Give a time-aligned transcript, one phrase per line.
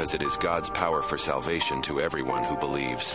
[0.00, 3.12] because it is God's power for salvation to everyone who believes.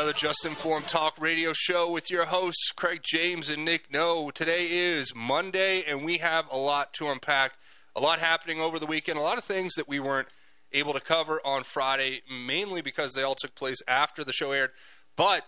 [0.00, 4.30] Another Just Informed Talk radio show with your hosts, Craig James and Nick No.
[4.30, 7.52] Today is Monday, and we have a lot to unpack.
[7.94, 10.28] A lot happening over the weekend, a lot of things that we weren't
[10.72, 14.70] able to cover on Friday, mainly because they all took place after the show aired.
[15.16, 15.44] But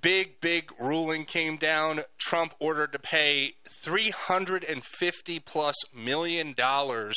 [0.00, 2.02] big, big ruling came down.
[2.16, 7.16] Trump ordered to pay 350 plus million dollars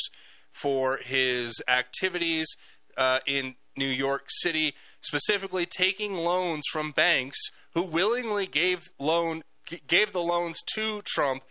[0.50, 2.48] for his activities
[2.96, 7.38] uh, in New York City, specifically taking loans from banks
[7.74, 9.42] who willingly gave loan
[9.86, 11.44] gave the loans to Trump,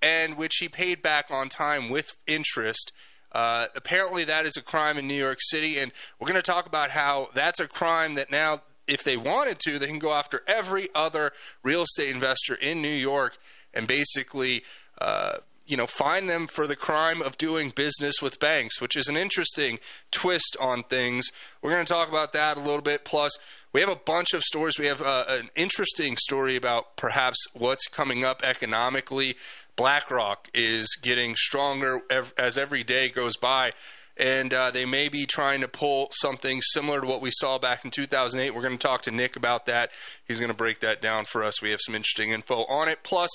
[0.00, 2.92] and which he paid back on time with interest.
[3.30, 6.66] Uh, apparently, that is a crime in New York City, and we're going to talk
[6.66, 10.42] about how that's a crime that now, if they wanted to, they can go after
[10.46, 13.36] every other real estate investor in New York
[13.74, 14.62] and basically,
[15.00, 15.36] uh,
[15.68, 19.18] you know, fine them for the crime of doing business with banks, which is an
[19.18, 19.78] interesting
[20.10, 21.28] twist on things.
[21.60, 23.04] We're going to talk about that a little bit.
[23.04, 23.38] Plus,
[23.74, 24.78] we have a bunch of stories.
[24.78, 29.36] We have uh, an interesting story about perhaps what's coming up economically.
[29.76, 32.00] BlackRock is getting stronger
[32.38, 33.72] as every day goes by,
[34.16, 37.84] and uh, they may be trying to pull something similar to what we saw back
[37.84, 38.54] in 2008.
[38.54, 39.90] We're going to talk to Nick about that.
[40.26, 41.60] He's going to break that down for us.
[41.60, 43.00] We have some interesting info on it.
[43.02, 43.28] Plus,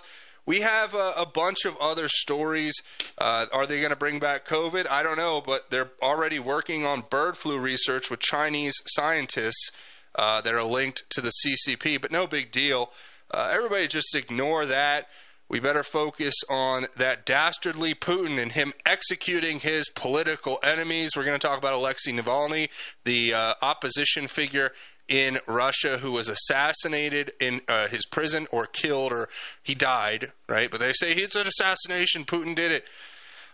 [0.45, 2.73] we have a, a bunch of other stories.
[3.17, 4.87] Uh, are they going to bring back COVID?
[4.89, 9.71] I don't know, but they're already working on bird flu research with Chinese scientists
[10.15, 12.91] uh, that are linked to the CCP, but no big deal.
[13.31, 15.07] Uh, everybody just ignore that.
[15.49, 21.11] We better focus on that dastardly Putin and him executing his political enemies.
[21.15, 22.69] We're going to talk about Alexei Navalny,
[23.03, 24.71] the uh, opposition figure
[25.07, 29.29] in Russia who was assassinated in uh, his prison or killed or
[29.61, 30.71] he died, right?
[30.71, 32.25] But they say it's an assassination.
[32.25, 32.85] Putin did it.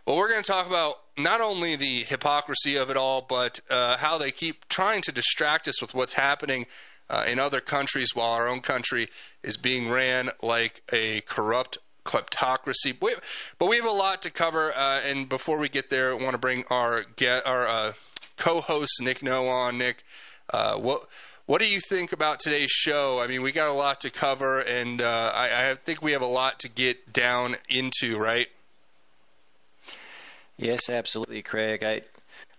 [0.06, 3.98] Well, we're going to talk about not only the hypocrisy of it all, but uh,
[3.98, 6.66] how they keep trying to distract us with what's happening
[7.10, 9.10] uh, in other countries while our own country
[9.44, 12.96] is being ran like a corrupt kleptocracy.
[13.00, 16.32] But we, have a lot to cover, uh, and before we get there, I want
[16.32, 17.94] to bring our get our uh,
[18.38, 19.78] co-host Nick No on.
[19.78, 20.04] Nick,
[20.52, 21.08] uh, what
[21.50, 23.20] what do you think about today's show?
[23.20, 26.22] I mean, we got a lot to cover, and uh, I, I think we have
[26.22, 28.46] a lot to get down into, right?
[30.58, 31.84] Yes, absolutely, Craig.
[31.84, 32.02] I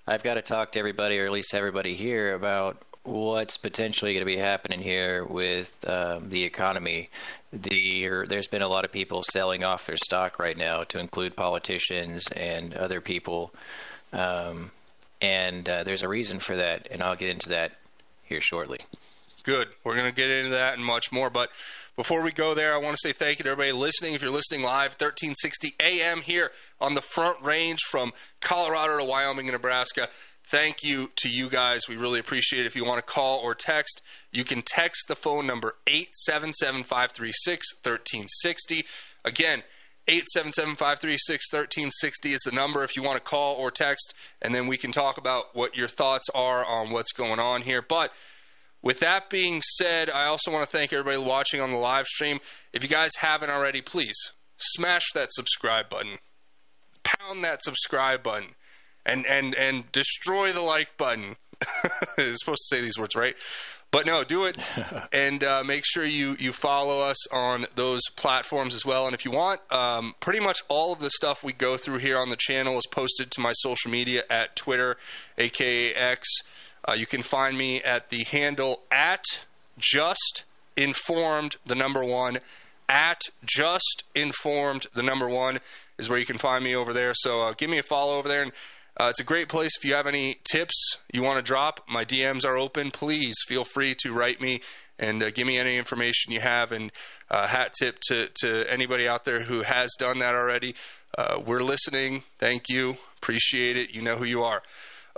[0.08, 4.22] I've got to talk to everybody, or at least everybody here, about what's potentially going
[4.22, 7.10] to be happening here with um, the economy.
[7.52, 10.98] The er, there's been a lot of people selling off their stock right now, to
[10.98, 13.54] include politicians and other people,
[14.12, 14.72] um,
[15.22, 17.70] and uh, there's a reason for that, and I'll get into that
[18.30, 18.78] here shortly.
[19.42, 19.68] Good.
[19.84, 21.28] We're going to get into that and much more.
[21.28, 21.50] But
[21.96, 24.14] before we go there, I want to say thank you to everybody listening.
[24.14, 29.46] If you're listening live, 1360 AM here on the Front Range from Colorado to Wyoming
[29.46, 30.08] and Nebraska.
[30.44, 31.88] Thank you to you guys.
[31.88, 32.66] We really appreciate it.
[32.66, 34.02] If you want to call or text,
[34.32, 38.84] you can text the phone number 877 536 1360.
[39.24, 39.62] Again,
[40.10, 44.12] 877 536 1360 is the number if you want to call or text,
[44.42, 47.80] and then we can talk about what your thoughts are on what's going on here.
[47.80, 48.12] But
[48.82, 52.40] with that being said, I also want to thank everybody watching on the live stream.
[52.72, 54.16] If you guys haven't already, please
[54.56, 56.18] smash that subscribe button,
[57.04, 58.56] pound that subscribe button,
[59.06, 61.36] and and and destroy the like button.
[62.18, 63.36] it's supposed to say these words, right?
[63.90, 64.56] But no, do it,
[65.12, 69.06] and uh, make sure you you follow us on those platforms as well.
[69.06, 72.16] And if you want, um, pretty much all of the stuff we go through here
[72.16, 74.96] on the channel is posted to my social media at Twitter,
[75.38, 76.28] aka X.
[76.88, 79.24] Uh, you can find me at the handle at
[79.76, 80.44] just
[80.76, 82.38] informed the number one
[82.88, 85.60] at just informed the number one
[85.98, 87.12] is where you can find me over there.
[87.14, 88.52] So uh, give me a follow over there and.
[89.00, 90.74] Uh, it's a great place if you have any tips
[91.10, 91.80] you want to drop.
[91.88, 92.90] My DMs are open.
[92.90, 94.60] Please feel free to write me
[94.98, 96.70] and uh, give me any information you have.
[96.70, 96.92] And
[97.30, 100.74] uh, hat tip to, to anybody out there who has done that already.
[101.16, 102.24] Uh, we're listening.
[102.38, 102.98] Thank you.
[103.16, 103.94] Appreciate it.
[103.94, 104.62] You know who you are.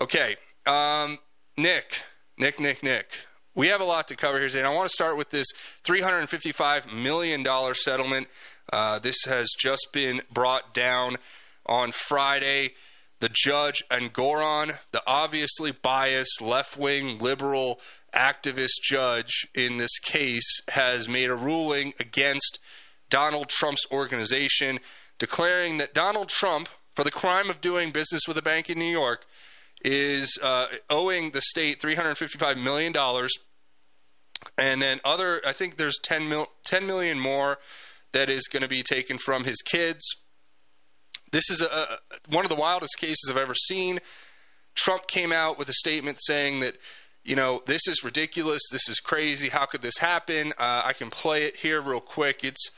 [0.00, 0.36] Okay.
[0.64, 1.18] Um,
[1.56, 2.02] Nick,
[2.38, 3.10] Nick, Nick, Nick.
[3.56, 5.48] We have a lot to cover here today, and I want to start with this
[5.84, 7.44] $355 million
[7.74, 8.28] settlement
[8.72, 11.16] Uh, this has just been brought down
[11.66, 12.74] on Friday.
[13.22, 17.78] The judge Engoron, the obviously biased left wing liberal
[18.12, 22.58] activist judge in this case, has made a ruling against
[23.10, 24.80] Donald Trump's organization,
[25.20, 28.90] declaring that Donald Trump, for the crime of doing business with a bank in New
[28.90, 29.24] York,
[29.84, 32.92] is uh, owing the state $355 million.
[34.58, 37.58] And then other, I think there's 10, mil, 10 million more
[38.10, 40.04] that is going to be taken from his kids.
[41.32, 41.98] This is a,
[42.28, 44.00] one of the wildest cases I've ever seen.
[44.74, 46.76] Trump came out with a statement saying that,
[47.24, 48.62] you know, this is ridiculous.
[48.70, 49.48] This is crazy.
[49.48, 50.52] How could this happen?
[50.58, 52.44] Uh, I can play it here real quick.
[52.44, 52.70] It's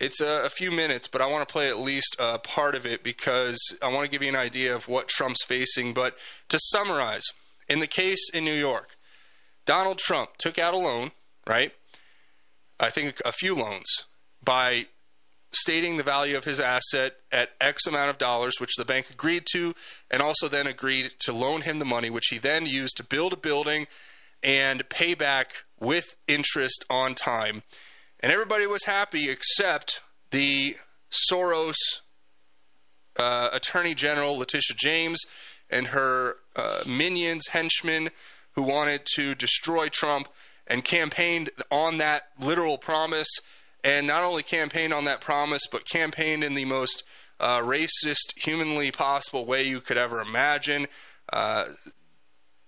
[0.00, 2.84] it's a, a, few minutes, but I want to play at least a part of
[2.84, 5.94] it because I want to give you an idea of what Trump's facing.
[5.94, 6.16] But
[6.48, 7.22] to summarize,
[7.68, 8.96] in the case in New York,
[9.64, 11.12] Donald Trump took out a loan,
[11.46, 11.72] right?
[12.80, 13.86] I think a few loans
[14.42, 14.86] by
[15.54, 19.44] stating the value of his asset at X amount of dollars, which the bank agreed
[19.52, 19.74] to,
[20.10, 23.32] and also then agreed to loan him the money, which he then used to build
[23.32, 23.86] a building
[24.42, 27.62] and pay back with interest on time
[28.22, 30.00] and everybody was happy except
[30.30, 30.76] the
[31.10, 31.74] Soros
[33.18, 35.18] uh, Attorney General Letitia James
[35.68, 38.10] and her uh, minions, henchmen,
[38.52, 40.28] who wanted to destroy Trump
[40.68, 43.28] and campaigned on that literal promise.
[43.84, 47.02] And not only campaigned on that promise, but campaigned in the most
[47.40, 50.86] uh, racist, humanly possible way you could ever imagine.
[51.32, 51.64] Uh,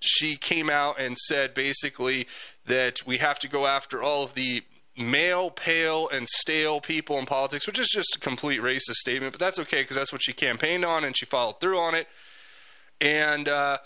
[0.01, 2.27] she came out and said basically
[2.67, 4.63] that we have to go after all of the
[4.97, 9.41] male, pale, and stale people in politics, which is just a complete racist statement, but
[9.41, 12.07] that's okay because that's what she campaigned on and she followed through on it.
[13.01, 13.79] And uh,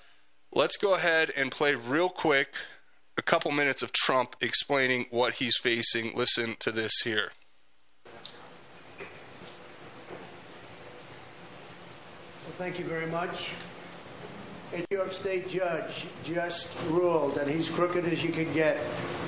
[0.53, 2.55] let's go ahead and play real quick
[3.19, 6.15] a couple minutes of Trump explaining what he's facing.
[6.15, 7.33] Listen to this here.
[8.07, 9.09] Well,
[12.57, 13.51] thank you very much.
[14.73, 18.79] A New York State judge just ruled, that he's crooked as you can get.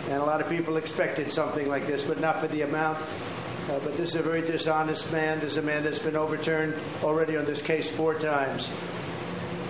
[0.05, 2.99] And a lot of people expected something like this, but not for the amount.
[2.99, 5.41] Uh, but this is a very dishonest man.
[5.41, 8.71] This is a man that's been overturned already on this case four times.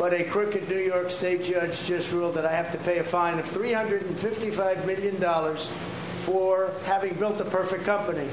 [0.01, 3.05] But a crooked New York State judge just ruled that I have to pay a
[3.05, 5.57] fine of $355 million
[6.21, 8.27] for having built a perfect company.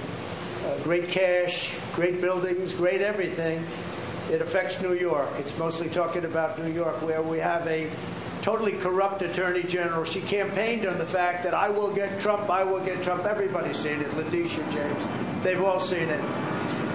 [0.66, 3.66] Uh, great cash, great buildings, great everything
[4.32, 5.28] it affects New York.
[5.40, 7.92] It's mostly talking about New York, where we have a
[8.42, 10.06] totally corrupt attorney general.
[10.06, 13.26] She campaigned on the fact that I will get Trump, I will get Trump.
[13.26, 14.16] Everybody's seen it.
[14.16, 15.06] Letitia James,
[15.44, 16.22] they've all seen it.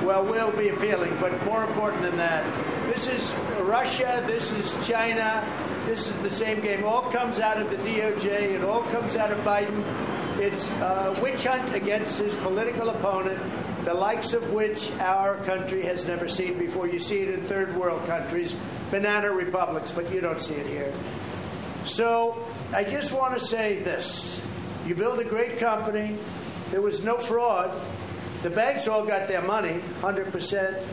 [0.03, 3.33] Well, we'll be appealing, but more important than that, this is
[3.63, 5.47] Russia, this is China,
[5.87, 6.85] this is the same game.
[6.85, 9.85] All comes out of the DOJ, it all comes out of Biden.
[10.39, 13.41] It's a witch hunt against his political opponent
[13.85, 16.87] the likes of which our country has never seen before.
[16.87, 18.55] You see it in third world countries,
[18.91, 20.93] banana republics, but you don't see it here.
[21.85, 24.41] So I just want to say this
[24.87, 26.17] you build a great company,
[26.71, 27.73] there was no fraud.
[28.43, 30.85] The banks all got their money, 100%.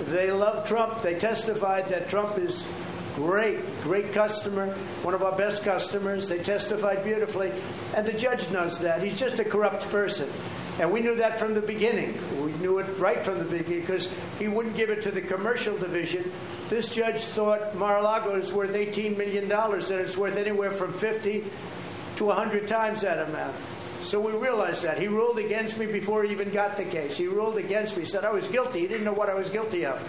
[0.00, 1.02] They love Trump.
[1.02, 2.68] They testified that Trump is
[3.14, 4.68] great, great customer,
[5.02, 6.28] one of our best customers.
[6.28, 7.50] They testified beautifully.
[7.96, 9.02] And the judge knows that.
[9.02, 10.28] He's just a corrupt person.
[10.78, 12.14] And we knew that from the beginning.
[12.44, 15.76] We knew it right from the beginning because he wouldn't give it to the commercial
[15.78, 16.30] division.
[16.68, 21.44] This judge thought Mar-a-Lago is worth $18 million and it's worth anywhere from 50
[22.16, 23.56] to 100 times that amount.
[24.02, 24.98] So we realized that.
[24.98, 27.16] He ruled against me before he even got the case.
[27.16, 28.04] He ruled against me.
[28.04, 28.80] Said I was guilty.
[28.80, 30.00] He didn't know what I was guilty of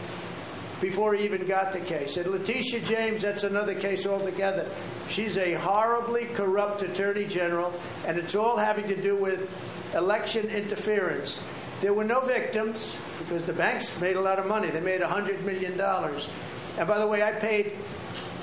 [0.82, 2.18] before he even got the case.
[2.18, 4.70] And Letitia James, that's another case altogether.
[5.10, 7.74] She's a horribly corrupt attorney general,
[8.06, 9.50] and it's all having to do with
[9.96, 11.40] election interference.
[11.82, 14.70] There were no victims because the banks made a lot of money.
[14.70, 15.80] They made $100 million.
[15.80, 17.74] And by the way, I paid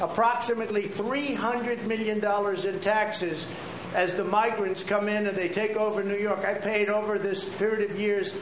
[0.01, 3.47] approximately $300 million in taxes
[3.95, 6.45] as the migrants come in and they take over New York.
[6.45, 8.35] I paid over this period of years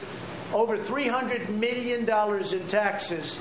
[0.53, 3.39] over $300 million in taxes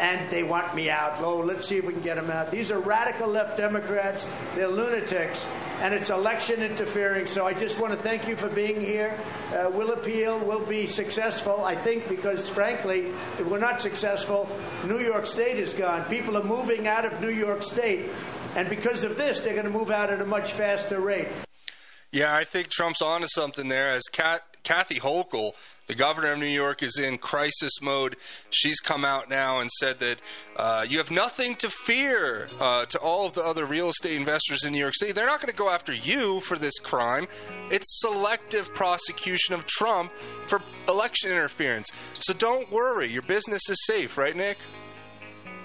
[0.00, 1.20] and they want me out.
[1.20, 2.50] Oh, let's see if we can get them out.
[2.50, 4.26] These are radical left Democrats.
[4.54, 5.46] They're lunatics,
[5.80, 7.26] and it's election interfering.
[7.26, 9.16] So I just want to thank you for being here.
[9.52, 10.38] Uh, we'll appeal.
[10.40, 13.06] We'll be successful, I think, because frankly,
[13.38, 14.48] if we're not successful,
[14.84, 16.04] New York State is gone.
[16.06, 18.10] People are moving out of New York State,
[18.56, 21.28] and because of this, they're going to move out at a much faster rate.
[22.12, 23.90] Yeah, I think Trump's onto something there.
[23.90, 25.54] As Kat, Kathy Hochul,
[25.86, 28.16] The governor of New York is in crisis mode.
[28.48, 30.18] She's come out now and said that
[30.56, 34.64] uh, you have nothing to fear uh, to all of the other real estate investors
[34.64, 35.12] in New York City.
[35.12, 37.26] They're not going to go after you for this crime.
[37.70, 40.10] It's selective prosecution of Trump
[40.46, 41.88] for election interference.
[42.20, 43.08] So don't worry.
[43.08, 44.56] Your business is safe, right, Nick?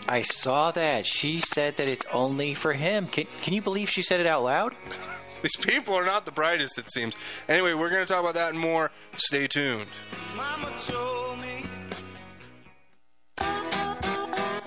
[0.09, 1.05] I saw that.
[1.05, 3.05] She said that it's only for him.
[3.05, 4.75] Can, can you believe she said it out loud?
[5.43, 7.15] These people are not the brightest, it seems.
[7.47, 8.91] Anyway, we're going to talk about that and more.
[9.13, 9.85] Stay tuned.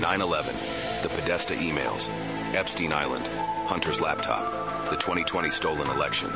[0.00, 0.54] 9 11,
[1.02, 2.10] the Podesta emails,
[2.54, 3.26] Epstein Island,
[3.66, 4.50] Hunter's laptop,
[4.90, 6.30] the 2020 stolen election.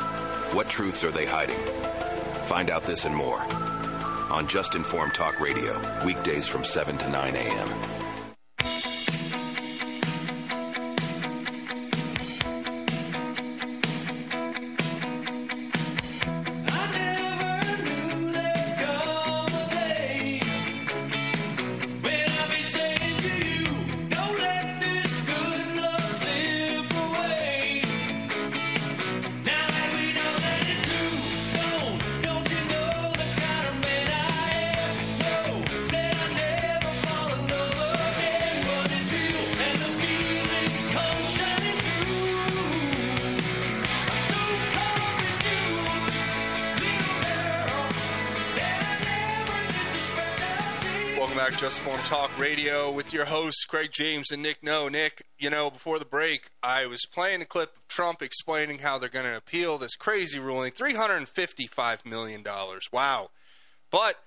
[0.53, 1.59] What truths are they hiding?
[2.45, 3.39] Find out this and more
[4.31, 7.98] on Just Informed Talk Radio, weekdays from 7 to 9 a.m.
[53.09, 54.87] with your hosts, Craig James and Nick No.
[54.87, 58.99] Nick, you know, before the break, I was playing a clip of Trump explaining how
[58.99, 62.43] they're going to appeal this crazy ruling $355 million.
[62.93, 63.31] Wow.
[63.89, 64.17] But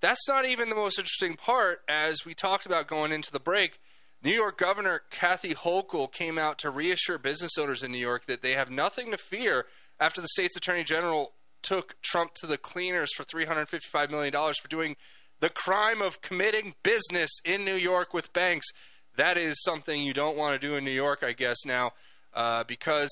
[0.00, 1.82] that's not even the most interesting part.
[1.88, 3.78] As we talked about going into the break,
[4.24, 8.42] New York Governor Kathy Hochul came out to reassure business owners in New York that
[8.42, 9.66] they have nothing to fear
[10.00, 14.96] after the state's attorney general took Trump to the cleaners for $355 million for doing
[15.42, 18.68] the crime of committing business in New York with banks.
[19.16, 21.90] That is something you don't want to do in New York, I guess, now,
[22.32, 23.10] uh, because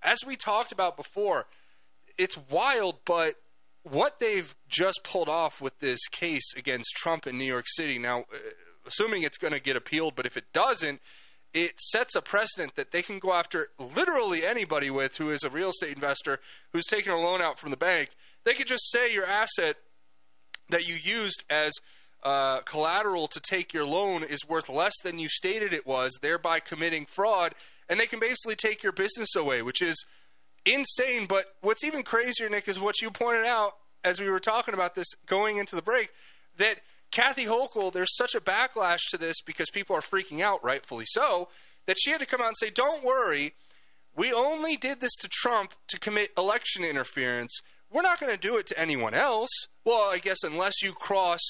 [0.00, 1.46] as we talked about before,
[2.16, 3.34] it's wild, but
[3.82, 8.20] what they've just pulled off with this case against Trump in New York City, now,
[8.20, 8.36] uh,
[8.86, 11.00] assuming it's going to get appealed, but if it doesn't,
[11.52, 15.50] it sets a precedent that they can go after literally anybody with who is a
[15.50, 16.38] real estate investor
[16.72, 18.10] who's taking a loan out from the bank.
[18.44, 19.76] They could just say your asset
[20.68, 21.72] that you used as
[22.22, 26.60] uh, collateral to take your loan is worth less than you stated it was, thereby
[26.60, 27.54] committing fraud,
[27.88, 30.04] and they can basically take your business away, which is
[30.64, 31.26] insane.
[31.26, 34.94] But what's even crazier, Nick, is what you pointed out as we were talking about
[34.94, 36.12] this going into the break
[36.58, 36.80] that
[37.10, 41.48] Kathy Hochul, there's such a backlash to this because people are freaking out, rightfully so,
[41.86, 43.54] that she had to come out and say, "Don't worry."
[44.16, 47.60] We only did this to Trump to commit election interference.
[47.90, 49.50] We're not going to do it to anyone else.
[49.86, 51.40] Well, I guess unless you cross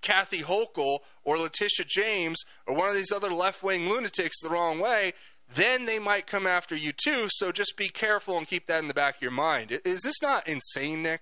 [0.00, 4.80] Kathy Hochul or Letitia James or one of these other left wing lunatics the wrong
[4.80, 5.12] way,
[5.54, 7.26] then they might come after you too.
[7.28, 9.78] So just be careful and keep that in the back of your mind.
[9.84, 11.20] Is this not insane, Nick?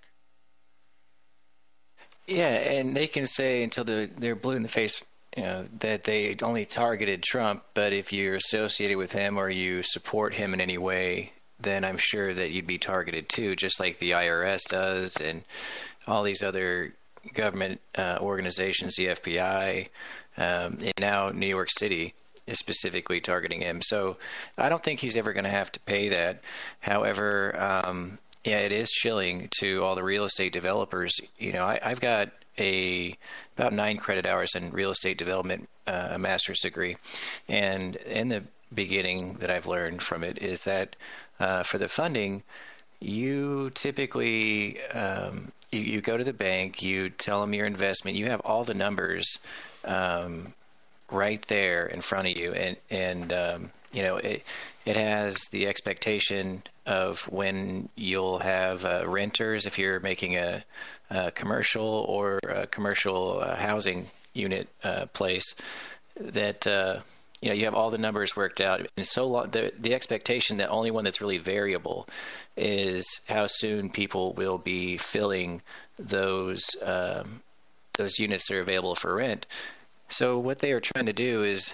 [2.28, 5.02] Yeah, and they can say until they're, they're blue in the face,
[5.36, 7.64] you know, that they only targeted Trump.
[7.74, 11.98] But if you're associated with him or you support him in any way, then I'm
[11.98, 15.42] sure that you'd be targeted too, just like the IRS does and
[16.10, 16.94] all these other
[17.34, 19.88] government uh, organizations, the FBI,
[20.36, 22.14] um, and now New York City
[22.46, 23.80] is specifically targeting him.
[23.82, 24.16] So
[24.58, 26.42] I don't think he's ever going to have to pay that.
[26.80, 31.20] However, um, yeah, it is chilling to all the real estate developers.
[31.38, 33.16] You know, I, I've got a
[33.56, 36.96] about nine credit hours in real estate development, uh, a master's degree,
[37.48, 40.96] and in the beginning that I've learned from it is that
[41.38, 42.42] uh, for the funding,
[43.00, 48.26] you typically um, you, you go to the bank, you tell them your investment, you
[48.26, 49.38] have all the numbers
[49.84, 50.52] um,
[51.10, 54.44] right there in front of you, and and um, you know it
[54.84, 60.64] it has the expectation of when you'll have uh, renters if you're making a,
[61.10, 65.54] a commercial or a commercial uh, housing unit uh, place
[66.16, 67.00] that uh,
[67.40, 70.58] you know you have all the numbers worked out and so long the the expectation
[70.58, 72.06] the only one that's really variable
[72.56, 75.62] is how soon people will be filling
[75.98, 77.40] those um,
[78.00, 79.46] those units that are available for rent.
[80.08, 81.72] So what they are trying to do is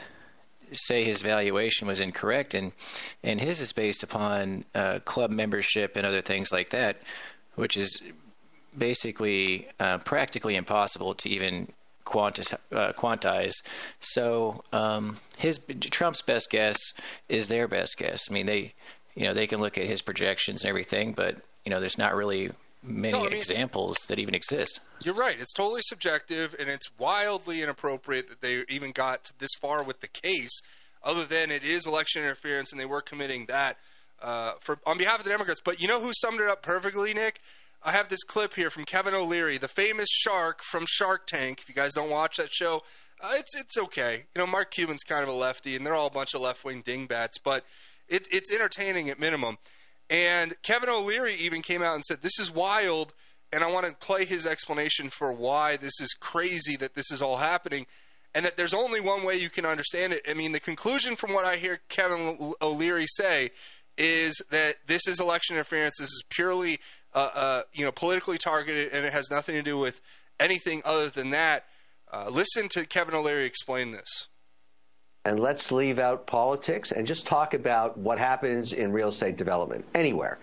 [0.73, 2.73] say his valuation was incorrect, and
[3.23, 6.97] and his is based upon uh, club membership and other things like that,
[7.55, 8.03] which is
[8.77, 11.69] basically uh, practically impossible to even
[12.07, 12.55] quantize.
[12.73, 13.55] Uh, quantize.
[14.01, 15.59] So um, his
[15.91, 16.79] Trump's best guess
[17.29, 18.31] is their best guess.
[18.31, 18.73] I mean, they
[19.15, 22.15] you know they can look at his projections and everything, but you know there's not
[22.15, 22.51] really
[22.83, 24.81] many No, I mean- examples that even exist.
[25.03, 25.37] You're right.
[25.39, 30.09] It's totally subjective, and it's wildly inappropriate that they even got this far with the
[30.09, 30.61] case.
[31.03, 33.77] Other than it is election interference, and they were committing that
[34.23, 35.61] uh, for on behalf of the Democrats.
[35.65, 37.41] But you know who summed it up perfectly, Nick?
[37.87, 41.61] I have this clip here from Kevin O'Leary, the famous shark from Shark Tank.
[41.61, 42.83] If you guys don't watch that show,
[43.21, 44.25] uh, it's it's okay.
[44.35, 46.65] You know, Mark Cuban's kind of a lefty, and they're all a bunch of left
[46.65, 47.65] wing dingbats, but
[48.09, 49.59] it, it's entertaining at minimum.
[50.11, 53.15] And Kevin O'Leary even came out and said, This is wild.
[53.53, 57.23] And I want to play his explanation for why this is crazy that this is
[57.23, 57.87] all happening.
[58.35, 60.23] And that there's only one way you can understand it.
[60.29, 63.53] I mean, the conclusion from what I hear Kevin O'Leary say
[63.97, 65.97] is that this is election interference.
[65.99, 66.79] This is purely,
[67.17, 70.01] uh, uh, you know, politically targeted, and it has nothing to do with
[70.39, 71.65] anything other than that.
[72.13, 74.29] Uh, listen to Kevin O'Leary explain this.
[75.27, 79.85] and let's leave out politics and just talk about what happens in real estate development
[79.93, 80.39] anywhere.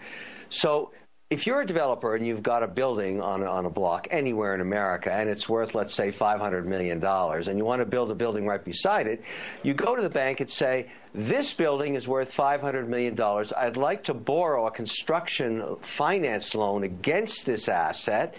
[0.50, 0.92] So,
[1.34, 4.62] if you're a developer and you've got a building on, on a block anywhere in
[4.62, 8.46] America and it's worth, let's say, $500 million, and you want to build a building
[8.46, 9.24] right beside it,
[9.64, 13.20] you go to the bank and say, This building is worth $500 million.
[13.58, 18.36] I'd like to borrow a construction finance loan against this asset,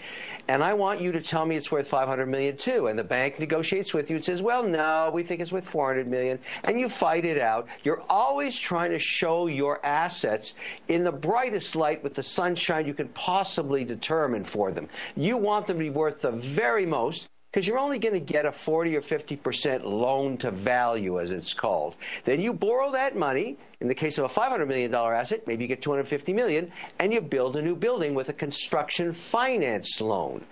[0.47, 2.87] and I want you to tell me it's worth 500 million too.
[2.87, 6.07] And the bank negotiates with you and says, "Well, no, we think it's worth 400
[6.07, 7.67] million." And you fight it out.
[7.83, 10.53] You're always trying to show your assets
[10.87, 14.89] in the brightest light with the sunshine you can possibly determine for them.
[15.15, 18.45] You want them to be worth the very most because you're only going to get
[18.45, 21.95] a 40 or 50 percent loan to value, as it's called.
[22.25, 23.57] Then you borrow that money.
[23.79, 27.13] In the case of a 500 million dollar asset, maybe you get 250 million, and
[27.13, 30.43] you build a new building with a construction finance loan.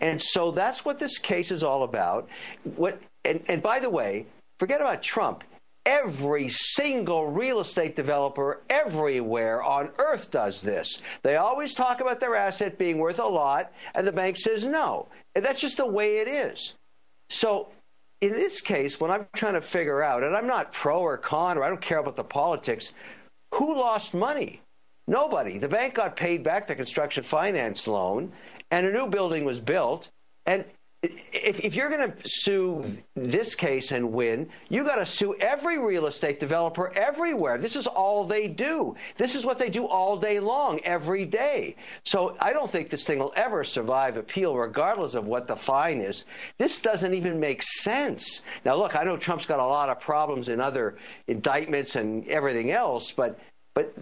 [0.00, 2.28] And so that's what this case is all about.
[2.76, 3.00] What?
[3.24, 4.26] And, and by the way,
[4.60, 5.42] forget about Trump.
[5.84, 11.02] Every single real estate developer everywhere on earth does this.
[11.22, 15.08] They always talk about their asset being worth a lot, and the bank says no.
[15.34, 16.76] And that's just the way it is.
[17.30, 17.68] So,
[18.20, 21.58] in this case, when I'm trying to figure out, and I'm not pro or con,
[21.58, 22.92] or I don't care about the politics,
[23.54, 24.60] who lost money?
[25.08, 25.58] Nobody.
[25.58, 28.32] The bank got paid back the construction finance loan,
[28.70, 30.08] and a new building was built.
[30.46, 30.64] And
[31.02, 32.84] if, if you're going to sue
[33.16, 37.58] this case and win, you got to sue every real estate developer everywhere.
[37.58, 38.94] This is all they do.
[39.16, 41.74] This is what they do all day long, every day.
[42.04, 46.00] So I don't think this thing will ever survive appeal, regardless of what the fine
[46.00, 46.24] is.
[46.58, 48.42] This doesn't even make sense.
[48.64, 52.70] Now, look, I know Trump's got a lot of problems in other indictments and everything
[52.70, 53.40] else, but
[53.74, 53.94] but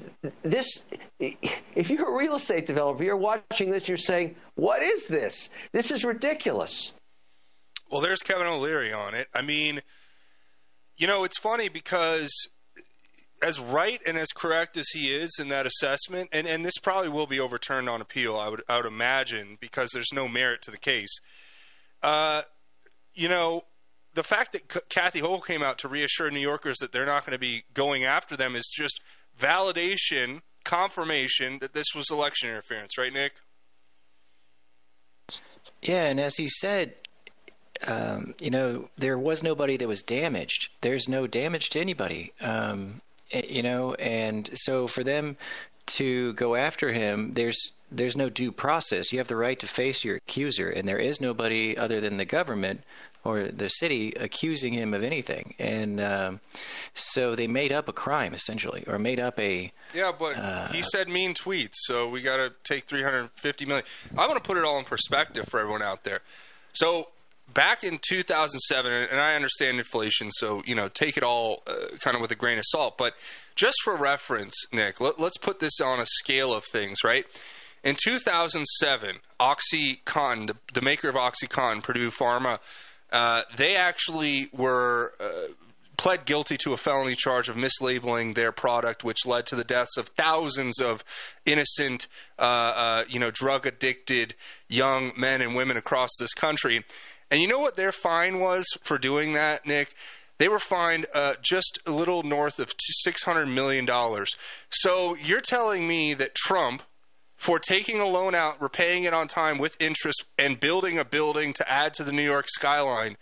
[0.42, 0.84] this,
[1.18, 5.50] if you're a real estate developer, you're watching this, you're saying, what is this?
[5.72, 6.92] This is ridiculous.
[7.90, 9.28] Well, there's Kevin O'Leary on it.
[9.34, 9.80] I mean,
[10.96, 12.30] you know, it's funny because
[13.42, 17.08] as right and as correct as he is in that assessment, and, and this probably
[17.08, 20.70] will be overturned on appeal, I would I would imagine, because there's no merit to
[20.70, 21.18] the case.
[22.02, 22.42] Uh,
[23.14, 23.64] you know,
[24.14, 27.24] the fact that C- Kathy Hochul came out to reassure New Yorkers that they're not
[27.24, 29.00] going to be going after them is just
[29.38, 33.32] validation, confirmation that this was election interference, right, Nick?
[35.82, 36.94] Yeah, and as he said,
[37.86, 40.68] um, you know, there was nobody that was damaged.
[40.80, 42.32] There's no damage to anybody.
[42.40, 43.00] Um,
[43.32, 45.36] eh, you know, and so for them
[45.86, 49.12] to go after him, there's there's no due process.
[49.12, 52.24] You have the right to face your accuser, and there is nobody other than the
[52.24, 52.82] government
[53.24, 55.54] or the city accusing him of anything.
[55.58, 56.40] And um,
[56.94, 60.36] so they made up a crime essentially, or made up a Yeah, but
[60.72, 63.84] he said mean tweets, so we got to take 350 million.
[64.16, 66.20] I want to put it all in perspective for everyone out there.
[66.72, 67.08] So
[67.52, 72.14] back in 2007, and I understand inflation, so you know, take it all uh, kind
[72.14, 72.96] of with a grain of salt.
[72.96, 73.14] But
[73.54, 77.26] just for reference, Nick, let, let's put this on a scale of things, right?
[77.82, 82.58] In 2007, OxyContin, the, the maker of OxyContin, Purdue Pharma,
[83.12, 85.52] uh, they actually were uh,
[86.00, 89.98] pled guilty to a felony charge of mislabeling their product, which led to the deaths
[89.98, 91.04] of thousands of
[91.44, 94.34] innocent, uh, uh, you know, drug addicted
[94.66, 96.84] young men and women across this country.
[97.30, 99.94] And you know what their fine was for doing that, Nick?
[100.38, 102.72] They were fined uh, just a little north of
[103.06, 103.86] $600 million.
[104.70, 106.82] So you're telling me that Trump,
[107.40, 111.54] for taking a loan out, repaying it on time with interest, and building a building
[111.54, 113.16] to add to the New York skyline,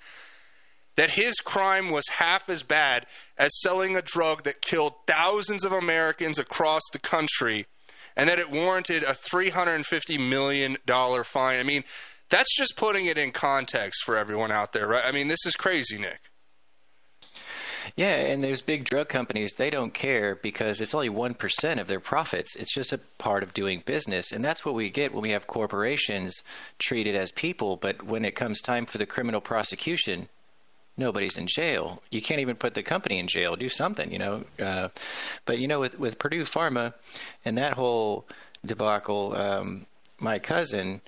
[0.96, 3.07] that his crime was half as bad
[3.38, 7.66] as selling a drug that killed thousands of Americans across the country
[8.16, 10.76] and that it warranted a $350 million
[11.22, 11.61] fine.
[11.61, 11.85] I mean,
[12.28, 15.04] that's just putting it in context for everyone out there, right?
[15.07, 16.28] I mean, this is crazy, Nick.
[17.96, 22.01] Yeah, and those big drug companies, they don't care because it's only 1% of their
[22.01, 22.57] profits.
[22.57, 24.33] It's just a part of doing business.
[24.33, 26.42] And that's what we get when we have corporations
[26.79, 27.77] treated as people.
[27.77, 30.29] But when it comes time for the criminal prosecution,
[30.96, 32.03] nobody's in jail.
[32.11, 33.57] You can't even put the company in jail.
[33.57, 34.44] Do something, you know.
[34.61, 34.88] Uh,
[35.44, 36.94] but, you know, with, with Purdue Pharma
[37.44, 38.27] and that whole
[38.64, 39.87] debacle, um,
[40.20, 41.01] my cousin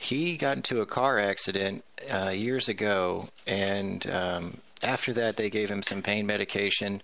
[0.00, 5.70] he got into a car accident uh, years ago, and um, after that, they gave
[5.70, 7.02] him some pain medication,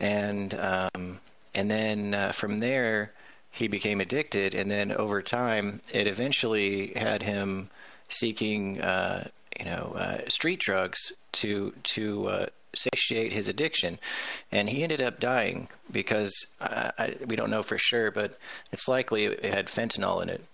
[0.00, 1.20] and um,
[1.54, 3.12] and then uh, from there,
[3.50, 7.70] he became addicted, and then over time, it eventually had him
[8.08, 9.26] seeking, uh,
[9.58, 13.98] you know, uh, street drugs to to uh, satiate his addiction,
[14.52, 18.38] and he ended up dying because uh, I, we don't know for sure, but
[18.72, 20.44] it's likely it had fentanyl in it.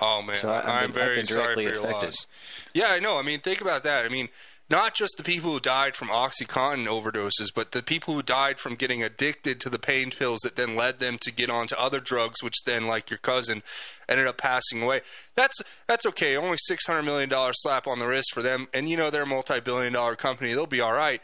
[0.00, 2.06] Oh man, So I- I've I'm been- I've very sorry for your affected.
[2.06, 2.26] loss.
[2.74, 3.18] Yeah, I know.
[3.18, 4.04] I mean, think about that.
[4.04, 4.28] I mean,
[4.70, 8.76] not just the people who died from OxyContin overdoses, but the people who died from
[8.76, 12.40] getting addicted to the pain pills that then led them to get onto other drugs,
[12.40, 13.64] which then, like your cousin,
[14.08, 15.00] ended up passing away.
[15.34, 16.36] That's that's okay.
[16.36, 19.24] Only six hundred million dollar slap on the wrist for them, and you know they're
[19.24, 20.52] a multi-billion dollar company.
[20.52, 21.20] They'll be all right.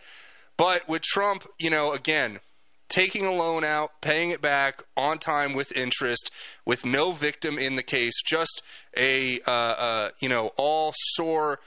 [0.56, 2.40] But with Trump, you know, again,
[2.88, 6.30] taking a loan out, paying it back on time with interest,
[6.64, 8.62] with no victim in the case, just
[8.96, 11.60] a uh, uh, you know all sore,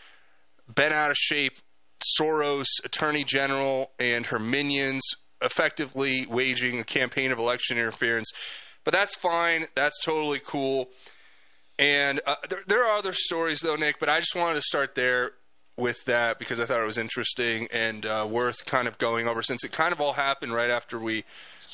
[0.67, 1.57] bent out of shape
[2.19, 5.01] Soros attorney general and her minions
[5.41, 8.29] effectively waging a campaign of election interference.
[8.83, 9.67] But that's fine.
[9.75, 10.89] That's totally cool.
[11.77, 14.95] And uh, there, there are other stories, though, Nick, but I just wanted to start
[14.95, 15.31] there
[15.79, 19.41] with that because I thought it was interesting and uh, worth kind of going over
[19.41, 21.23] since it kind of all happened right after we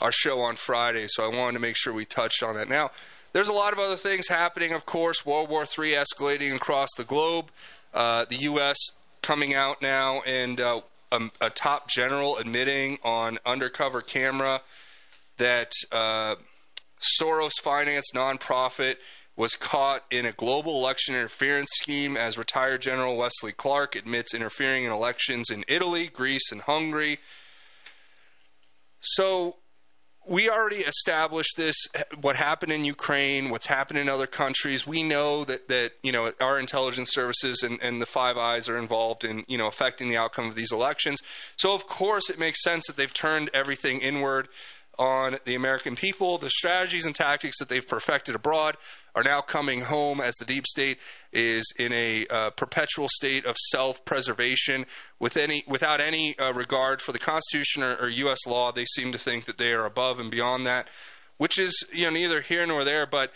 [0.02, 1.08] our show on Friday.
[1.08, 2.70] So I wanted to make sure we touched on that.
[2.70, 2.92] Now,
[3.34, 5.26] there's a lot of other things happening, of course.
[5.26, 7.50] World War III escalating across the globe.
[7.94, 8.78] Uh, the U.S.
[9.22, 14.62] coming out now and uh, a, a top general admitting on undercover camera
[15.38, 16.36] that uh,
[17.22, 18.96] Soros financed nonprofit
[19.38, 24.86] was caught in a global election interference scheme as retired General Wesley Clark admits interfering
[24.86, 27.20] in elections in Italy, Greece, and Hungary.
[29.02, 29.58] So
[30.28, 31.76] we already established this
[32.22, 34.88] what happened in Ukraine, what's happened in other countries.
[34.88, 38.78] We know that that you know our intelligence services and, and the Five Eyes are
[38.78, 41.20] involved in you know affecting the outcome of these elections.
[41.58, 44.48] So of course it makes sense that they've turned everything inward
[44.98, 46.38] on the American people.
[46.38, 48.78] The strategies and tactics that they've perfected abroad
[49.16, 51.00] are now coming home as the deep state
[51.32, 54.86] is in a uh, perpetual state of self-preservation
[55.20, 58.46] with any without any uh, regard for the Constitution or, or U.S.
[58.46, 58.72] law.
[58.72, 60.88] They seem to think that they are above and beyond that,
[61.38, 63.08] which is you know neither here nor there.
[63.08, 63.32] But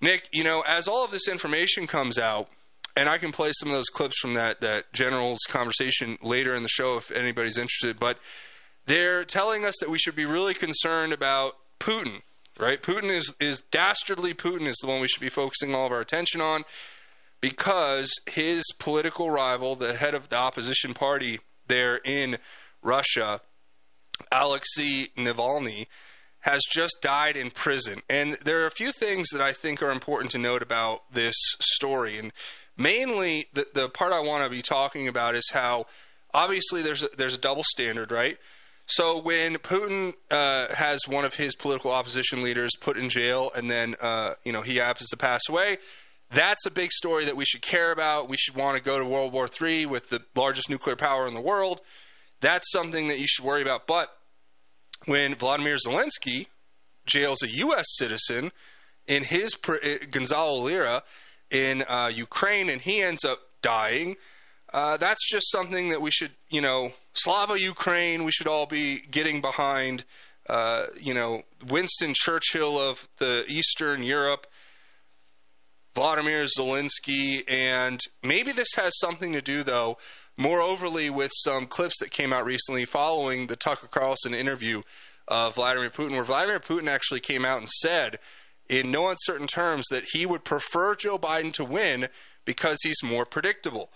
[0.00, 2.48] Nick, you know, as all of this information comes out,
[2.96, 6.62] and I can play some of those clips from that that general's conversation later in
[6.62, 8.00] the show if anybody's interested.
[8.00, 8.18] But
[8.86, 12.22] they're telling us that we should be really concerned about Putin,
[12.58, 12.82] right?
[12.82, 16.00] Putin is is dastardly Putin is the one we should be focusing all of our
[16.00, 16.64] attention on
[17.40, 22.38] because his political rival, the head of the opposition party there in
[22.82, 23.40] Russia,
[24.32, 25.86] Alexei Navalny,
[26.40, 28.00] has just died in prison.
[28.08, 31.34] And there are a few things that I think are important to note about this
[31.60, 32.18] story.
[32.18, 32.32] And
[32.76, 35.86] mainly, the, the part I want to be talking about is how
[36.32, 38.38] obviously there's a, there's a double standard, right?
[38.88, 43.70] So when Putin uh, has one of his political opposition leaders put in jail, and
[43.70, 45.76] then uh, you know he happens to pass away,
[46.30, 48.30] that's a big story that we should care about.
[48.30, 51.34] We should want to go to World War III with the largest nuclear power in
[51.34, 51.82] the world.
[52.40, 53.86] That's something that you should worry about.
[53.86, 54.10] But
[55.04, 56.46] when Vladimir Zelensky
[57.06, 57.86] jails a U.S.
[57.96, 58.52] citizen
[59.06, 59.76] in his uh,
[60.10, 61.02] Gonzalo Lira
[61.50, 64.16] in uh, Ukraine, and he ends up dying.
[64.72, 68.24] Uh, that's just something that we should, you know, Slava Ukraine.
[68.24, 70.04] We should all be getting behind.
[70.48, 74.46] Uh, you know, Winston Churchill of the Eastern Europe,
[75.94, 79.98] Vladimir Zelensky, and maybe this has something to do, though,
[80.38, 84.82] more overly with some clips that came out recently following the Tucker Carlson interview
[85.26, 88.18] of Vladimir Putin, where Vladimir Putin actually came out and said,
[88.70, 92.08] in no uncertain terms, that he would prefer Joe Biden to win
[92.44, 93.90] because he's more predictable.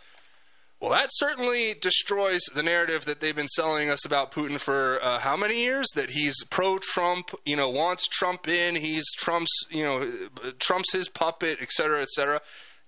[0.82, 5.20] Well, that certainly destroys the narrative that they've been selling us about Putin for uh,
[5.20, 5.86] how many years?
[5.94, 10.10] That he's pro-Trump, you know, wants Trump in, he's Trump's, you know,
[10.58, 12.40] Trump's his puppet, et cetera, et cetera.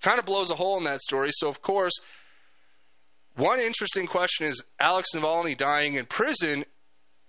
[0.02, 1.30] Kind of blows a hole in that story.
[1.34, 1.92] So, of course,
[3.36, 6.64] one interesting question is Alex Navalny dying in prison.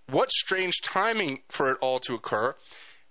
[0.10, 2.56] What strange timing for it all to occur?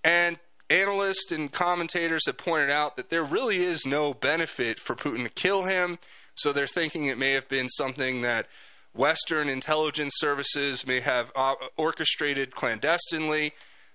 [0.02, 5.22] And analysts and commentators have pointed out that there really is no benefit for Putin
[5.22, 6.00] to kill him
[6.34, 8.46] so they're thinking it may have been something that
[8.94, 13.52] Western intelligence services may have uh, orchestrated clandestinely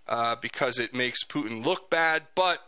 [0.08, 2.24] uh, because it makes Putin look bad.
[2.36, 2.60] But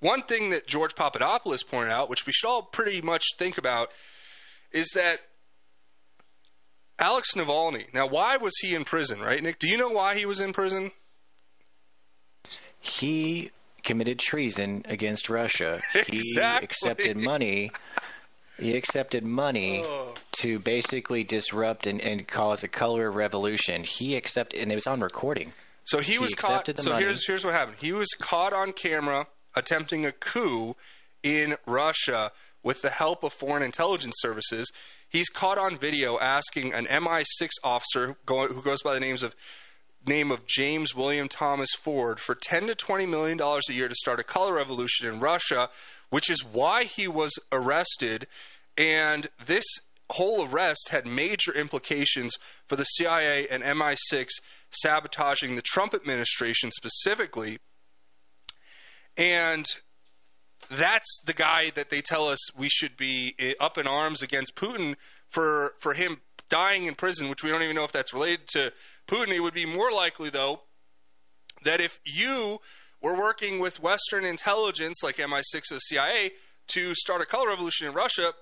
[0.00, 3.90] one thing that George Papadopoulos pointed out, which we should all pretty much think about,
[4.72, 5.20] is that
[6.98, 7.92] Alex Navalny.
[7.94, 9.58] Now, why was he in prison, right, Nick?
[9.58, 10.90] Do you know why he was in prison?
[12.80, 13.50] He
[13.84, 15.80] committed treason against Russia.
[16.06, 16.64] He Exactly.
[16.64, 17.70] accepted money.
[18.58, 20.14] He accepted money Oh.
[20.42, 23.82] to basically disrupt and, and cause a color revolution.
[23.84, 25.52] He accepted, and it was on recording.
[25.84, 26.50] So he, He was caught.
[26.50, 27.04] accepted the So money.
[27.04, 27.76] here's here's what happened.
[27.80, 30.76] He was caught on camera attempting a coup
[31.22, 34.70] in Russia with the help of foreign intelligence services.
[35.08, 39.34] He's caught on video asking an MI6 officer who goes by the names of
[40.06, 43.94] name of James William Thomas Ford for 10 to 20 million dollars a year to
[43.94, 45.70] start a color revolution in Russia,
[46.10, 48.26] which is why he was arrested
[48.76, 49.64] and this
[50.10, 52.36] whole arrest had major implications
[52.66, 54.28] for the CIA and MI6
[54.70, 57.58] sabotaging the Trump administration specifically.
[59.16, 59.66] And
[60.70, 64.56] that's the guy that they tell us we should be eh, up in arms against
[64.56, 64.96] Putin
[65.28, 68.72] for for him dying in prison, which we don't even know if that's related to
[69.08, 69.28] Putin.
[69.28, 70.62] It would be more likely, though,
[71.64, 72.58] that if you
[73.02, 76.32] were working with Western intelligence like MI6 or CIA
[76.68, 78.32] to start a color revolution in Russia,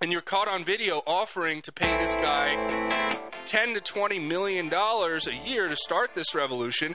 [0.00, 3.06] and you're caught on video offering to pay this guy
[3.46, 6.94] 10 to 20 million dollars a year to start this revolution,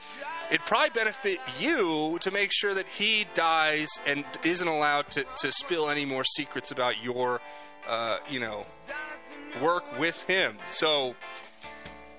[0.50, 5.50] it'd probably benefit you to make sure that he dies and isn't allowed to, to
[5.50, 7.40] spill any more secrets about your,
[7.88, 8.66] uh, you know,
[9.60, 10.56] work with him.
[10.68, 11.14] So,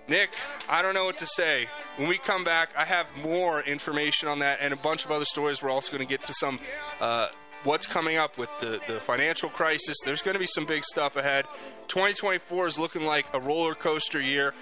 [0.08, 0.32] Nick,
[0.70, 1.68] I don't know what to say.
[1.96, 5.26] When we come back, I have more information on that and a bunch of other
[5.26, 5.62] stories.
[5.62, 6.60] We're also going to get to some
[7.00, 7.30] uh,
[7.64, 9.96] what's coming up with the, the financial crisis.
[10.06, 11.46] There's going to be some big stuff ahead.
[11.88, 14.54] 2024 is looking like a roller coaster year.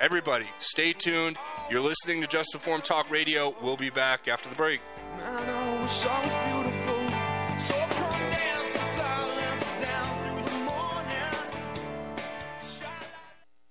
[0.00, 1.38] Everybody, stay tuned.
[1.70, 3.54] You're listening to Just Informed Talk Radio.
[3.62, 4.80] We'll be back after the break.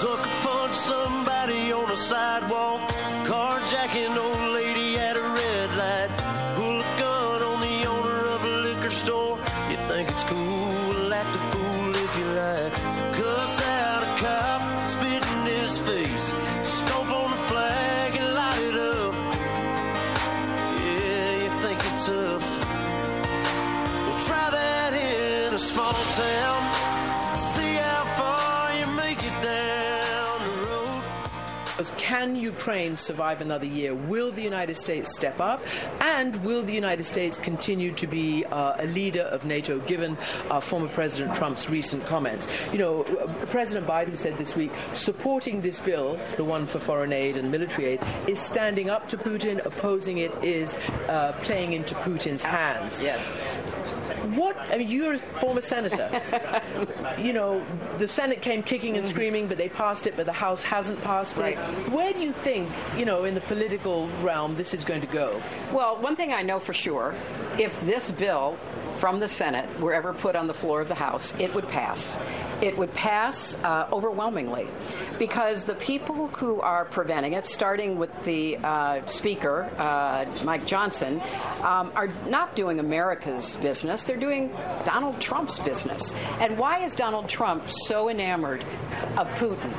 [0.00, 2.80] Sucker punch somebody on the sidewalk.
[3.24, 4.65] Carjacking old lady
[32.06, 33.92] Can Ukraine survive another year?
[33.92, 35.64] Will the United States step up?
[36.00, 40.16] And will the United States continue to be uh, a leader of NATO, given
[40.48, 42.46] uh, former President Trump's recent comments?
[42.70, 43.02] You know,
[43.50, 47.86] President Biden said this week supporting this bill, the one for foreign aid and military
[47.94, 50.76] aid, is standing up to Putin, opposing it is
[51.08, 53.00] uh, playing into Putin's hands.
[53.00, 53.44] Yes.
[54.34, 54.56] What?
[54.70, 56.10] I mean, you're a former senator.
[57.18, 57.64] you know,
[57.98, 61.36] the Senate came kicking and screaming, but they passed it, but the House hasn't passed
[61.36, 61.58] Right.
[61.58, 61.90] it.
[61.90, 65.40] Where do you think, you know, in the political realm, this is going to go?
[65.72, 67.14] Well, one thing I know for sure
[67.58, 68.56] if this bill
[68.98, 72.18] from the Senate were ever put on the floor of the House, it would pass.
[72.62, 74.68] It would pass uh, overwhelmingly
[75.18, 81.20] because the people who are preventing it, starting with the uh, Speaker, uh, Mike Johnson,
[81.62, 84.04] um, are not doing America's business.
[84.04, 84.54] They're doing
[84.84, 86.14] Donald Trump's business.
[86.40, 88.64] And why is Donald Trump so enamored
[89.16, 89.72] of Putin?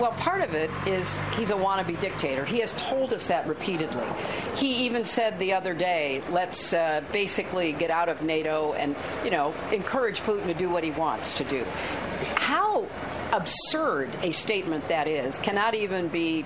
[0.00, 2.44] Well, part of it is he's a wannabe dictator.
[2.44, 4.06] He has told us that repeatedly.
[4.56, 9.30] He even said the other day, let's uh, basically get out of NATO and, you
[9.30, 11.64] know, encourage Putin to do what he wants to do.
[12.34, 12.88] How
[13.32, 16.44] absurd a statement that is cannot even be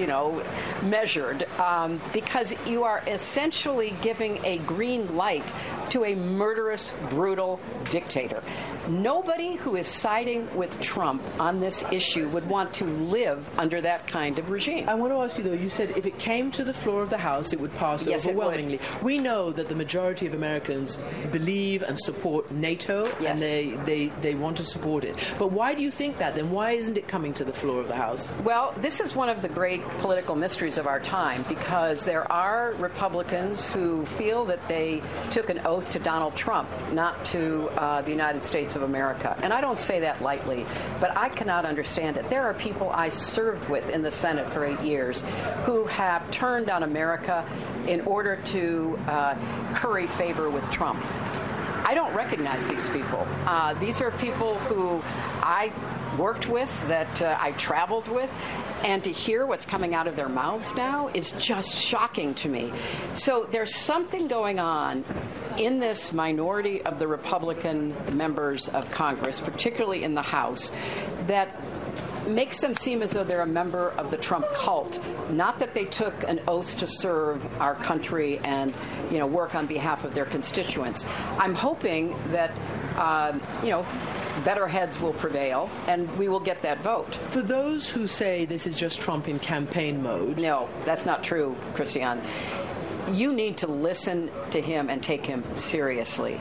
[0.00, 0.42] you know,
[0.82, 5.52] measured um, because you are essentially giving a green light
[5.90, 7.60] to a murderous, brutal
[7.90, 8.42] dictator.
[8.88, 14.06] Nobody who is siding with Trump on this issue would want to live under that
[14.06, 14.88] kind of regime.
[14.88, 17.10] I want to ask you, though, you said if it came to the floor of
[17.10, 18.80] the House, it would pass Yes, overwhelmingly.
[19.02, 20.96] We know that the majority of Americans
[21.30, 23.32] believe and support NATO, Yes.
[23.32, 25.16] and they, they, they want to support it.
[25.38, 26.34] But why do you think that?
[26.34, 28.32] Then why isn't it coming to the floor of the House?
[28.44, 32.72] Well, this is one of the great political mysteries of our time because there are
[32.74, 38.10] Republicans who feel that they took an oath to Donald Trump, not to uh, the
[38.10, 39.36] United States of America.
[39.42, 40.66] And I don't say that lightly,
[41.00, 42.28] but I cannot understand it.
[42.30, 45.22] There are people I served with in the Senate for eight years
[45.64, 47.44] who have turned on America
[47.86, 49.34] in order to uh,
[49.74, 51.00] curry favor with Trump.
[51.84, 53.26] I don't recognize these people.
[53.46, 55.02] Uh, these are people who
[55.42, 55.72] I
[56.16, 58.32] worked with, that uh, I traveled with,
[58.84, 62.72] and to hear what's coming out of their mouths now is just shocking to me.
[63.14, 65.04] So there's something going on
[65.58, 70.72] in this minority of the Republican members of Congress, particularly in the House,
[71.26, 71.60] that
[72.30, 75.00] makes them seem as though they're a member of the Trump cult.
[75.30, 78.74] Not that they took an oath to serve our country and,
[79.10, 81.04] you know, work on behalf of their constituents.
[81.38, 82.56] I'm hoping that,
[82.96, 83.86] uh, you know,
[84.44, 87.14] better heads will prevail and we will get that vote.
[87.14, 91.56] For those who say this is just Trump in campaign mode, No, that's not true,
[91.74, 92.20] Christian.
[93.10, 96.40] You need to listen to him and take him seriously.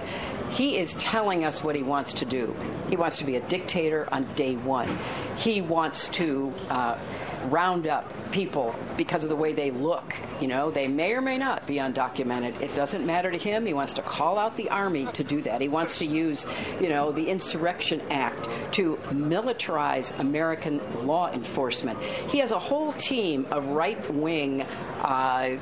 [0.49, 2.55] He is telling us what he wants to do.
[2.89, 4.97] He wants to be a dictator on day one.
[5.39, 6.97] He wants to uh,
[7.45, 10.13] round up people because of the way they look.
[10.41, 12.59] You know, they may or may not be undocumented.
[12.61, 13.65] It doesn't matter to him.
[13.65, 15.61] He wants to call out the army to do that.
[15.61, 16.45] He wants to use,
[16.81, 22.01] you know, the Insurrection Act to militarize American law enforcement.
[22.29, 24.63] He has a whole team of right wing.
[25.01, 25.57] Uh,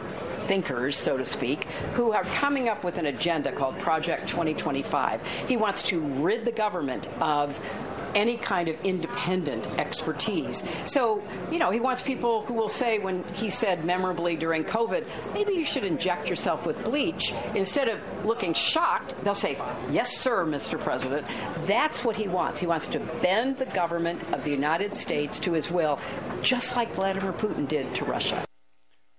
[0.48, 5.22] thinkers, so to speak, who are coming up with an agenda called Project 2025.
[5.46, 7.60] He wants to rid the government of
[8.16, 10.64] any kind of independent expertise.
[10.86, 15.06] So, you know, he wants people who will say, when he said memorably during COVID,
[15.34, 19.58] maybe you should inject yourself with bleach, instead of looking shocked, they'll say,
[19.92, 20.80] Yes, sir, Mr.
[20.80, 21.26] President.
[21.66, 22.60] That's what he wants.
[22.60, 26.00] He wants to bend the government of the United States to his will,
[26.42, 28.46] just like Vladimir Putin did to Russia.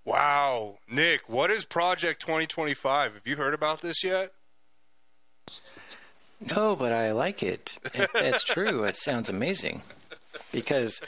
[0.05, 3.14] Wow, Nick, what is Project 2025?
[3.14, 4.33] Have you heard about this yet?
[6.40, 7.79] No, but I like it.
[8.14, 9.83] That's true, it sounds amazing.
[10.53, 11.01] Because,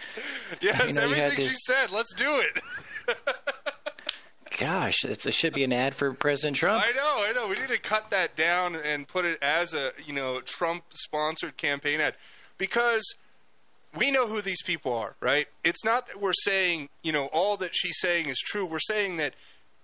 [0.60, 1.90] Yes, You know, you had everything she this- said.
[1.90, 2.62] Let's do it.
[4.58, 6.82] gosh, it's, it should be an ad for President Trump.
[6.84, 7.48] I know, I know.
[7.48, 11.56] We need to cut that down and put it as a you know Trump sponsored
[11.56, 12.14] campaign ad
[12.58, 13.02] because
[13.96, 15.46] we know who these people are, right?
[15.64, 18.66] It's not that we're saying you know all that she's saying is true.
[18.66, 19.34] We're saying that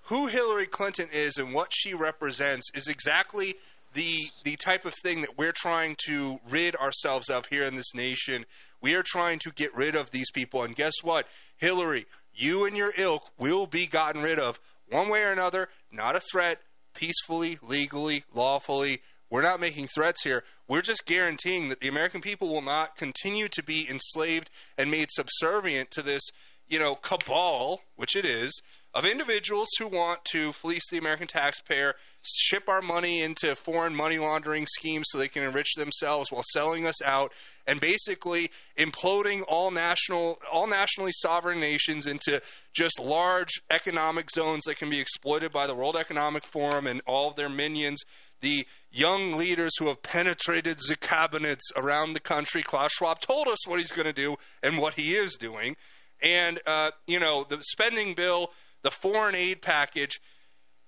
[0.04, 3.56] who Hillary Clinton is and what she represents is exactly
[3.96, 7.94] the the type of thing that we're trying to rid ourselves of here in this
[7.94, 8.44] nation.
[8.80, 11.26] We are trying to get rid of these people, and guess what,
[11.56, 15.70] Hillary, you and your ilk will be gotten rid of one way or another.
[15.90, 16.60] Not a threat,
[16.94, 19.00] peacefully, legally, lawfully.
[19.30, 20.44] We're not making threats here.
[20.68, 25.08] We're just guaranteeing that the American people will not continue to be enslaved and made
[25.10, 26.22] subservient to this,
[26.68, 28.60] you know, cabal, which it is,
[28.94, 31.94] of individuals who want to fleece the American taxpayer,
[32.34, 36.86] ship our money into foreign money laundering schemes so they can enrich themselves while selling
[36.86, 37.32] us out,
[37.66, 42.40] and basically imploding all national, all nationally sovereign nations into
[42.74, 47.30] just large economic zones that can be exploited by the World Economic Forum and all
[47.30, 48.02] of their minions.
[48.40, 52.62] The young leaders who have penetrated the cabinets around the country.
[52.62, 55.76] Klaus Schwab told us what he's going to do and what he is doing.
[56.22, 58.50] And, uh, you know, the spending bill,
[58.82, 60.20] the foreign aid package,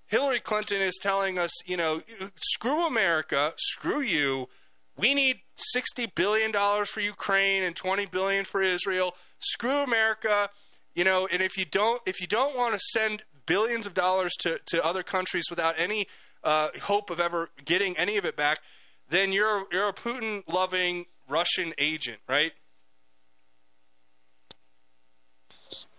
[0.09, 2.01] Hillary Clinton is telling us, you know,
[2.35, 4.49] screw America, screw you.
[4.97, 9.15] We need sixty billion dollars for Ukraine and twenty billion for Israel.
[9.37, 10.49] Screw America,
[10.95, 11.27] you know.
[11.31, 14.83] And if you don't, if you don't want to send billions of dollars to to
[14.83, 16.07] other countries without any
[16.43, 18.61] uh, hope of ever getting any of it back,
[19.09, 22.53] then you're you're a Putin loving Russian agent, right?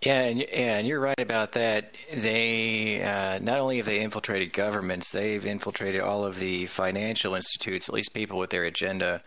[0.03, 1.95] Yeah, and, and you're right about that.
[2.11, 7.87] They uh, not only have they infiltrated governments, they've infiltrated all of the financial institutes,
[7.87, 9.21] at least people with their agenda.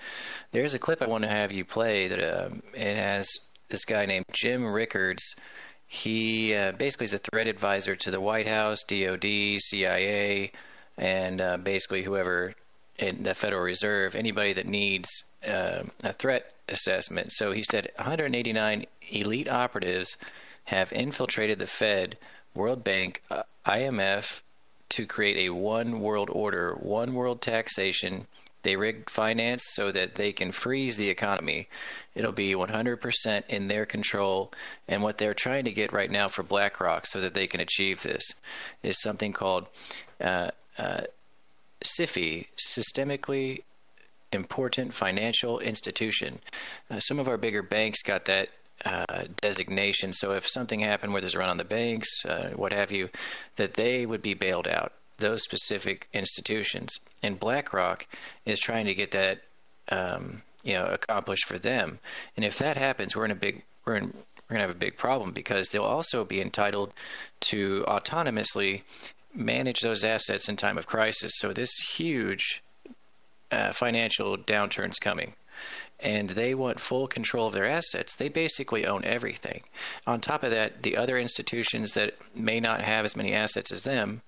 [0.51, 4.07] There's a clip I want to have you play that uh, it has this guy
[4.07, 5.37] named Jim Rickards.
[5.87, 10.51] He uh, basically is a threat advisor to the White House, DoD, CIA,
[10.99, 12.53] and uh, basically whoever
[12.99, 17.31] in the Federal Reserve, anybody that needs uh, a threat assessment.
[17.31, 20.17] So he said 189 elite operatives
[20.65, 22.19] have infiltrated the Fed,
[22.55, 24.43] World Bank, uh, IMF
[24.91, 28.27] to create a one world order, one world taxation.
[28.63, 31.69] They rigged finance so that they can freeze the economy.
[32.15, 34.53] It'll be 100% in their control.
[34.89, 38.03] And what they're trying to get right now for BlackRock so that they can achieve
[38.03, 38.35] this
[38.83, 39.69] is something called
[40.21, 41.03] uh, uh,
[41.83, 43.63] SIFI, Systemically
[44.33, 46.39] Important Financial Institution.
[46.91, 48.49] Uh, some of our bigger banks got that
[48.85, 50.13] uh, designation.
[50.13, 53.09] So if something happened where there's a run on the banks, uh, what have you,
[53.57, 54.93] that they would be bailed out.
[55.19, 58.07] Those specific institutions, and BlackRock
[58.45, 59.43] is trying to get that,
[59.91, 62.01] um, you know, accomplished for them.
[62.37, 64.13] And if that happens, we're in a big we're in
[64.49, 66.93] we're to have a big problem because they'll also be entitled
[67.41, 68.83] to autonomously
[69.35, 71.33] manage those assets in time of crisis.
[71.37, 72.63] So this huge
[73.51, 75.35] uh, financial downturn's coming
[76.01, 78.17] and they want full control of their assets.
[78.17, 79.63] They basically own everything.
[80.07, 83.85] On top of that, the other institutions that may not have as many assets as
[83.85, 84.23] them,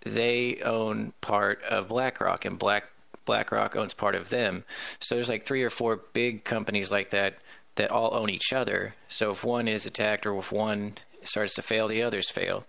[0.00, 2.84] they own part of BlackRock, and Black
[3.26, 4.64] BlackRock owns part of them.
[4.98, 7.36] So there's like three or four big companies like that
[7.76, 8.94] that all own each other.
[9.08, 12.66] So if one is attacked or if one starts to fail, the others fail.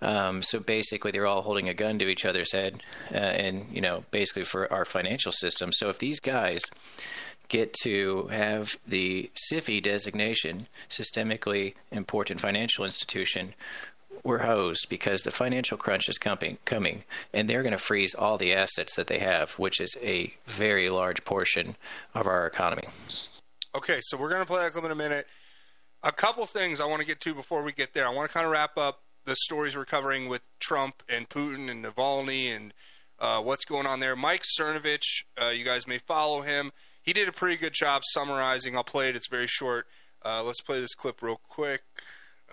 [0.00, 3.80] Um, so basically, they're all holding a gun to each other's head, uh, and you
[3.80, 5.72] know, basically for our financial system.
[5.72, 6.62] So if these guys
[7.48, 13.54] get to have the SIFI designation, systemically important financial institution,
[14.22, 18.36] we're hosed because the financial crunch is coming, coming, and they're going to freeze all
[18.36, 21.76] the assets that they have, which is a very large portion
[22.14, 22.88] of our economy.
[23.74, 25.26] Okay, so we're going to play that clip in a minute.
[26.02, 28.06] A couple things I want to get to before we get there.
[28.06, 31.70] I want to kind of wrap up the stories we're covering with Trump and Putin
[31.70, 32.72] and Navalny and
[33.18, 34.16] uh, what's going on there.
[34.16, 36.72] Mike Cernovich, uh, you guys may follow him
[37.08, 38.76] he did a pretty good job summarizing.
[38.76, 39.16] I'll play it.
[39.16, 39.86] It's very short.
[40.22, 41.80] Uh, let's play this clip real quick.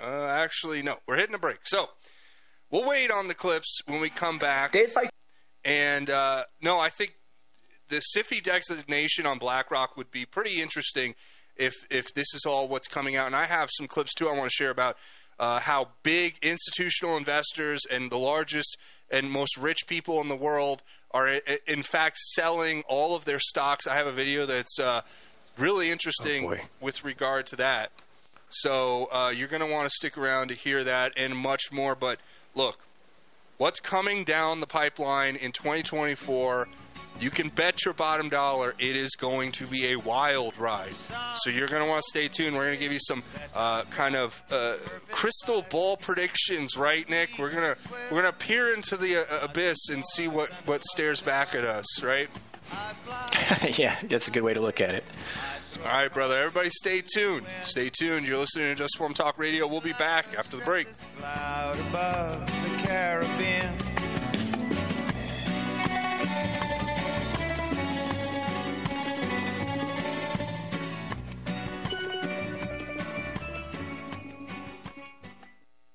[0.02, 1.58] Uh, actually, no, we're hitting a break.
[1.64, 1.90] So
[2.72, 4.72] we'll wait on the clips when we come back.
[5.66, 7.16] And uh, no, I think
[7.90, 11.16] the SIFI designation on BlackRock would be pretty interesting
[11.58, 13.28] if if this is all what's coming out.
[13.28, 14.96] And I have some clips too I want to share about
[15.38, 18.78] uh, how big institutional investors and the largest
[19.12, 20.82] and most rich people in the world
[21.16, 23.88] are in fact selling all of their stocks.
[23.88, 25.02] I have a video that's uh,
[25.58, 27.92] really interesting oh with regard to that.
[28.50, 31.96] So uh, you're going to want to stick around to hear that and much more.
[31.96, 32.20] But
[32.54, 32.80] look,
[33.58, 36.68] what's coming down the pipeline in 2024
[37.20, 40.94] you can bet your bottom dollar it is going to be a wild ride.
[41.38, 42.56] So you're going to want to stay tuned.
[42.56, 43.24] We're going to give you some
[43.56, 44.76] uh, kind of uh,
[45.12, 47.30] crystal ball predictions, right, Nick?
[47.40, 47.76] We're gonna
[48.12, 52.04] we're gonna peer into the uh, abyss and see what what stares back at us,
[52.04, 52.28] right?
[53.78, 55.04] yeah, that's a good way to look at it.
[55.84, 56.38] All right, brother.
[56.38, 57.46] Everybody, stay tuned.
[57.64, 58.28] Stay tuned.
[58.28, 59.68] You're listening to Just Informed Talk Radio.
[59.68, 60.88] We'll be back after the break.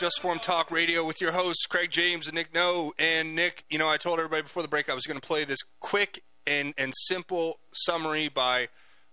[0.00, 2.94] Just Informed Talk Radio, with your hosts Craig James and Nick No.
[2.98, 5.44] And Nick, you know, I told everybody before the break I was going to play
[5.44, 8.68] this quick and and simple summary by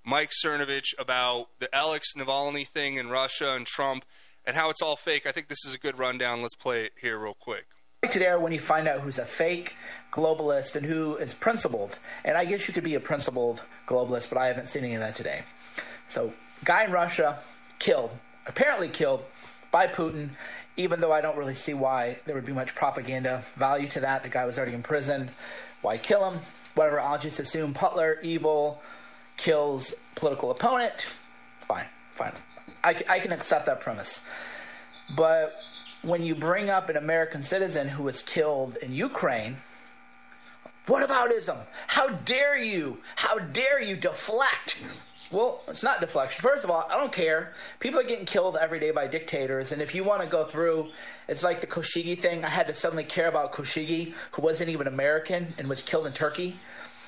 [0.05, 4.05] Mike Cernovich about the Alex Navalny thing in Russia and Trump
[4.45, 5.27] and how it's all fake.
[5.27, 6.41] I think this is a good rundown.
[6.41, 7.65] Let's play it here real quick.
[8.09, 9.75] Today, when you find out who's a fake
[10.13, 14.37] globalist and who is principled, and I guess you could be a principled globalist, but
[14.37, 15.41] I haven't seen any of that today.
[16.07, 16.31] So,
[16.63, 17.39] guy in Russia
[17.77, 18.11] killed,
[18.45, 19.25] apparently killed
[19.69, 20.29] by Putin,
[20.77, 24.23] even though I don't really see why there would be much propaganda value to that.
[24.23, 25.29] The guy was already in prison.
[25.81, 26.39] Why kill him?
[26.75, 28.81] Whatever, I'll just assume Putler, evil,
[29.35, 31.07] kills political opponent.
[31.61, 32.33] Fine, fine.
[32.83, 34.21] I, I can accept that premise.
[35.15, 35.55] But
[36.03, 39.57] when you bring up an American citizen who was killed in Ukraine,
[40.85, 41.57] what about ism?
[41.87, 42.99] How dare you?
[43.15, 44.77] How dare you deflect?
[45.29, 46.41] Well, it's not deflection.
[46.41, 47.51] First of all, I don't care.
[47.79, 50.87] People are getting killed every day by dictators, and if you want to go through,
[51.27, 52.45] it's like the Khashoggi thing.
[52.45, 56.13] I had to suddenly care about Khashoggi, who wasn't even American and was killed in
[56.13, 56.57] Turkey,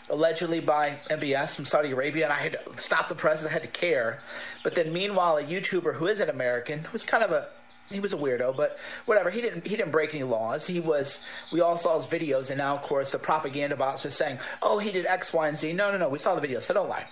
[0.09, 3.45] allegedly by MBS from Saudi Arabia, and I had to stop the press.
[3.45, 4.21] I had to care.
[4.65, 7.47] But then, meanwhile, a YouTuber who isn't American, who's kind of a
[7.89, 9.29] he was a weirdo, but whatever.
[9.29, 10.67] He didn't he didn't break any laws.
[10.67, 11.21] He was
[11.53, 14.77] we all saw his videos, and now of course the propaganda bots are saying, "Oh,
[14.77, 16.09] he did X, Y, and Z." No, no, no.
[16.09, 17.05] We saw the video, so don't lie.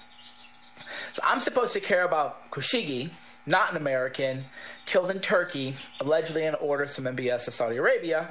[1.14, 3.10] So I'm supposed to care about Khashoggi,
[3.46, 4.46] not an American,
[4.86, 8.28] killed in Turkey, allegedly in orders from MBS of Saudi Arabia.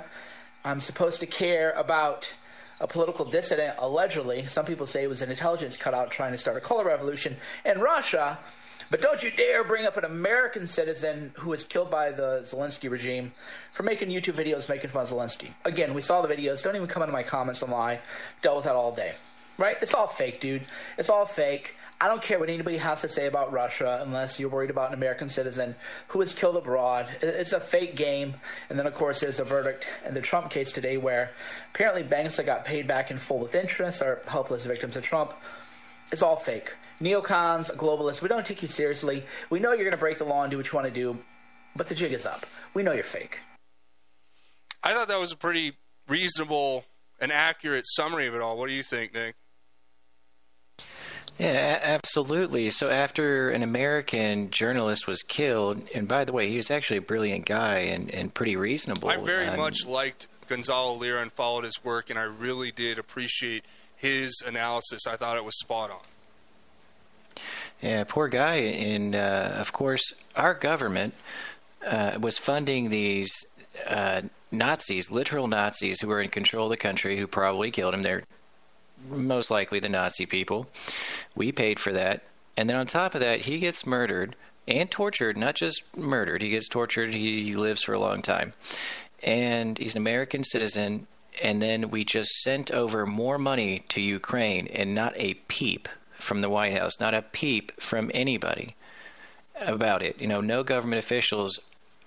[0.64, 2.32] I'm supposed to care about
[2.80, 4.46] a political dissident, allegedly.
[4.46, 7.80] Some people say it was an intelligence cutout trying to start a color revolution in
[7.80, 8.38] Russia.
[8.90, 12.88] But don't you dare bring up an American citizen who was killed by the Zelensky
[12.88, 13.32] regime
[13.72, 15.50] for making YouTube videos making fun of Zelensky.
[15.64, 16.62] Again, we saw the videos.
[16.62, 17.98] Don't even come into my comments and lie.
[18.42, 19.14] Dealt with that all day.
[19.58, 19.76] Right?
[19.80, 20.62] It's all fake, dude.
[20.98, 21.74] It's all fake.
[21.98, 24.94] I don't care what anybody has to say about Russia unless you're worried about an
[24.94, 25.74] American citizen
[26.08, 27.08] who was killed abroad.
[27.22, 28.34] It's a fake game.
[28.68, 31.30] And then, of course, there's a verdict in the Trump case today where
[31.74, 35.32] apparently banks that got paid back in full with interest are helpless victims of Trump.
[36.12, 36.74] It's all fake.
[37.00, 39.24] Neocons, globalists, we don't take you seriously.
[39.48, 41.18] We know you're going to break the law and do what you want to do,
[41.74, 42.44] but the jig is up.
[42.74, 43.40] We know you're fake.
[44.82, 45.72] I thought that was a pretty
[46.08, 46.84] reasonable
[47.18, 48.58] and accurate summary of it all.
[48.58, 49.34] What do you think, Nick?
[51.38, 52.70] Yeah, absolutely.
[52.70, 57.02] So after an American journalist was killed, and by the way, he was actually a
[57.02, 59.10] brilliant guy and, and pretty reasonable.
[59.10, 62.98] I very um, much liked Gonzalo Lira and followed his work, and I really did
[62.98, 63.64] appreciate
[63.96, 65.06] his analysis.
[65.06, 65.98] I thought it was spot on.
[67.82, 68.54] Yeah, poor guy.
[68.54, 71.14] And uh, of course, our government
[71.86, 73.46] uh, was funding these
[73.86, 78.02] uh, Nazis, literal Nazis, who were in control of the country, who probably killed him.
[78.02, 78.24] They're
[79.10, 80.68] most likely the Nazi people.
[81.34, 82.22] We paid for that.
[82.56, 84.34] And then on top of that, he gets murdered
[84.68, 86.42] and tortured, not just murdered.
[86.42, 87.12] He gets tortured.
[87.12, 88.52] He lives for a long time.
[89.22, 91.06] And he's an American citizen.
[91.42, 95.88] And then we just sent over more money to Ukraine and not a peep
[96.18, 98.74] from the White House, not a peep from anybody
[99.60, 100.20] about it.
[100.20, 101.60] You know, no government officials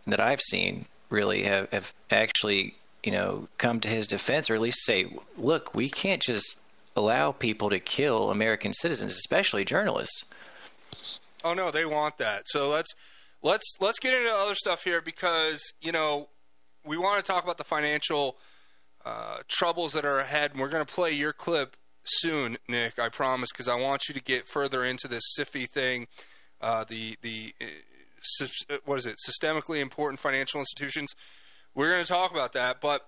[0.08, 4.62] that I've seen really have, have actually, you know, come to his defense or at
[4.62, 6.60] least say, look, we can't just
[6.96, 10.26] allow people to kill American citizens, especially journalists.
[11.44, 12.44] Oh no, they want that.
[12.46, 12.94] So let's
[13.42, 16.30] let's let's get into other stuff here because you know
[16.86, 18.38] we want to talk about the financial
[19.06, 20.52] uh, troubles that are ahead.
[20.52, 23.00] And we're going to play your clip soon, Nick.
[23.00, 26.08] I promise, because I want you to get further into this SIFI thing,
[26.62, 29.16] uh, the the uh, uh, what is it?
[29.28, 31.14] Systemically important financial institutions.
[31.76, 33.08] We're going to talk about that, but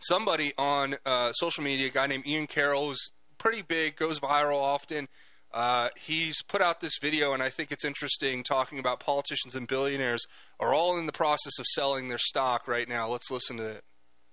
[0.00, 4.60] somebody on uh, social media, a guy named Ian Carroll, who's pretty big, goes viral
[4.60, 5.08] often.
[5.52, 9.66] Uh, he's put out this video, and I think it's interesting talking about politicians and
[9.66, 10.24] billionaires
[10.60, 13.08] are all in the process of selling their stock right now.
[13.08, 13.84] Let's listen to it.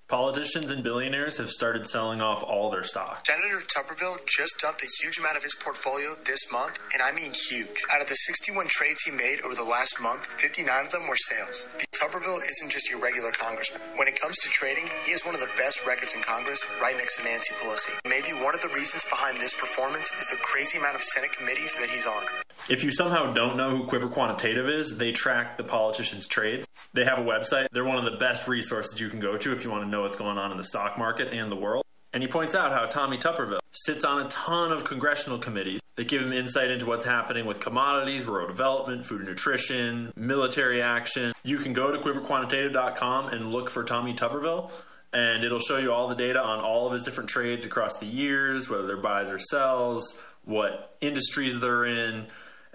[0.08, 3.26] Politicians and billionaires have started selling off all their stock.
[3.26, 7.34] Senator Tuberville just dumped a huge amount of his portfolio this month, and I mean
[7.50, 7.82] huge.
[7.92, 11.16] Out of the 61 trades he made over the last month, 59 of them were
[11.16, 11.68] sales.
[11.90, 13.82] Tuberville isn't just your regular congressman.
[13.96, 16.96] When it comes to trading, he has one of the best records in Congress, right
[16.96, 17.98] next to Nancy Pelosi.
[18.08, 21.74] Maybe one of the reasons behind this performance is the crazy amount of Senate committees
[21.80, 22.26] that he's on.
[22.68, 26.68] If you somehow don't know who Quiver Quantitative is, they track the politicians' trades.
[26.94, 27.68] They have a website.
[27.72, 30.02] They're one of the best resources you can go to if you want to know
[30.02, 31.84] what's going on in the stock market and the world.
[32.12, 36.08] And he points out how Tommy Tuberville sits on a ton of congressional committees that
[36.08, 41.34] give him insight into what's happening with commodities, rural development, food and nutrition, military action.
[41.44, 44.72] You can go to quiverquantitative.com and look for Tommy Tuberville,
[45.14, 48.08] and it'll show you all the data on all of his different trades across the
[48.08, 52.26] years, whether they're buys or sells, what industries they're in,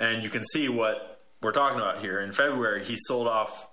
[0.01, 2.21] and you can see what we're talking about here.
[2.21, 3.69] In February, he sold off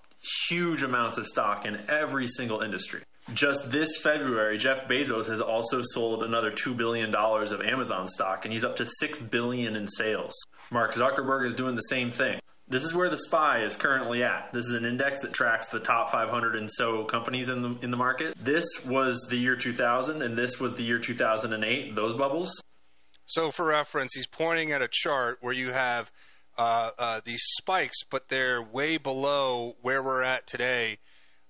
[0.49, 3.01] huge amounts of stock in every single industry.
[3.33, 8.53] Just this February, Jeff Bezos has also sold another $2 billion of Amazon stock, and
[8.53, 10.33] he's up to 6 billion in sales.
[10.71, 12.39] Mark Zuckerberg is doing the same thing.
[12.69, 14.51] This is where the SPY is currently at.
[14.51, 17.91] This is an index that tracks the top 500 and so companies in the in
[17.91, 18.35] the market.
[18.37, 21.95] This was the year 2000, and this was the year 2008.
[21.95, 22.61] Those bubbles.
[23.27, 26.11] So, for reference, he's pointing at a chart where you have
[26.57, 30.97] uh, uh, these spikes, but they're way below where we're at today.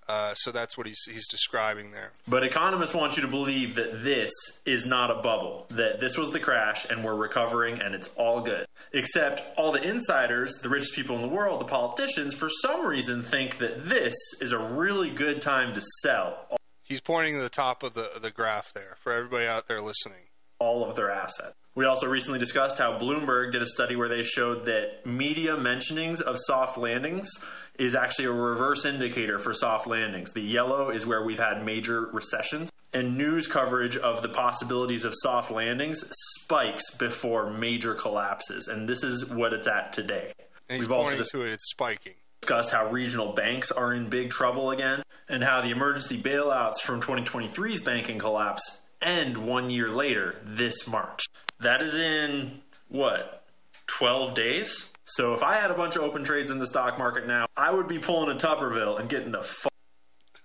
[0.08, 2.12] Uh, so that's what he's he's describing there.
[2.26, 4.30] But economists want you to believe that this
[4.64, 8.40] is not a bubble, that this was the crash and we're recovering and it's all
[8.40, 8.66] good.
[8.94, 13.22] Except all the insiders, the richest people in the world, the politicians, for some reason
[13.22, 16.46] think that this is a really good time to sell
[16.82, 20.30] He's pointing to the top of the the graph there for everybody out there listening.
[20.58, 21.54] all of their assets.
[21.78, 26.20] We also recently discussed how Bloomberg did a study where they showed that media mentionings
[26.20, 27.30] of soft landings
[27.78, 30.32] is actually a reverse indicator for soft landings.
[30.32, 35.12] The yellow is where we've had major recessions, and news coverage of the possibilities of
[35.22, 36.02] soft landings
[36.40, 38.66] spikes before major collapses.
[38.66, 40.32] And this is what it's at today.
[40.68, 42.14] And We've also to it; it's spiking.
[42.40, 47.00] discussed how regional banks are in big trouble again, and how the emergency bailouts from
[47.00, 51.28] 2023's banking collapse end one year later this March.
[51.60, 53.44] That is in what,
[53.88, 54.92] 12 days?
[55.04, 57.72] So if I had a bunch of open trades in the stock market now, I
[57.72, 59.72] would be pulling a Tuberville and getting the fuck.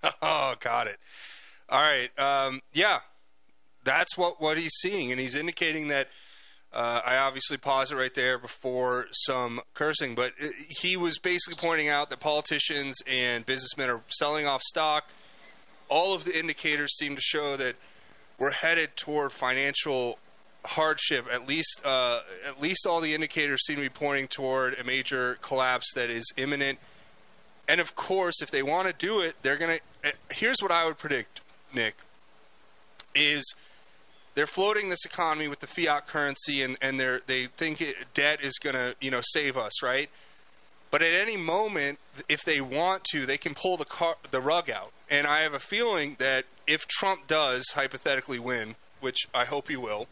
[0.22, 0.98] oh, got it.
[1.68, 2.10] All right.
[2.18, 3.00] Um, yeah,
[3.84, 6.08] that's what, what he's seeing, and he's indicating that.
[6.72, 10.48] Uh, I obviously paused it right there before some cursing, but uh,
[10.80, 15.08] he was basically pointing out that politicians and businessmen are selling off stock.
[15.88, 17.76] All of the indicators seem to show that
[18.40, 20.18] we're headed toward financial
[20.64, 21.26] hardship.
[21.32, 25.38] At least, uh, at least all the indicators seem to be pointing toward a major
[25.40, 26.78] collapse that is imminent.
[27.68, 30.12] And of course, if they want to do it, they're going to.
[30.30, 31.40] Here's what I would predict,
[31.74, 31.96] Nick:
[33.14, 33.54] is
[34.34, 38.40] they're floating this economy with the fiat currency, and and they they think it, debt
[38.42, 40.10] is going to you know save us, right?
[40.90, 41.98] But at any moment,
[42.28, 44.92] if they want to, they can pull the car, the rug out.
[45.10, 49.76] And I have a feeling that if Trump does hypothetically win, which I hope he
[49.76, 50.06] will,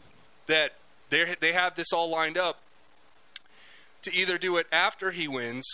[0.47, 0.73] that
[1.09, 2.59] they they have this all lined up
[4.03, 5.65] to either do it after he wins,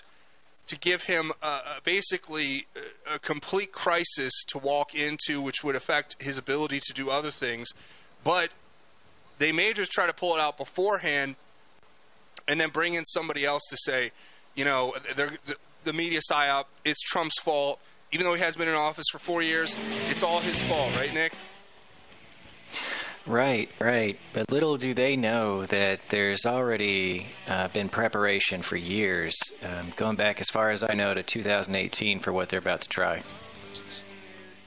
[0.67, 2.67] to give him uh, basically
[3.07, 7.31] a, a complete crisis to walk into, which would affect his ability to do other
[7.31, 7.69] things.
[8.23, 8.51] But
[9.39, 11.35] they may just try to pull it out beforehand,
[12.47, 14.11] and then bring in somebody else to say,
[14.55, 15.37] you know, the,
[15.83, 17.79] the media psyop, it's Trump's fault.
[18.11, 19.75] Even though he has been in office for four years,
[20.09, 21.31] it's all his fault, right, Nick?
[23.27, 24.17] Right, right.
[24.33, 30.15] But little do they know that there's already uh, been preparation for years, um, going
[30.15, 33.21] back as far as I know to 2018 for what they're about to try.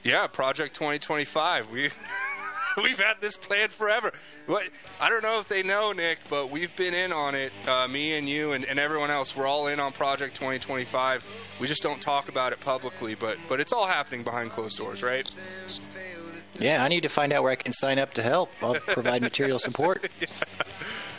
[0.04, 1.70] Yeah, Project 2025.
[1.70, 1.90] We
[2.76, 4.12] we've had this planned forever.
[4.46, 4.64] What
[5.00, 7.52] I don't know if they know, Nick, but we've been in on it.
[7.66, 9.36] Uh, me and you and, and everyone else.
[9.36, 11.56] We're all in on Project 2025.
[11.60, 15.02] We just don't talk about it publicly, but but it's all happening behind closed doors,
[15.02, 15.28] right?
[16.58, 18.50] Yeah, I need to find out where I can sign up to help.
[18.62, 20.08] I'll provide material support.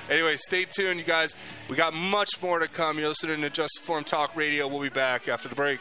[0.09, 1.33] Anyway, stay tuned, you guys.
[1.69, 2.99] We got much more to come.
[2.99, 4.67] You're listening to Just Informed Talk Radio.
[4.67, 5.79] We'll be back after the break.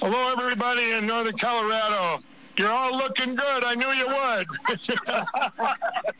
[0.00, 2.22] Hello, everybody in Northern Colorado.
[2.56, 3.64] You're all looking good.
[3.64, 4.08] I knew you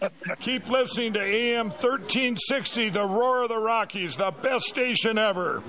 [0.00, 0.10] would.
[0.38, 5.64] Keep listening to AM 1360, the Roar of the Rockies, the best station ever.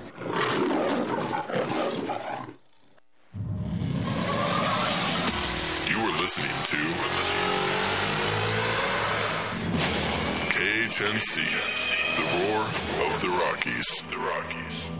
[6.30, 6.76] Listening to
[10.54, 11.34] KHNC,
[12.16, 12.62] the roar
[13.06, 14.04] of the Rockies.
[14.08, 14.99] The Rockies.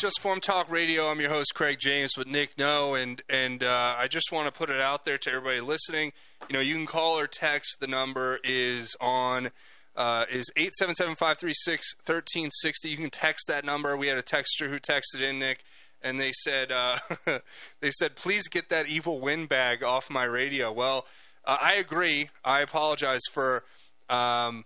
[0.00, 1.08] Just Informed Talk Radio.
[1.08, 4.50] I'm your host Craig James with Nick No, and and uh, I just want to
[4.50, 6.14] put it out there to everybody listening.
[6.48, 7.80] You know, you can call or text.
[7.80, 9.50] The number is on
[9.94, 12.88] uh, is eight seven seven five three six thirteen sixty.
[12.88, 13.94] You can text that number.
[13.94, 15.64] We had a texter who texted in Nick,
[16.00, 16.96] and they said uh,
[17.82, 20.72] they said please get that evil wind bag off my radio.
[20.72, 21.04] Well,
[21.44, 22.30] uh, I agree.
[22.42, 23.64] I apologize for.
[24.08, 24.64] Um,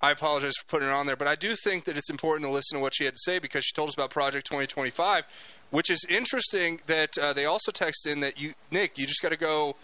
[0.00, 2.52] I apologize for putting it on there, but I do think that it's important to
[2.52, 5.26] listen to what she had to say because she told us about Project 2025,
[5.70, 9.30] which is interesting that uh, they also text in that you, Nick, you just got
[9.30, 9.74] to go.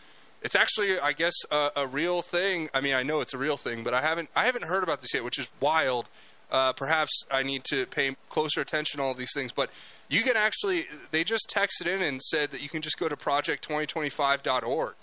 [0.42, 2.68] It's actually, I guess, a, real thing.
[2.74, 5.00] I mean, I know it's a real thing, but I haven't, I haven't heard about
[5.00, 6.08] this yet, which is wild.
[6.50, 9.70] Uh, perhaps I need to pay closer attention to all these things, but
[10.08, 10.84] you can actually.
[11.10, 14.94] They just texted in and said that you can just go to project2025.org,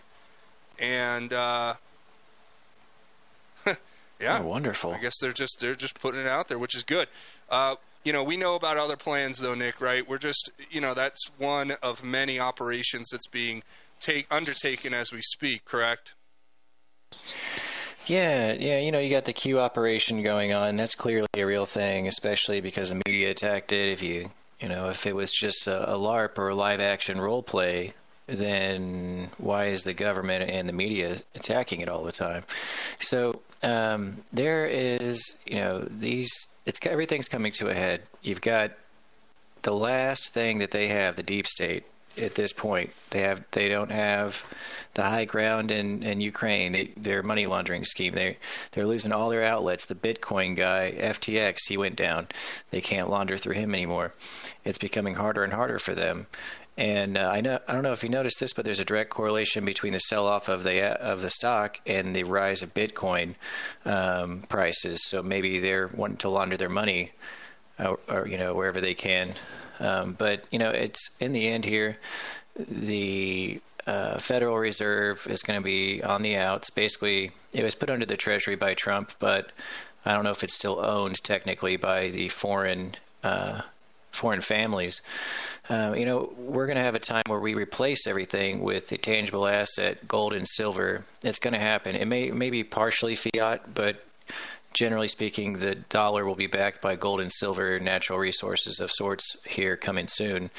[0.80, 1.34] and.
[4.22, 4.93] Yeah, Oh, wonderful.
[4.93, 7.07] I guess they're just they're just putting it out there, which is good.
[7.49, 9.82] Uh, you know, we know about other plans though, Nick.
[9.82, 10.07] Right?
[10.07, 13.63] We're just you know that's one of many operations that's being
[13.99, 15.65] take undertaken as we speak.
[15.65, 16.13] Correct?
[18.07, 20.76] Yeah, yeah, you know, you got the Q operation going on.
[20.76, 23.89] That's clearly a real thing, especially because the media attacked it.
[23.89, 27.22] If you, you know, if it was just a, a LARP or a live action
[27.22, 27.93] role play,
[28.32, 32.44] then why is the government and the media attacking it all the time?
[33.00, 36.48] So um, there is, you know, these.
[36.66, 38.02] It's everything's coming to a head.
[38.22, 38.72] You've got
[39.62, 41.84] the last thing that they have, the deep state,
[42.18, 42.92] at this point.
[43.12, 44.44] They have they don't have
[44.94, 46.72] the high ground in, in Ukraine.
[46.72, 48.14] They, their money laundering scheme.
[48.14, 48.38] They
[48.72, 49.86] they're losing all their outlets.
[49.86, 52.28] The Bitcoin guy, FTX, he went down.
[52.72, 54.14] They can't launder through him anymore.
[54.66, 56.28] It's becoming harder and harder for them.
[56.78, 59.09] And uh, I know I don't know if you noticed this, but there's a direct
[59.09, 63.36] correlation between the sell-off of the of the stock and the rise of Bitcoin
[63.86, 65.03] um, prices.
[65.03, 67.11] So maybe they're wanting to launder their money,
[67.78, 69.34] uh, or you know wherever they can.
[69.80, 71.97] Um, but you know, it's in the end here,
[72.55, 76.69] the uh, Federal Reserve is going to be on the outs.
[76.69, 79.51] Basically, it was put under the Treasury by Trump, but
[80.05, 83.61] I don't know if it's still owned technically by the foreign uh,
[84.12, 85.01] foreign families.
[85.70, 88.97] Uh, you know, we're going to have a time where we replace everything with a
[88.97, 91.03] tangible asset, gold and silver.
[91.24, 91.95] It's going to happen.
[91.95, 94.03] It may may be partially fiat, but
[94.74, 99.43] generally speaking, the dollar will be backed by gold and silver natural resources of sorts
[99.45, 100.49] here coming soon,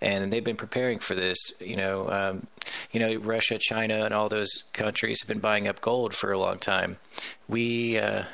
[0.00, 1.52] and they've been preparing for this.
[1.60, 2.46] You know, um,
[2.92, 6.38] you know, Russia, China, and all those countries have been buying up gold for a
[6.38, 6.96] long time.
[7.48, 8.24] We, uh,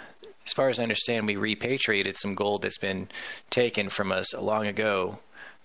[0.47, 3.09] as far as I understand, we repatriated some gold that's been
[3.51, 5.19] taken from us long ago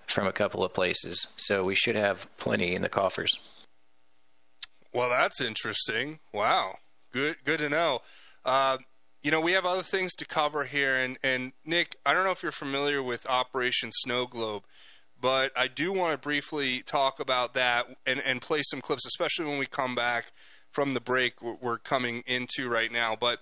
[0.08, 3.40] from a couple of places, so we should have plenty in the coffers.
[4.94, 6.20] Well, that's interesting.
[6.34, 6.78] Wow,
[7.14, 8.00] good good to know.
[8.44, 8.80] Uh,
[9.22, 12.32] you know, we have other things to cover here, and and Nick, I don't know
[12.32, 14.64] if you're familiar with Operation Snow Globe,
[15.20, 19.46] but I do want to briefly talk about that and and play some clips, especially
[19.46, 20.32] when we come back
[20.72, 23.16] from the break we're- we're coming into right now.
[23.16, 23.42] But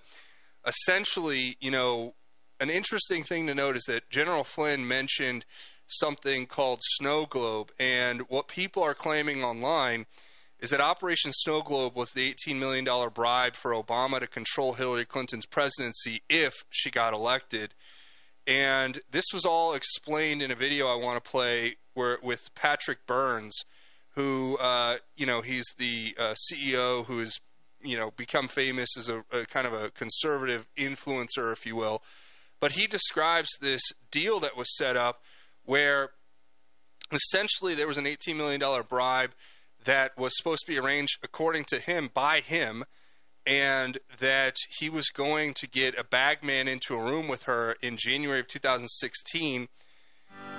[0.66, 2.14] essentially, you know,
[2.58, 5.46] an interesting thing to note is that General Flynn mentioned
[5.86, 10.06] something called Snow Globe, and what people are claiming online
[10.60, 15.06] is that Operation Snow Globe was the $18 million bribe for Obama to control Hillary
[15.06, 17.74] Clinton's presidency if she got elected.
[18.46, 23.06] And this was all explained in a video I want to play where with Patrick
[23.06, 23.56] Burns,
[24.14, 27.38] who uh, you know he's the uh, CEO who has
[27.82, 32.02] you know become famous as a, a kind of a conservative influencer, if you will.
[32.60, 35.22] But he describes this deal that was set up
[35.64, 36.10] where
[37.12, 39.30] essentially there was an $18 million bribe
[39.84, 42.84] that was supposed to be arranged according to him by him
[43.46, 47.96] and that he was going to get a bagman into a room with her in
[47.96, 49.68] January of 2016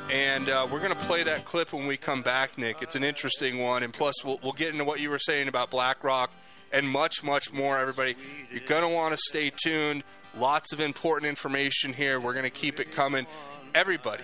[0.10, 2.82] and uh, we're going to play that clip when we come back Nick.
[2.82, 5.70] It's an interesting one and plus we'll, we'll get into what you were saying about
[5.70, 6.32] BlackRock
[6.74, 8.16] and much much more everybody
[8.52, 10.04] you're going to want to stay tuned
[10.38, 13.26] lots of important information here we're going to keep it coming
[13.76, 14.24] everybody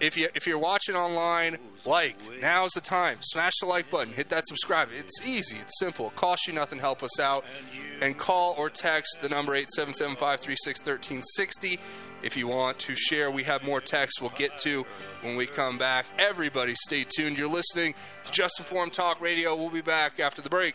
[0.00, 3.18] if you if you're watching online, like now's the time.
[3.22, 4.88] Smash the like button, hit that subscribe.
[4.96, 6.08] It's easy, it's simple.
[6.08, 6.78] It costs you nothing.
[6.78, 7.44] Help us out,
[8.00, 11.78] and call or text the number eight seven seven five three six thirteen sixty.
[12.22, 14.86] If you want to share, we have more texts we'll get to
[15.20, 16.06] when we come back.
[16.18, 17.36] Everybody, stay tuned.
[17.36, 17.94] You're listening
[18.24, 19.54] to Just Informed Talk Radio.
[19.54, 20.74] We'll be back after the break.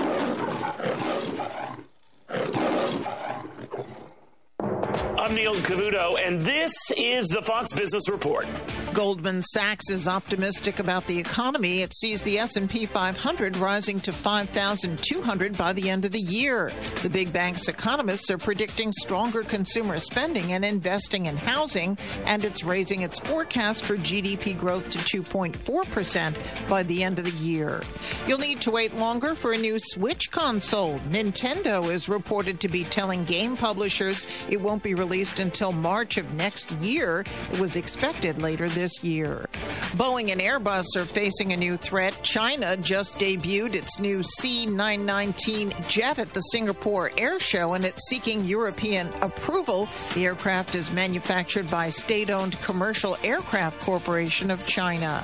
[5.31, 8.45] I'm Neil Cavuto, and this is the Fox Business Report.
[8.93, 11.81] Goldman Sachs is optimistic about the economy.
[11.81, 16.69] It sees the S&P 500 rising to 5,200 by the end of the year.
[17.01, 22.65] The big bank's economists are predicting stronger consumer spending and investing in housing, and it's
[22.65, 27.81] raising its forecast for GDP growth to 2.4% by the end of the year.
[28.27, 30.99] You'll need to wait longer for a new Switch console.
[31.09, 36.33] Nintendo is reported to be telling game publishers it won't be released until March of
[36.33, 37.23] next year.
[37.53, 39.47] It was expected later this year.
[39.95, 42.19] Boeing and Airbus are facing a new threat.
[42.23, 48.43] China just debuted its new C919 jet at the Singapore Air Show and it's seeking
[48.45, 49.87] European approval.
[50.15, 55.21] The aircraft is manufactured by state owned Commercial Aircraft Corporation of China.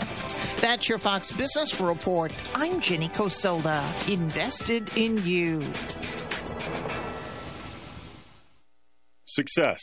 [0.57, 2.37] That's your Fox Business Report.
[2.53, 5.61] I'm Jenny Cosola, invested in you.
[9.37, 9.79] Success.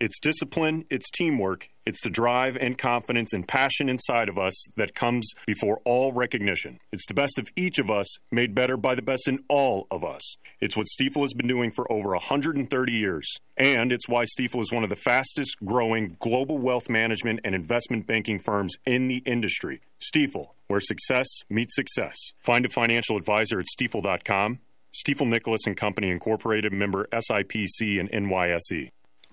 [0.00, 4.96] It's discipline, it's teamwork, it's the drive and confidence and passion inside of us that
[4.96, 6.80] comes before all recognition.
[6.90, 10.04] It's the best of each of us made better by the best in all of
[10.04, 10.34] us.
[10.60, 13.32] It's what Stifel has been doing for over 130 years.
[13.56, 18.08] And it's why Stifel is one of the fastest growing global wealth management and investment
[18.08, 19.82] banking firms in the industry.
[20.00, 22.16] Stifel, where success meets success.
[22.40, 24.58] Find a financial advisor at stifel.com.
[24.96, 28.90] Stifel Nicolaus and Company Incorporated, member SIPC and NYSE.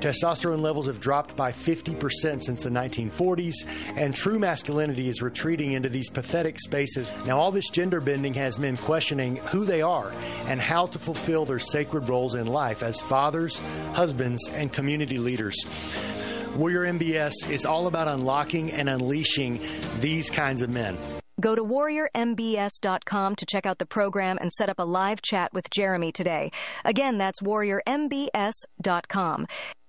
[0.00, 3.54] Testosterone levels have dropped by 50% since the 1940s,
[3.96, 7.12] and true masculinity is retreating into these pathetic spaces.
[7.26, 10.12] Now, all this gender bending has men questioning who they are
[10.46, 13.58] and how to fulfill their sacred roles in life as fathers,
[13.94, 15.56] husbands, and community leaders.
[16.56, 19.60] Warrior MBS is all about unlocking and unleashing
[20.00, 20.96] these kinds of men.
[21.40, 25.70] Go to warriormbs.com to check out the program and set up a live chat with
[25.70, 26.50] Jeremy today.
[26.84, 29.46] Again, that's warriormbs.com.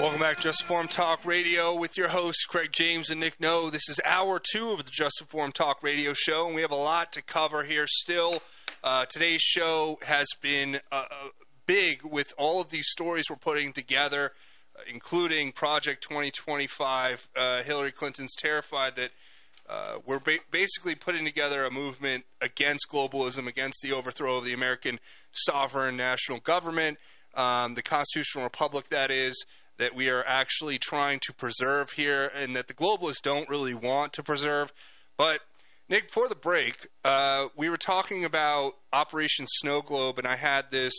[0.00, 3.70] Welcome back, to Just Form Talk Radio, with your hosts Craig James and Nick Noe.
[3.70, 6.76] This is hour two of the Just Form Talk Radio show, and we have a
[6.76, 8.42] lot to cover here still.
[8.82, 11.28] Uh, today's show has been uh, uh,
[11.68, 14.32] big with all of these stories we're putting together,
[14.74, 17.28] uh, including Project 2025.
[17.36, 19.10] Uh, Hillary Clinton's terrified that
[19.68, 24.54] uh, we're ba- basically putting together a movement against globalism, against the overthrow of the
[24.54, 24.98] American
[25.30, 26.96] sovereign national government,
[27.34, 29.44] um, the constitutional republic that is,
[29.76, 34.14] that we are actually trying to preserve here, and that the globalists don't really want
[34.14, 34.72] to preserve.
[35.18, 35.40] But
[35.90, 40.70] Nick, before the break, uh, we were talking about Operation Snow Globe, and I had
[40.70, 40.94] this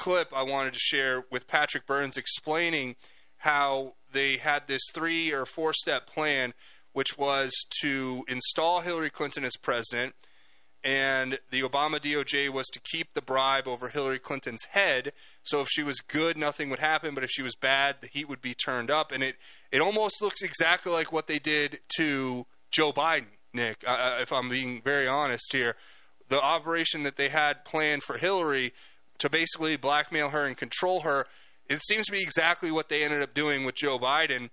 [0.00, 2.96] clip I wanted to share with Patrick Burns explaining
[3.36, 6.54] how they had this three or four step plan,
[6.94, 10.14] which was to install Hillary Clinton as president,
[10.82, 15.12] and the Obama DOJ was to keep the bribe over Hillary Clinton's head.
[15.42, 18.26] So if she was good, nothing would happen, but if she was bad, the heat
[18.26, 19.12] would be turned up.
[19.12, 19.36] And it,
[19.70, 24.48] it almost looks exactly like what they did to Joe Biden, Nick, uh, if I'm
[24.48, 25.76] being very honest here.
[26.30, 28.72] The operation that they had planned for Hillary
[29.20, 31.26] to basically blackmail her and control her,
[31.68, 34.50] it seems to be exactly what they ended up doing with Joe Biden.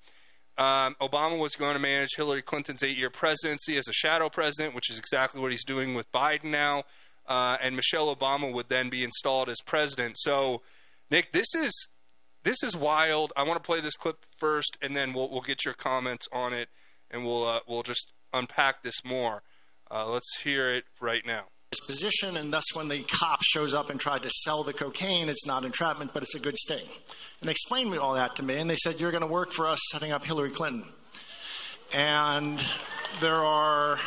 [0.58, 4.76] Um, Obama was going to manage Hillary Clinton's eight year presidency as a shadow president,
[4.76, 6.84] which is exactly what he's doing with Biden now.
[7.28, 10.18] Uh, and Michelle Obama would then be installed as president.
[10.18, 10.62] So,
[11.12, 11.72] Nick, this is
[12.44, 13.34] this is wild.
[13.36, 16.54] I want to play this clip first, and then we'll we'll get your comments on
[16.54, 16.70] it,
[17.12, 19.44] and we'll uh, we'll just unpack this more.
[19.92, 21.48] Uh, let's hear it right now.
[21.86, 25.46] Position, and thus when the cop shows up and tried to sell the cocaine, it's
[25.46, 26.86] not entrapment, but it's a good sting.
[27.42, 29.68] And they explained all that to me, and they said, You're going to work for
[29.68, 30.86] us setting up Hillary Clinton.
[31.94, 32.64] And
[33.20, 33.98] there are,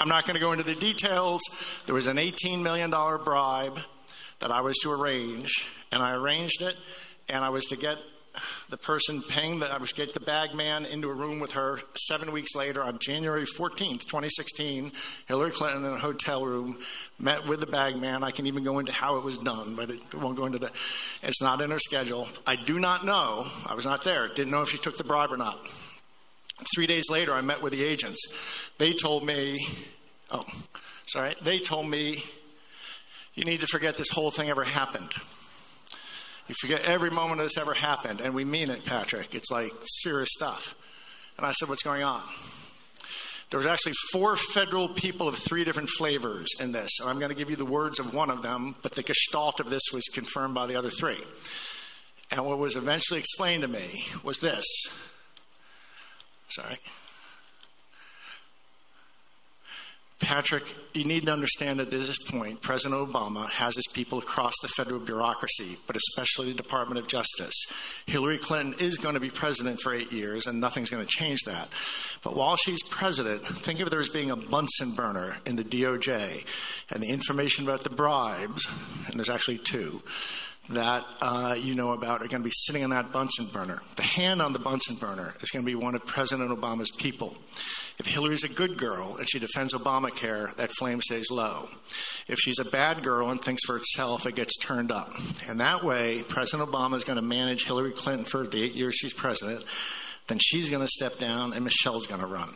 [0.00, 1.40] I'm not going to go into the details,
[1.86, 3.78] there was an $18 million bribe
[4.40, 6.76] that I was to arrange, and I arranged it,
[7.28, 7.98] and I was to get
[8.68, 11.80] the person paying that I was get the bag man into a room with her
[11.94, 14.92] seven weeks later on January 14th, 2016.
[15.26, 16.78] Hillary Clinton in a hotel room
[17.18, 18.22] met with the bag man.
[18.22, 20.72] I can even go into how it was done, but it won't go into that.
[21.22, 22.28] It's not in her schedule.
[22.46, 23.46] I do not know.
[23.66, 24.28] I was not there.
[24.28, 25.66] Didn't know if she took the bribe or not.
[26.74, 28.70] Three days later, I met with the agents.
[28.78, 29.66] They told me,
[30.30, 30.44] oh,
[31.06, 32.22] sorry, they told me,
[33.34, 35.12] you need to forget this whole thing ever happened.
[36.50, 39.36] You forget every moment this ever happened, and we mean it, Patrick.
[39.36, 40.74] It's like serious stuff.
[41.36, 42.22] And I said, What's going on?
[43.50, 46.90] There was actually four federal people of three different flavors in this.
[46.98, 49.60] And I'm going to give you the words of one of them, but the gestalt
[49.60, 51.20] of this was confirmed by the other three.
[52.32, 54.66] And what was eventually explained to me was this.
[56.48, 56.78] Sorry.
[60.20, 64.52] Patrick, you need to understand that at this point, President Obama has his people across
[64.60, 67.54] the federal bureaucracy, but especially the Department of Justice.
[68.06, 71.40] Hillary Clinton is going to be president for eight years, and nothing's going to change
[71.46, 71.68] that.
[72.22, 76.44] But while she's president, think of there as being a Bunsen burner in the DOJ,
[76.92, 78.70] and the information about the bribes,
[79.06, 80.02] and there's actually two,
[80.68, 83.80] that uh, you know about are going to be sitting on that Bunsen burner.
[83.96, 87.36] The hand on the Bunsen burner is going to be one of President Obama's people.
[88.00, 91.68] If Hillary's a good girl and she defends Obamacare, that flame stays low.
[92.28, 95.12] If she's a bad girl and thinks for itself, it gets turned up.
[95.46, 98.94] And that way, President Obama is going to manage Hillary Clinton for the eight years
[98.94, 99.66] she's president.
[100.28, 102.48] Then she's going to step down and Michelle's going to run.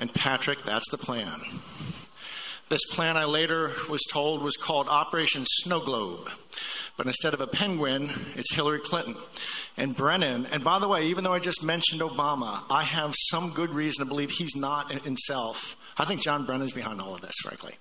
[0.00, 1.38] And Patrick, that's the plan.
[2.68, 6.30] This plan, I later was told, was called Operation Snow Globe.
[6.96, 9.16] But instead of a penguin, it's Hillary Clinton.
[9.76, 13.50] And Brennan, and by the way, even though I just mentioned Obama, I have some
[13.50, 15.76] good reason to believe he's not himself.
[15.98, 17.74] I think John Brennan's behind all of this, frankly.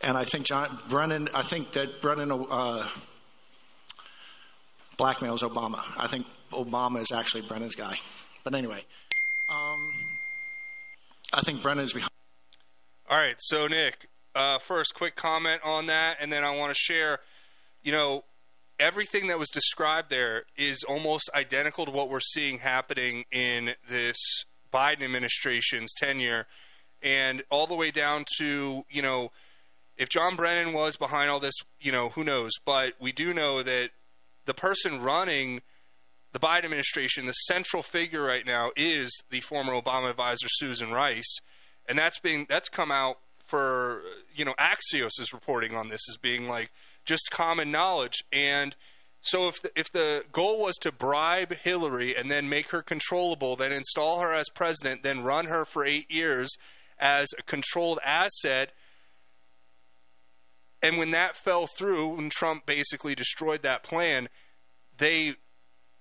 [0.00, 2.86] And I think John Brennan, I think that Brennan uh,
[4.96, 5.80] blackmails Obama.
[5.98, 7.94] I think Obama is actually Brennan's guy.
[8.44, 8.84] But anyway,
[9.48, 9.94] um,
[11.32, 12.10] I think Brennan is behind.
[13.10, 16.74] All right, so Nick, uh, first, quick comment on that, and then I want to
[16.74, 17.20] share.
[17.82, 18.24] You know,
[18.78, 24.16] everything that was described there is almost identical to what we're seeing happening in this
[24.72, 26.46] Biden administration's tenure,
[27.02, 29.30] and all the way down to you know,
[29.96, 32.52] if John Brennan was behind all this, you know, who knows?
[32.64, 33.90] But we do know that
[34.46, 35.62] the person running
[36.32, 41.38] the Biden administration, the central figure right now, is the former Obama advisor Susan Rice,
[41.88, 44.02] and that's being that's come out for
[44.34, 46.70] you know Axios is reporting on this as being like
[47.04, 48.74] just common knowledge and
[49.20, 53.56] so if the, if the goal was to bribe Hillary and then make her controllable
[53.56, 56.56] then install her as president then run her for 8 years
[56.98, 58.72] as a controlled asset
[60.82, 64.28] and when that fell through and Trump basically destroyed that plan
[64.96, 65.34] they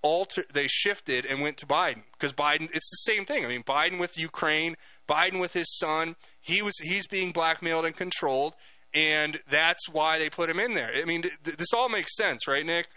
[0.04, 3.44] alter they shifted and went to Biden because Biden it's the same thing.
[3.44, 4.76] I mean Biden with Ukraine,
[5.08, 8.56] Biden with his son, he was he's being blackmailed and controlled
[8.94, 10.92] and that's why they put him in there.
[10.96, 12.88] I mean th- this all makes sense, right Nick?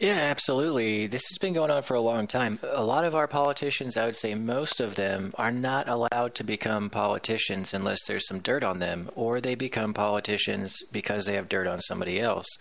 [0.00, 1.08] Yeah, absolutely.
[1.08, 2.58] This has been going on for a long time.
[2.62, 6.44] A lot of our politicians, I would say most of them, are not allowed to
[6.44, 11.50] become politicians unless there's some dirt on them, or they become politicians because they have
[11.50, 12.56] dirt on somebody else.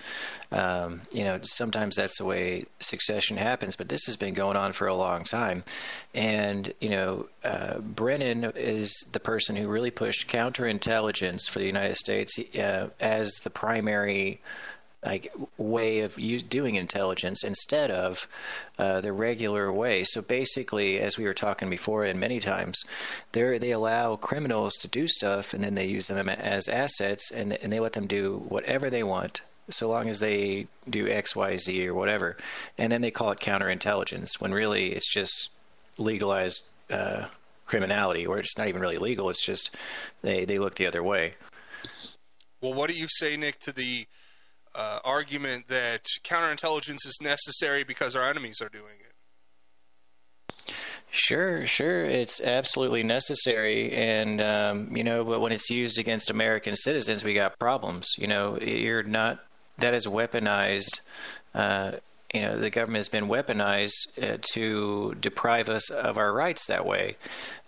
[0.52, 4.74] Um, you know, sometimes that's the way succession happens, but this has been going on
[4.74, 5.64] for a long time.
[6.14, 11.96] And, you know, uh, Brennan is the person who really pushed counterintelligence for the United
[11.96, 14.42] States uh, as the primary
[15.06, 16.16] like way of
[16.50, 18.28] doing intelligence instead of
[18.78, 20.04] uh, the regular way.
[20.04, 22.84] So basically, as we were talking before, and many times,
[23.32, 27.54] they they allow criminals to do stuff, and then they use them as assets, and
[27.54, 29.42] and they let them do whatever they want.
[29.70, 32.38] So long as they do X, Y, Z, or whatever,
[32.78, 35.50] and then they call it counterintelligence, when really it's just
[35.98, 37.28] legalized uh,
[37.68, 39.30] criminality, or it's not even really legal.
[39.30, 39.76] It's just
[40.24, 41.36] they they look the other way.
[42.62, 44.06] Well, what do you say, Nick, to the
[44.80, 50.74] uh, argument that counterintelligence is necessary because our enemies are doing it.
[51.12, 56.76] Sure, sure, it's absolutely necessary, and um, you know, but when it's used against American
[56.76, 58.16] citizens, we got problems.
[58.18, 59.40] You know, you're not
[59.80, 61.02] that is weaponized.
[61.54, 61.94] Uh,
[62.34, 66.86] you know, the government has been weaponized uh, to deprive us of our rights that
[66.86, 67.16] way.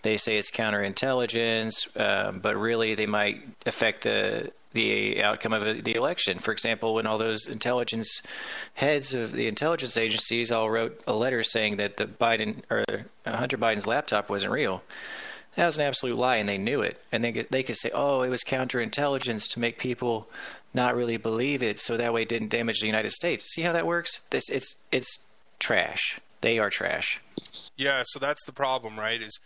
[0.04, 5.96] They say it's counterintelligence, uh, but really they might affect the the outcome of the
[5.96, 6.40] election.
[6.40, 8.22] For example, when all those intelligence
[8.74, 12.86] heads of the intelligence agencies all wrote a letter saying that the Biden or
[13.26, 14.84] Hunter Biden's laptop wasn't real.
[15.56, 16.98] That was an absolute lie, and they knew it.
[17.12, 20.30] And they they could say, "Oh, it was counterintelligence to make people
[20.74, 23.74] not really believe it, so that way it didn't damage the United States." See how
[23.74, 24.22] that works?
[24.30, 25.20] This it's it's
[25.60, 26.20] trash.
[26.40, 27.22] They are trash.
[27.76, 29.22] Yeah, so that's the problem, right?
[29.22, 29.38] Is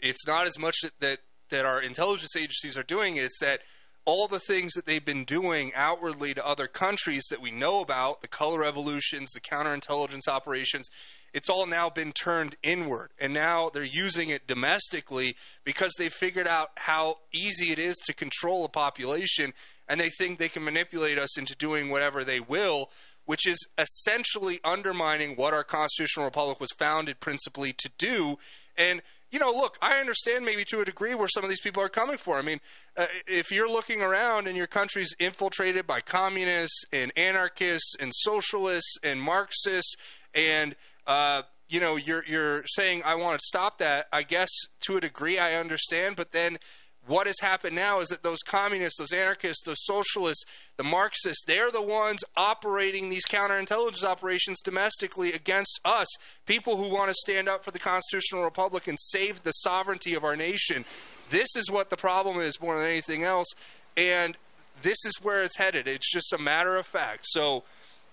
[0.00, 1.18] it's not as much that that,
[1.50, 3.60] that our intelligence agencies are doing it; it's that
[4.04, 8.20] all the things that they've been doing outwardly to other countries that we know about,
[8.20, 10.88] the color revolutions, the counterintelligence operations,
[11.32, 13.10] it's all now been turned inward.
[13.18, 18.14] And now they're using it domestically because they figured out how easy it is to
[18.14, 19.52] control a population
[19.88, 22.90] and they think they can manipulate us into doing whatever they will,
[23.26, 28.38] which is essentially undermining what our constitutional republic was founded principally to do.
[28.78, 29.02] And
[29.34, 31.88] you know, look, I understand maybe to a degree where some of these people are
[31.88, 32.36] coming for.
[32.36, 32.60] I mean,
[32.96, 38.96] uh, if you're looking around and your country's infiltrated by communists and anarchists and socialists
[39.02, 39.96] and Marxists,
[40.36, 40.76] and
[41.08, 44.06] uh, you know, you're you're saying I want to stop that.
[44.12, 44.50] I guess
[44.82, 46.58] to a degree I understand, but then
[47.06, 50.44] what has happened now is that those communists, those anarchists, those socialists,
[50.76, 56.08] the Marxists, they're the ones operating these counterintelligence operations domestically against us,
[56.46, 60.24] people who want to stand up for the constitutional republic and save the sovereignty of
[60.24, 60.84] our nation.
[61.30, 63.52] This is what the problem is more than anything else.
[63.96, 64.36] And
[64.82, 65.86] this is where it's headed.
[65.86, 67.26] It's just a matter of fact.
[67.26, 67.64] So,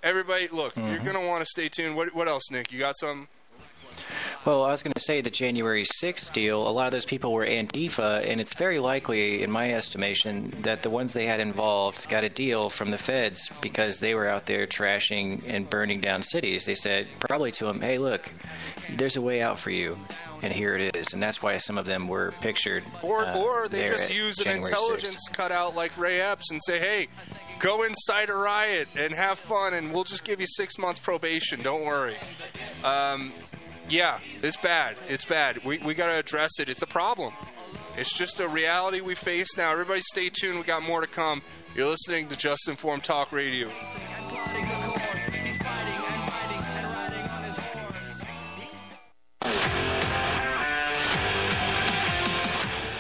[0.03, 1.05] everybody, look, you're mm-hmm.
[1.05, 1.95] going to want to stay tuned.
[1.95, 2.72] What, what else, Nick?
[2.72, 3.27] You got some?
[4.43, 7.31] Well, I was going to say the January 6th deal, a lot of those people
[7.31, 12.09] were Antifa, and it's very likely, in my estimation, that the ones they had involved
[12.09, 16.23] got a deal from the feds because they were out there trashing and burning down
[16.23, 16.65] cities.
[16.65, 18.31] They said probably to them, hey, look,
[18.89, 19.95] there's a way out for you,
[20.41, 21.13] and here it is.
[21.13, 22.84] And that's why some of them were pictured.
[23.03, 26.80] Or, uh, or they just use an January intelligence cutout like Ray Epps and say,
[26.80, 27.09] hey,
[27.59, 31.61] go inside a riot and have fun, and we'll just give you six months probation.
[31.61, 32.15] Don't worry.
[32.84, 33.30] Um,
[33.91, 34.95] yeah, it's bad.
[35.09, 35.63] It's bad.
[35.65, 36.69] We, we got to address it.
[36.69, 37.34] It's a problem.
[37.97, 39.72] It's just a reality we face now.
[39.72, 40.57] Everybody stay tuned.
[40.57, 41.41] We got more to come.
[41.76, 43.69] You're listening to Just Informed Talk Radio.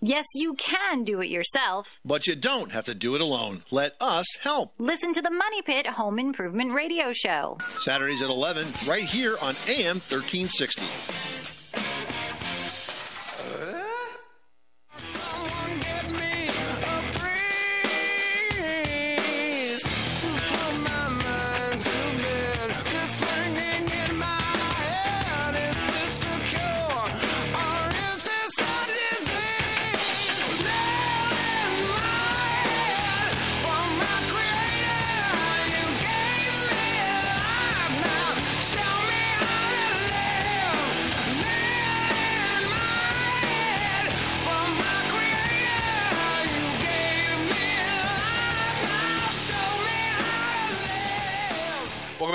[0.00, 1.98] Yes, you can do it yourself.
[2.04, 3.64] But you don't have to do it alone.
[3.72, 4.74] Let us help.
[4.78, 7.58] Listen to the Money Pit Home Improvement Radio Show.
[7.80, 11.37] Saturdays at 11, right here on AM 1360.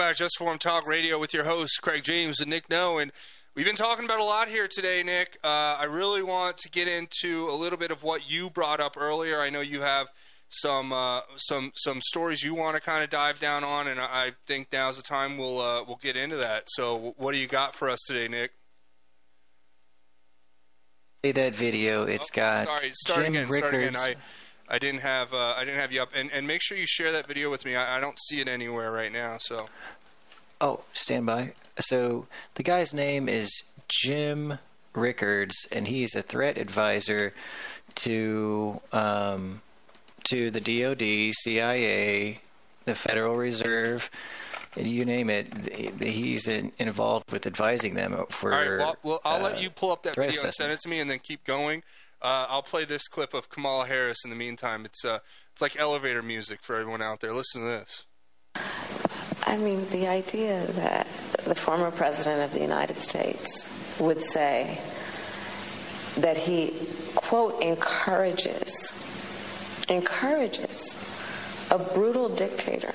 [0.09, 2.97] To Just Form Talk Radio with your hosts, Craig James and Nick Noe.
[2.97, 3.09] And
[3.55, 5.37] we've been talking about a lot here today, Nick.
[5.43, 8.97] Uh, I really want to get into a little bit of what you brought up
[8.97, 9.39] earlier.
[9.39, 10.07] I know you have
[10.49, 14.33] some uh, some some stories you want to kind of dive down on, and I
[14.45, 16.63] think now's the time we'll uh, we'll get into that.
[16.67, 18.51] So, what do you got for us today, Nick?
[21.23, 22.03] That video.
[22.03, 23.47] It's got Sorry, start Jim again.
[23.47, 23.95] Start again.
[23.95, 24.15] I
[24.69, 27.11] I didn't have uh, I didn't have you up, and and make sure you share
[27.11, 27.75] that video with me.
[27.75, 29.37] I, I don't see it anywhere right now.
[29.39, 29.67] So
[30.63, 31.51] Oh, stand by.
[31.81, 34.57] So the guy's name is Jim
[34.95, 37.33] Rickards, and he's a threat advisor
[37.95, 39.61] to um,
[40.29, 42.39] to the DoD, CIA,
[42.85, 44.09] the Federal Reserve,
[44.77, 46.01] and you name it.
[46.01, 48.53] He's in, involved with advising them for.
[48.53, 50.79] all right, well, well I'll uh, let you pull up that video and send it
[50.79, 51.83] to me, and then keep going.
[52.21, 54.85] Uh, I'll play this clip of Kamala Harris in the meantime.
[54.85, 55.19] It's uh
[55.51, 57.33] it's like elevator music for everyone out there.
[57.33, 59.02] Listen to this.
[59.45, 61.07] I mean, the idea that
[61.43, 63.67] the former president of the United States
[63.99, 64.79] would say
[66.17, 66.73] that he,
[67.15, 68.93] quote, encourages,
[69.89, 70.95] encourages
[71.71, 72.93] a brutal dictator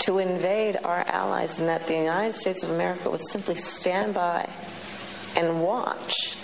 [0.00, 4.48] to invade our allies and that the United States of America would simply stand by
[5.36, 6.36] and watch.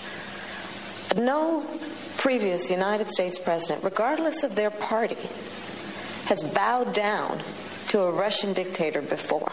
[1.17, 1.65] No
[2.17, 5.17] previous United States president, regardless of their party,
[6.27, 7.41] has bowed down
[7.93, 9.53] to a Russian dictator before.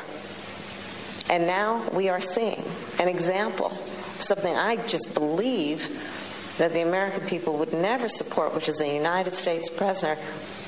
[1.29, 2.63] And now we are seeing
[2.97, 8.69] an example of something I just believe that the American people would never support, which
[8.69, 10.21] is a United States president,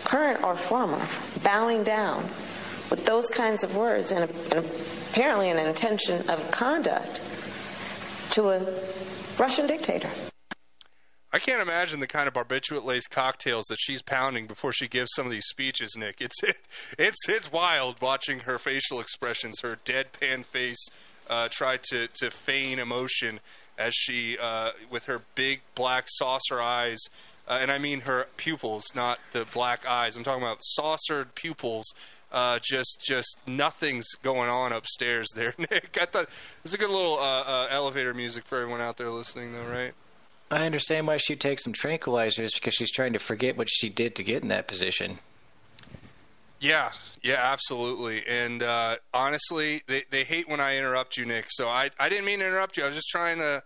[0.03, 0.99] current or former,
[1.43, 2.23] bowing down
[2.89, 4.65] with those kinds of words and, and
[5.11, 7.21] apparently an intention of conduct
[8.31, 8.81] to a
[9.39, 10.09] Russian dictator.
[11.33, 15.11] I can't imagine the kind of barbiturate laced cocktails that she's pounding before she gives
[15.15, 16.19] some of these speeches, Nick.
[16.19, 16.57] It's it,
[16.99, 20.89] it's it's wild watching her facial expressions, her deadpan face,
[21.29, 23.39] uh, try to to feign emotion
[23.77, 26.99] as she, uh, with her big black saucer eyes,
[27.47, 30.15] uh, and I mean her pupils, not the black eyes.
[30.15, 31.85] I'm talking about saucered pupils.
[32.31, 35.97] Uh, just, just nothing's going on upstairs there, Nick.
[35.99, 36.29] I thought
[36.63, 39.93] it's a good little uh, uh, elevator music for everyone out there listening, though, right?
[40.51, 44.15] I understand why she'd take some tranquilizers because she's trying to forget what she did
[44.15, 45.17] to get in that position.
[46.59, 46.91] Yeah,
[47.23, 48.21] yeah, absolutely.
[48.29, 51.45] And uh, honestly, they they hate when I interrupt you, Nick.
[51.47, 52.83] So I I didn't mean to interrupt you.
[52.83, 53.63] I was just trying to,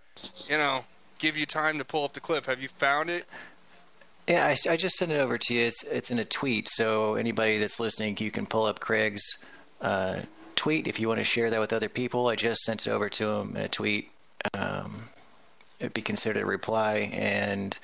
[0.47, 0.85] you know,
[1.19, 2.45] give you time to pull up the clip.
[2.45, 3.25] Have you found it?
[4.27, 5.65] Yeah, I, I just sent it over to you.
[5.65, 9.43] It's it's in a tweet, so anybody that's listening, you can pull up Craig's
[9.81, 10.19] uh,
[10.55, 12.27] tweet if you want to share that with other people.
[12.27, 14.11] I just sent it over to him in a tweet.
[14.53, 15.09] Um,
[15.93, 17.77] be considered a reply, and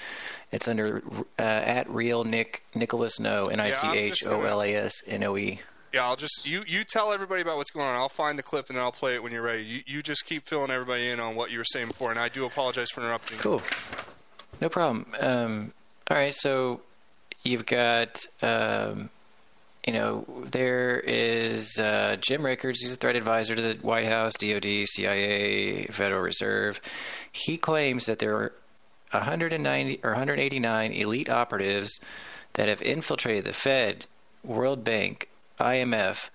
[0.52, 1.02] it's under
[1.40, 5.24] uh, at real Nick Nicholas Noe N I C H O L A S N
[5.24, 5.60] O E.
[5.94, 7.96] Yeah, I'll just you you tell everybody about what's going on.
[7.96, 9.64] I'll find the clip and then I'll play it when you're ready.
[9.64, 12.30] You you just keep filling everybody in on what you were saying before, and I
[12.30, 13.38] do apologize for interrupting.
[13.40, 13.62] Cool.
[14.62, 15.08] No problem.
[15.20, 15.74] Um,
[16.10, 16.82] all right, so
[17.44, 19.10] you've got, um,
[19.86, 22.82] you know, there is uh, Jim Rickards.
[22.82, 26.80] He's a threat advisor to the White House, DoD, CIA, Federal Reserve.
[27.32, 28.54] He claims that there are
[29.12, 32.00] 190 or 189 elite operatives
[32.54, 34.06] that have infiltrated the Fed,
[34.44, 35.30] World Bank,
[35.60, 36.30] IMF.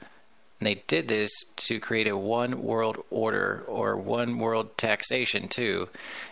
[0.58, 5.88] And they did this to create a one world order or one world taxation too,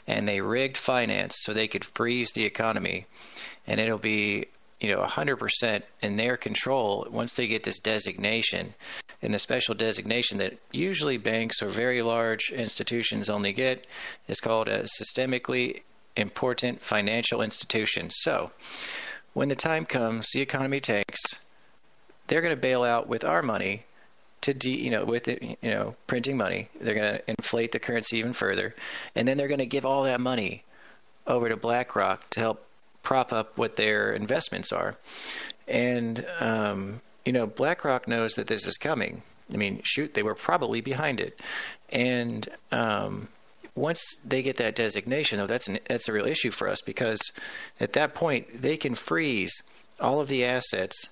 [0.06, 3.06] and they rigged finance so they could freeze the economy,
[3.66, 4.46] and it'll be
[4.84, 8.74] you know 100% in their control once they get this designation
[9.22, 13.86] and the special designation that usually banks or very large institutions only get
[14.28, 15.80] is called a systemically
[16.16, 18.10] important financial institution.
[18.10, 18.50] So,
[19.32, 21.22] when the time comes, the economy tanks,
[22.26, 23.86] they're going to bail out with our money
[24.42, 26.68] to de, you know with it, you know printing money.
[26.78, 28.74] They're going to inflate the currency even further,
[29.14, 30.62] and then they're going to give all that money
[31.26, 32.66] over to BlackRock to help
[33.04, 34.96] prop up what their investments are.
[35.68, 39.22] And um, you know, BlackRock knows that this is coming.
[39.52, 41.40] I mean, shoot, they were probably behind it.
[41.90, 43.28] And um,
[43.74, 47.32] once they get that designation, though, that's an, that's a real issue for us because
[47.80, 49.62] at that point they can freeze
[50.00, 51.08] all of the assets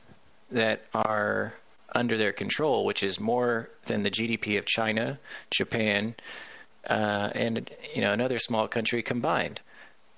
[0.51, 1.55] that are
[1.95, 5.19] under their control, which is more than the GDP of China,
[5.51, 6.15] Japan,
[6.89, 9.61] uh, and you know another small country combined.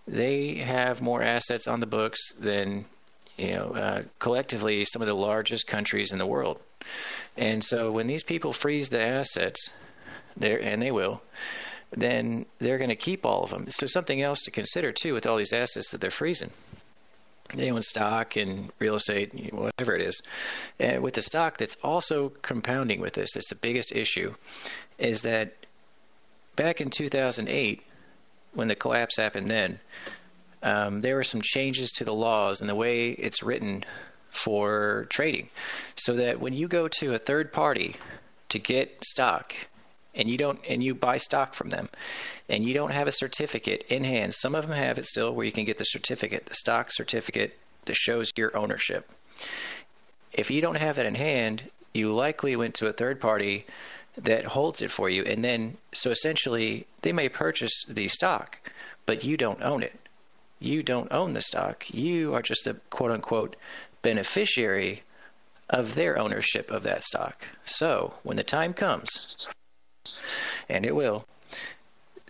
[0.06, 2.84] They have more assets on the books than
[3.36, 6.60] you know uh, collectively some of the largest countries in the world.
[7.36, 9.70] And so when these people freeze the assets,
[10.36, 11.22] there and they will,
[11.90, 13.68] then they're going to keep all of them.
[13.70, 16.50] So something else to consider too with all these assets that they're freezing.
[17.54, 20.22] They own stock and real estate, whatever it is.
[20.80, 24.34] And with the stock that's also compounding with this, that's the biggest issue,
[24.98, 25.52] is that
[26.56, 27.82] back in 2008,
[28.54, 29.78] when the collapse happened then,
[30.62, 33.84] um, there were some changes to the laws and the way it's written
[34.30, 35.48] for trading.
[35.96, 37.96] So that when you go to a third party
[38.48, 39.54] to get stock,
[40.14, 41.88] and you don't and you buy stock from them
[42.48, 45.44] and you don't have a certificate in hand some of them have it still where
[45.44, 49.10] you can get the certificate the stock certificate that shows your ownership
[50.32, 51.62] if you don't have that in hand
[51.92, 53.64] you likely went to a third party
[54.16, 58.58] that holds it for you and then so essentially they may purchase the stock
[59.06, 59.98] but you don't own it
[60.60, 63.56] you don't own the stock you are just a quote unquote
[64.02, 65.02] beneficiary
[65.68, 69.46] of their ownership of that stock so when the time comes
[70.68, 71.24] and it will,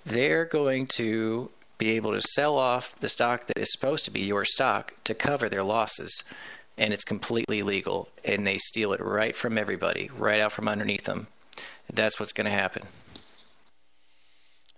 [0.04, 4.20] they're going to be able to sell off the stock that is supposed to be
[4.20, 6.22] your stock to cover their losses.
[6.76, 8.08] And it's completely legal.
[8.24, 11.26] And they steal it right from everybody, right out from underneath them.
[11.92, 12.82] That's what's going to happen.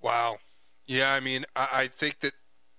[0.02, 0.38] Wow.
[0.86, 2.32] Yeah, I mean, I, I think that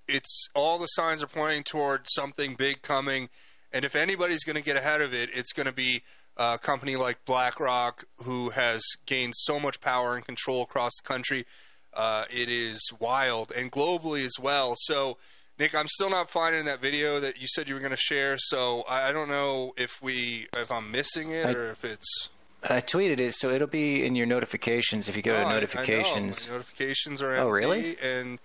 [0.08, 3.30] it's all the signs are pointing toward something big coming.
[3.74, 6.04] And if anybody's going to get ahead of it, it's going to be
[6.38, 11.46] a company like BlackRock, who has gained so much power and control across the country.
[11.94, 14.76] Uh, it is wild and globally as well.
[14.78, 15.18] So,
[15.60, 18.38] Nick, I'm still not finding that video that you said you were going to share.
[18.38, 22.30] So I, I don't know if we if I'm missing it I- or if it's.
[22.64, 25.44] I tweeted it, so it'll be in your notifications if you go Oh, to I-
[25.44, 25.54] I know.
[25.56, 26.50] notifications.
[26.50, 27.98] Notifications are Oh, really?
[28.02, 28.40] And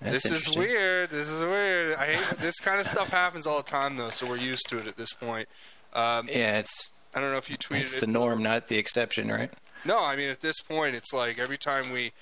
[0.00, 1.10] That's this is weird.
[1.10, 1.94] This is weird.
[1.96, 4.78] I hate this kind of stuff happens all the time though, so we're used to
[4.78, 5.48] it at this point.
[5.94, 8.00] Um, Yeah, it's I don't know if you tweeted it's it.
[8.00, 9.52] the norm, not the exception, right?
[9.84, 12.12] No, I mean at this point, it's like every time we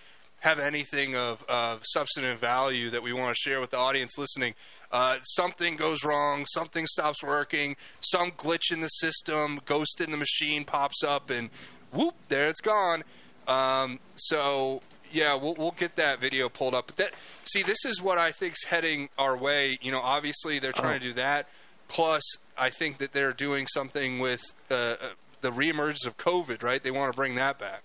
[0.41, 4.55] have anything of, of substantive value that we want to share with the audience listening,
[4.91, 10.17] uh, something goes wrong, something stops working, some glitch in the system, ghost in the
[10.17, 11.51] machine pops up, and
[11.93, 13.05] whoop, there it's gone.
[13.47, 14.81] Um, so
[15.13, 16.87] yeah, we'll we'll get that video pulled up.
[16.87, 17.15] But that
[17.45, 19.79] see, this is what I think's heading our way.
[19.81, 21.49] You know, obviously they're trying to do that.
[21.89, 22.23] Plus,
[22.57, 24.41] I think that they're doing something with
[24.71, 24.97] uh, uh,
[25.41, 26.63] the reemergence of COVID.
[26.63, 26.83] Right?
[26.83, 27.83] They want to bring that back.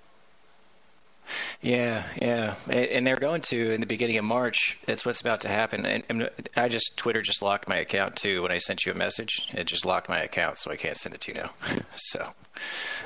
[1.62, 4.78] Yeah, yeah, and they're going to in the beginning of March.
[4.86, 5.86] That's what's about to happen.
[5.86, 8.96] And, and I just Twitter just locked my account too when I sent you a
[8.96, 9.50] message.
[9.54, 11.52] It just locked my account, so I can't send it to you now.
[11.96, 12.28] so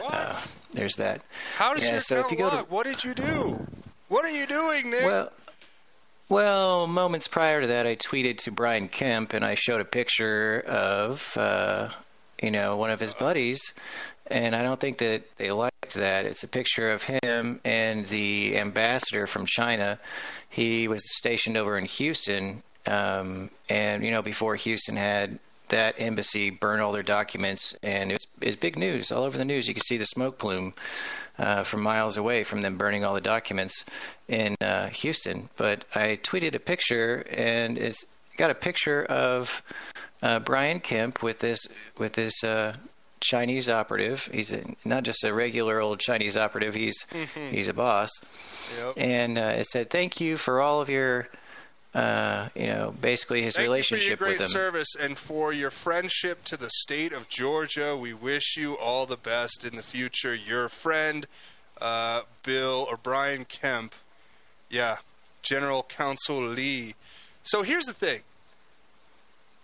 [0.05, 0.41] uh,
[0.71, 1.21] there's that.
[1.55, 2.65] How does yeah, your so if you go to?
[2.69, 3.65] What did you do?
[4.09, 5.05] What are you doing, Nick?
[5.05, 5.31] Well,
[6.29, 10.63] well, moments prior to that, I tweeted to Brian Kemp and I showed a picture
[10.67, 11.89] of, uh,
[12.41, 13.73] you know, one of his buddies,
[14.27, 16.25] and I don't think that they liked that.
[16.25, 19.99] It's a picture of him and the ambassador from China.
[20.49, 25.39] He was stationed over in Houston, um, and you know, before Houston had
[25.69, 29.67] that embassy burn all their documents, and it's big news all over the news.
[29.67, 30.73] You can see the smoke plume
[31.37, 33.85] uh, from miles away from them burning all the documents
[34.27, 35.49] in uh, Houston.
[35.57, 38.05] But I tweeted a picture, and it's
[38.37, 39.61] got a picture of
[40.21, 41.67] uh, Brian Kemp with this
[41.97, 42.75] with this uh,
[43.21, 44.29] Chinese operative.
[44.31, 46.73] He's a, not just a regular old Chinese operative.
[46.75, 47.51] He's Mhm.
[47.51, 48.09] he's a boss.
[48.83, 48.93] Yep.
[48.97, 51.27] And uh, it said, "Thank you for all of your."
[51.91, 55.71] Uh, you know, basically his Thank you for your relationship great service and for your
[55.71, 57.97] friendship to the state of Georgia.
[57.97, 60.35] We wish you all the best in the future.
[60.35, 61.25] Your friend,
[61.81, 63.95] uh, Bill or Brian Kemp.
[64.69, 64.97] Yeah,
[65.41, 66.93] General Counsel Lee.
[67.41, 68.21] So here's the thing.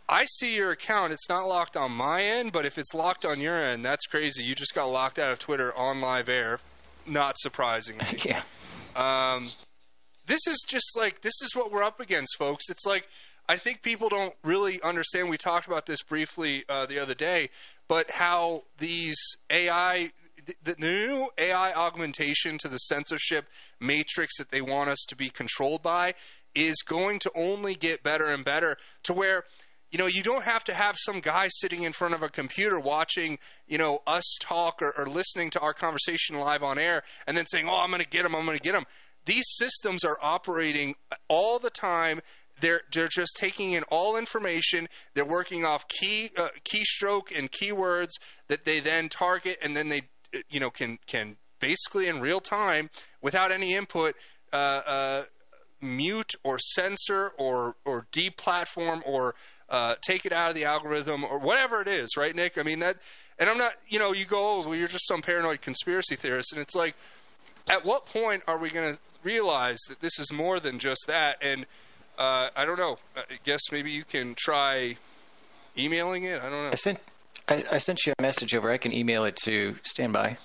[0.07, 1.14] I see your account.
[1.14, 4.44] It's not locked on my end, but if it's locked on your end, that's crazy.
[4.44, 6.60] You just got locked out of Twitter on live air.
[7.07, 7.95] Not surprising.
[8.26, 8.44] yeah.
[8.95, 9.49] Um,
[10.27, 12.69] this is just like this is what we're up against, folks.
[12.69, 13.07] It's like
[13.48, 15.30] I think people don't really understand.
[15.30, 17.49] We talked about this briefly uh, the other day,
[17.88, 19.18] but how these
[19.49, 20.11] AI,
[20.45, 23.45] the, the new AI augmentation to the censorship
[23.80, 26.15] matrix that they want us to be controlled by,
[26.56, 29.44] is going to only get better and better to where
[29.96, 32.78] you know, you don't have to have some guy sitting in front of a computer
[32.78, 37.38] watching, you know, us talk or, or listening to our conversation live on air and
[37.38, 38.84] then saying, oh, I'm going to get him, I'm going to get him.
[39.24, 40.96] These systems are operating
[41.30, 42.20] all the time.
[42.60, 44.90] They're, they're just taking in all information.
[45.14, 48.16] They're working off key uh, keystroke and keywords
[48.50, 50.02] that they then target, and then they,
[50.36, 52.90] uh, you know, can can basically in real time,
[53.22, 54.16] without any input,
[54.52, 55.24] uh, uh,
[55.82, 59.36] mute or censor or or deplatform or
[59.70, 62.58] uh, take it out of the algorithm or whatever it is, right, Nick?
[62.58, 62.98] I mean that,
[63.40, 66.52] and I'm not, you know, you go, oh, well, you're just some paranoid conspiracy theorist,
[66.54, 66.96] and it's like,
[67.70, 71.38] at what point are we going to realize that this is more than just that?
[71.42, 71.66] And
[72.18, 73.00] uh, I don't know.
[73.18, 74.98] I guess maybe you can try
[75.78, 76.42] emailing it.
[76.42, 76.70] I don't know.
[76.72, 77.00] I sent
[77.48, 78.72] I, I sent you a message over.
[78.72, 80.38] I can email it to standby.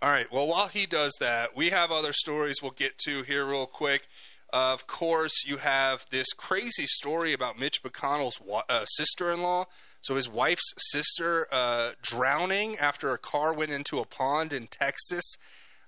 [0.00, 0.30] All right.
[0.30, 4.06] Well, while he does that, we have other stories we'll get to here real quick.
[4.50, 9.66] Of course, you have this crazy story about Mitch McConnell's wa- uh, sister-in-law.
[10.00, 15.24] So his wife's sister uh, drowning after a car went into a pond in Texas.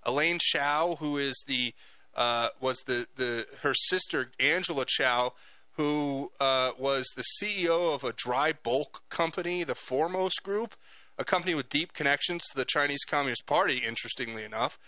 [0.04, 1.74] Elaine Chao, who is the
[2.14, 5.32] uh, was the, the her sister Angela Chao,
[5.72, 10.74] who uh, was the CEO of a dry bulk company, the Foremost Group,
[11.16, 13.78] a company with deep connections to the Chinese Communist Party.
[13.78, 14.78] Interestingly enough,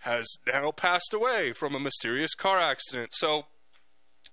[0.00, 3.10] has now passed away from a mysterious car accident.
[3.12, 3.46] So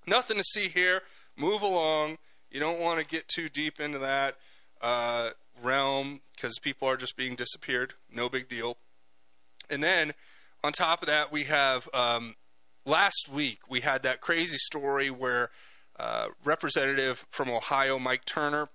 [0.05, 1.01] nothing to see here.
[1.35, 2.17] Move along.
[2.49, 4.35] You don't want to get too deep into that
[4.81, 5.31] uh,
[5.61, 7.93] realm because people are just being disappeared.
[8.11, 8.77] No big deal.
[9.69, 10.13] And then
[10.63, 12.35] on top of that, we have um,
[12.85, 15.49] last week we had that crazy story where
[15.99, 18.69] uh, Representative from Ohio, Mike Turner,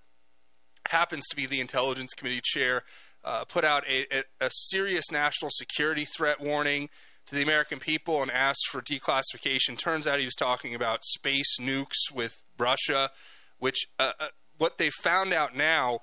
[0.88, 2.82] happens to be the Intelligence Committee chair,
[3.24, 6.88] uh, put out a, a, serious national security threat warning
[7.26, 9.78] to the American people and asked for declassification.
[9.78, 13.10] Turns out he was talking about space nukes with Russia,
[13.58, 14.28] which uh, uh,
[14.58, 16.00] what they found out now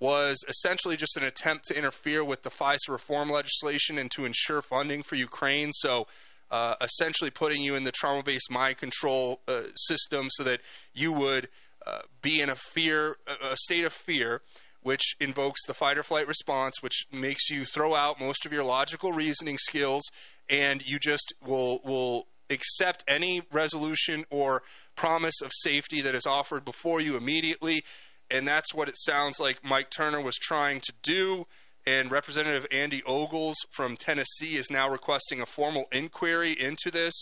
[0.00, 4.62] was essentially just an attempt to interfere with the FISA reform legislation and to ensure
[4.62, 5.72] funding for Ukraine.
[5.72, 6.06] So,
[6.50, 10.60] uh, essentially, putting you in the trauma based mind control uh, system so that
[10.92, 11.48] you would
[11.86, 14.42] uh, be in a fear, a state of fear,
[14.82, 18.64] which invokes the fight or flight response, which makes you throw out most of your
[18.64, 20.02] logical reasoning skills,
[20.48, 24.62] and you just will will accept any resolution or
[24.94, 27.82] promise of safety that is offered before you immediately.
[28.30, 31.46] And that's what it sounds like Mike Turner was trying to do.
[31.86, 37.14] And Representative Andy Ogles from Tennessee is now requesting a formal inquiry into this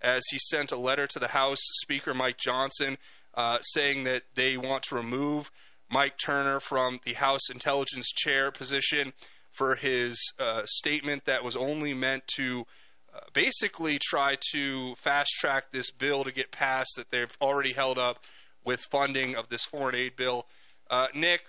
[0.00, 2.98] as he sent a letter to the House Speaker Mike Johnson
[3.34, 5.50] uh, saying that they want to remove
[5.94, 9.12] Mike Turner from the House Intelligence Chair position
[9.52, 12.66] for his uh, statement that was only meant to
[13.14, 17.96] uh, basically try to fast track this bill to get passed that they've already held
[17.96, 18.24] up
[18.64, 20.46] with funding of this foreign aid bill.
[20.90, 21.44] Uh, Nick,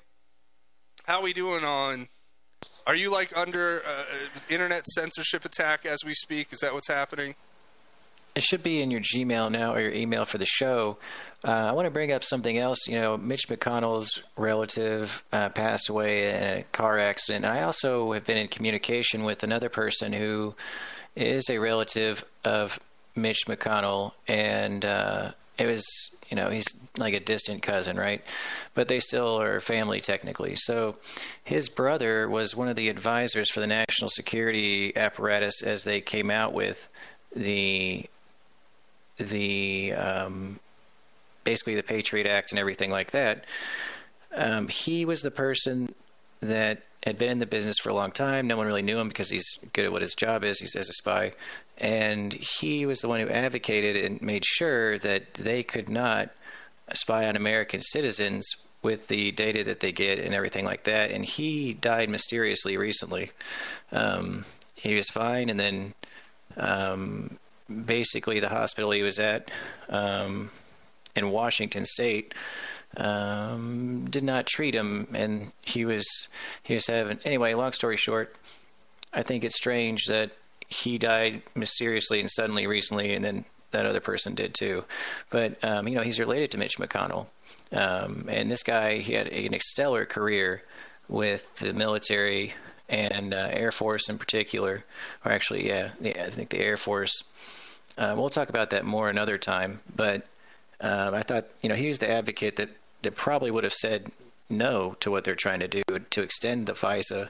[1.06, 2.08] how are we doing on?
[2.86, 4.04] Are you like under uh,
[4.48, 6.54] internet censorship attack as we speak?
[6.54, 7.34] Is that what's happening?
[8.36, 10.98] It should be in your Gmail now or your email for the show.
[11.44, 12.86] Uh, I want to bring up something else.
[12.88, 17.46] You know, Mitch McConnell's relative uh, passed away in a car accident.
[17.46, 20.54] And I also have been in communication with another person who
[21.16, 22.78] is a relative of
[23.16, 26.66] Mitch McConnell, and uh, it was, you know, he's
[26.98, 28.22] like a distant cousin, right?
[28.74, 30.56] But they still are family technically.
[30.58, 30.98] So
[31.46, 36.30] his brother was one of the advisors for the national security apparatus as they came
[36.30, 36.90] out with
[37.34, 38.06] the
[39.18, 40.60] the um,
[41.44, 43.46] basically the Patriot Act and everything like that.
[44.36, 45.94] Um, he was the person
[46.42, 48.48] that had been in the business for a long time.
[48.48, 50.60] No one really knew him because he's good at what his job is.
[50.60, 51.34] He's as a spy,
[51.78, 56.32] and he was the one who advocated and made sure that they could not
[56.94, 61.12] spy on American citizens with the data that they get and everything like that.
[61.12, 63.32] And he died mysteriously recently.
[63.92, 65.94] Um, he was fine, and then
[66.58, 67.38] um,
[67.70, 69.50] basically the hospital he was at
[69.90, 70.50] um,
[71.16, 72.34] in Washington State
[72.98, 76.28] um, did not treat him, and he was
[76.64, 77.54] he was having anyway.
[77.54, 78.36] Long story short,
[79.14, 80.32] I think it's strange that
[80.68, 84.86] he died mysteriously and suddenly recently, and then that other person did too.
[85.30, 87.28] But um, you know, he's related to Mitch McConnell,
[87.72, 90.64] um, and this guy he had an stellar career
[91.08, 92.54] with the military
[92.88, 94.84] and uh, Air Force in particular,
[95.24, 97.24] or actually, yeah, yeah I think the Air Force.
[97.98, 99.80] Uh, we'll talk about that more another time.
[99.96, 100.26] But
[100.82, 102.70] um, I thought, you know, he was the advocate that,
[103.04, 104.12] that probably would have said
[104.50, 107.30] no to what they're trying to do to extend the FISA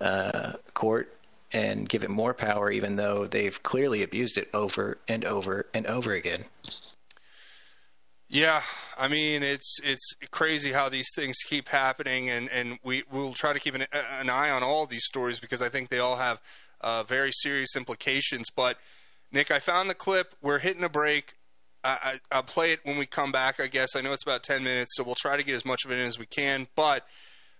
[0.00, 1.14] uh, court
[1.52, 5.86] and give it more power, even though they've clearly abused it over and over and
[5.86, 6.44] over again.
[8.28, 8.62] Yeah,
[8.98, 13.52] I mean it's it's crazy how these things keep happening, and and we will try
[13.52, 16.40] to keep an, an, eye on all these stories because I think they all have
[16.80, 18.48] uh, very serious implications.
[18.50, 18.78] But
[19.34, 20.36] Nick, I found the clip.
[20.40, 21.34] We're hitting a break.
[21.82, 23.58] I, will play it when we come back.
[23.58, 25.84] I guess I know it's about ten minutes, so we'll try to get as much
[25.84, 26.68] of it in as we can.
[26.76, 27.04] But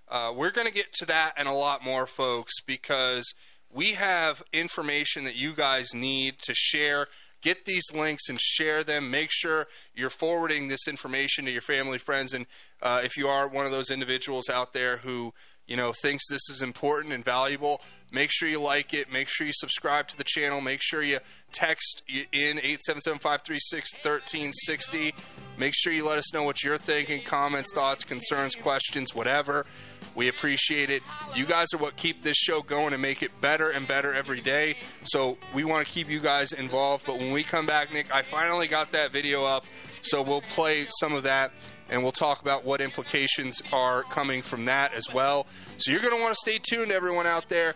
[0.09, 3.35] uh, we're going to get to that and a lot more, folks, because
[3.71, 7.09] we have information that you guys need to share
[7.45, 9.11] get these links and share them.
[9.11, 12.47] Make sure you're forwarding this information to your family, friends, and
[12.81, 15.35] uh, if you are one of those individuals out there who
[15.67, 17.81] you know thinks this is important and valuable,
[18.13, 19.13] make sure you like it.
[19.13, 20.61] Make sure you subscribe to the channel.
[20.61, 21.19] Make sure you
[21.53, 25.13] text in 877-536-1360.
[25.59, 29.67] Make sure you let us know what you're thinking, comments, thoughts, concerns, questions, whatever.
[30.15, 31.03] We appreciate it.
[31.35, 34.41] You guys are what keep this show going and make it better and better every
[34.41, 34.77] day.
[35.05, 37.07] So we want to keep you guys involved.
[37.07, 39.65] But when we come back, Nick, I finally got that video up.
[40.03, 41.51] So we'll play some of that
[41.91, 45.47] and we'll talk about what implications are coming from that as well.
[45.79, 47.75] So you're going to want to stay tuned, everyone out there.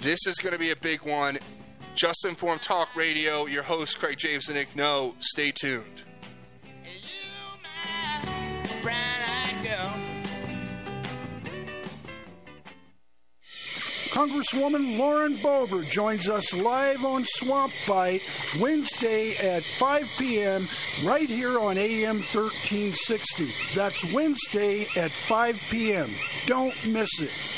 [0.00, 1.38] This is going to be a big one.
[1.94, 5.14] Just Informed Talk Radio, your host, Craig James and Nick Noe.
[5.20, 6.02] Stay tuned.
[14.10, 18.22] Congresswoman Lauren Boebert joins us live on Swamp Fight
[18.58, 20.66] Wednesday at 5 p.m.
[21.04, 23.52] right here on AM 1360.
[23.74, 26.10] That's Wednesday at 5 p.m.
[26.46, 27.57] Don't miss it.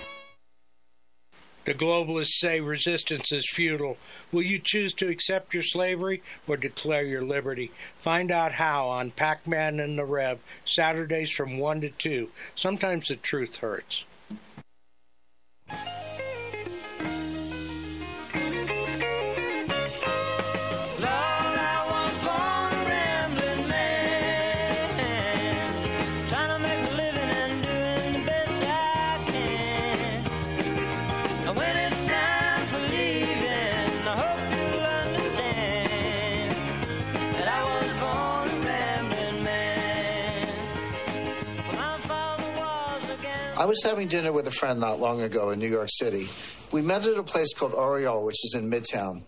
[1.63, 3.97] The globalists say resistance is futile.
[4.31, 7.71] Will you choose to accept your slavery or declare your liberty?
[7.99, 12.29] Find out how on Pac Man and the Rev, Saturdays from 1 to 2.
[12.55, 14.05] Sometimes the truth hurts.
[43.61, 46.27] I was having dinner with a friend not long ago in New York City.
[46.71, 49.21] We met at a place called Oriole, which is in Midtown.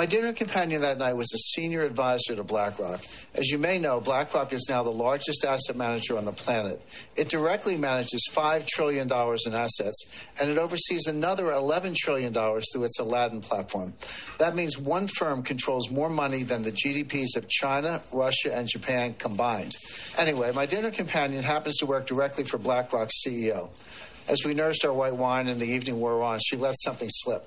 [0.00, 3.02] My dinner companion that night was a senior advisor to BlackRock.
[3.34, 6.80] As you may know, BlackRock is now the largest asset manager on the planet.
[7.16, 10.06] It directly manages $5 trillion in assets,
[10.40, 13.92] and it oversees another $11 trillion through its Aladdin platform.
[14.38, 19.12] That means one firm controls more money than the GDPs of China, Russia, and Japan
[19.18, 19.76] combined.
[20.16, 23.68] Anyway, my dinner companion happens to work directly for BlackRock's CEO.
[24.28, 27.46] As we nursed our white wine and the evening wore on, she let something slip.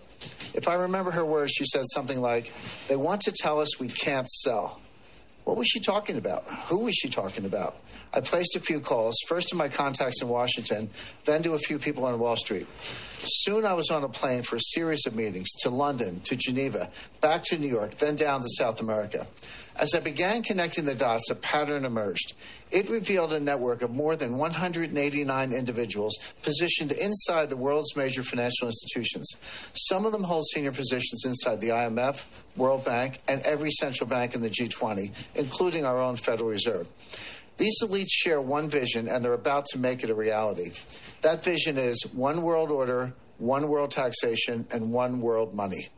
[0.54, 2.54] If I remember her words, she said something like,
[2.88, 4.80] They want to tell us we can't sell.
[5.44, 6.46] What was she talking about?
[6.70, 7.76] Who was she talking about?
[8.14, 10.90] I placed a few calls, first to my contacts in Washington,
[11.26, 12.66] then to a few people on Wall Street.
[13.26, 16.90] Soon I was on a plane for a series of meetings to London, to Geneva,
[17.20, 19.28] back to New York, then down to South America.
[19.76, 22.34] As I began connecting the dots, a pattern emerged.
[22.72, 28.68] It revealed a network of more than 189 individuals positioned inside the world's major financial
[28.68, 29.28] institutions.
[29.74, 32.24] Some of them hold senior positions inside the IMF,
[32.56, 36.88] World Bank, and every central bank in the G20, including our own Federal Reserve.
[37.58, 40.72] These elites share one vision, and they're about to make it a reality.
[41.22, 45.90] That vision is one world order, one world taxation, and one world money.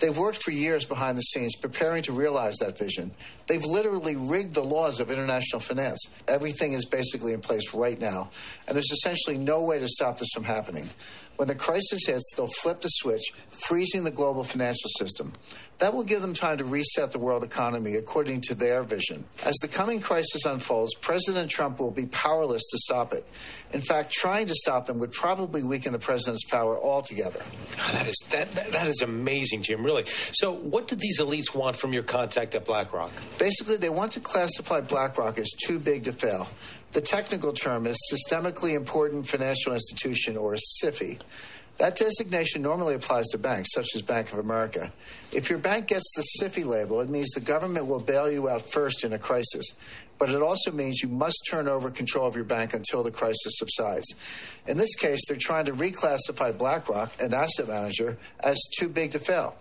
[0.00, 3.10] They've worked for years behind the scenes preparing to realize that vision.
[3.46, 6.00] They've literally rigged the laws of international finance.
[6.26, 8.30] Everything is basically in place right now,
[8.66, 10.88] and there's essentially no way to stop this from happening.
[11.40, 15.32] When the crisis hits, they'll flip the switch, freezing the global financial system.
[15.78, 19.24] That will give them time to reset the world economy according to their vision.
[19.42, 23.26] As the coming crisis unfolds, President Trump will be powerless to stop it.
[23.72, 27.42] In fact, trying to stop them would probably weaken the president's power altogether.
[27.92, 29.82] That is that, that that is amazing, Jim.
[29.82, 30.04] Really.
[30.32, 33.12] So, what did these elites want from your contact at BlackRock?
[33.38, 36.48] Basically, they want to classify BlackRock as too big to fail.
[36.92, 41.20] The technical term is Systemically Important Financial Institution, or a SIFI.
[41.78, 44.92] That designation normally applies to banks, such as Bank of America.
[45.32, 48.72] If your bank gets the SIFI label, it means the government will bail you out
[48.72, 49.66] first in a crisis.
[50.18, 53.56] But it also means you must turn over control of your bank until the crisis
[53.58, 54.06] subsides.
[54.66, 59.20] In this case, they're trying to reclassify BlackRock, an asset manager, as too big to
[59.20, 59.54] fail.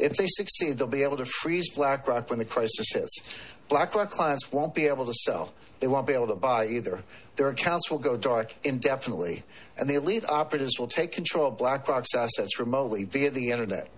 [0.00, 3.20] If they succeed, they'll be able to freeze BlackRock when the crisis hits.
[3.68, 5.52] BlackRock clients won't be able to sell.
[5.82, 7.02] They won't be able to buy either.
[7.34, 9.42] Their accounts will go dark indefinitely,
[9.76, 13.88] and the elite operatives will take control of BlackRock's assets remotely via the internet.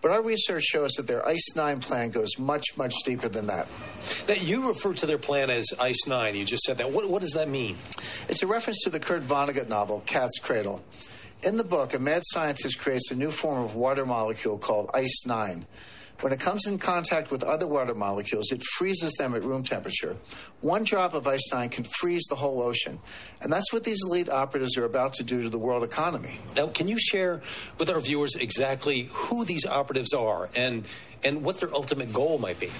[0.00, 3.66] But our research shows that their ICE 9 plan goes much, much deeper than that.
[4.28, 6.36] Now, you refer to their plan as ICE 9.
[6.36, 6.92] You just said that.
[6.92, 7.76] What, what does that mean?
[8.28, 10.84] It's a reference to the Kurt Vonnegut novel, Cat's Cradle.
[11.42, 15.26] In the book, a mad scientist creates a new form of water molecule called ICE
[15.26, 15.66] 9.
[16.20, 20.16] When it comes in contact with other water molecules, it freezes them at room temperature.
[20.62, 22.98] One drop of ice 9 can freeze the whole ocean.
[23.42, 26.40] And that's what these elite operatives are about to do to the world economy.
[26.56, 27.42] Now, can you share
[27.78, 30.84] with our viewers exactly who these operatives are and
[31.24, 32.70] and what their ultimate goal might be?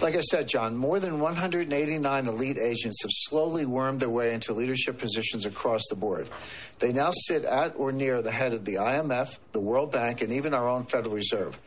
[0.00, 4.54] Like I said, John, more than 189 elite agents have slowly wormed their way into
[4.54, 6.30] leadership positions across the board.
[6.78, 10.32] They now sit at or near the head of the IMF, the World Bank, and
[10.32, 11.58] even our own Federal Reserve.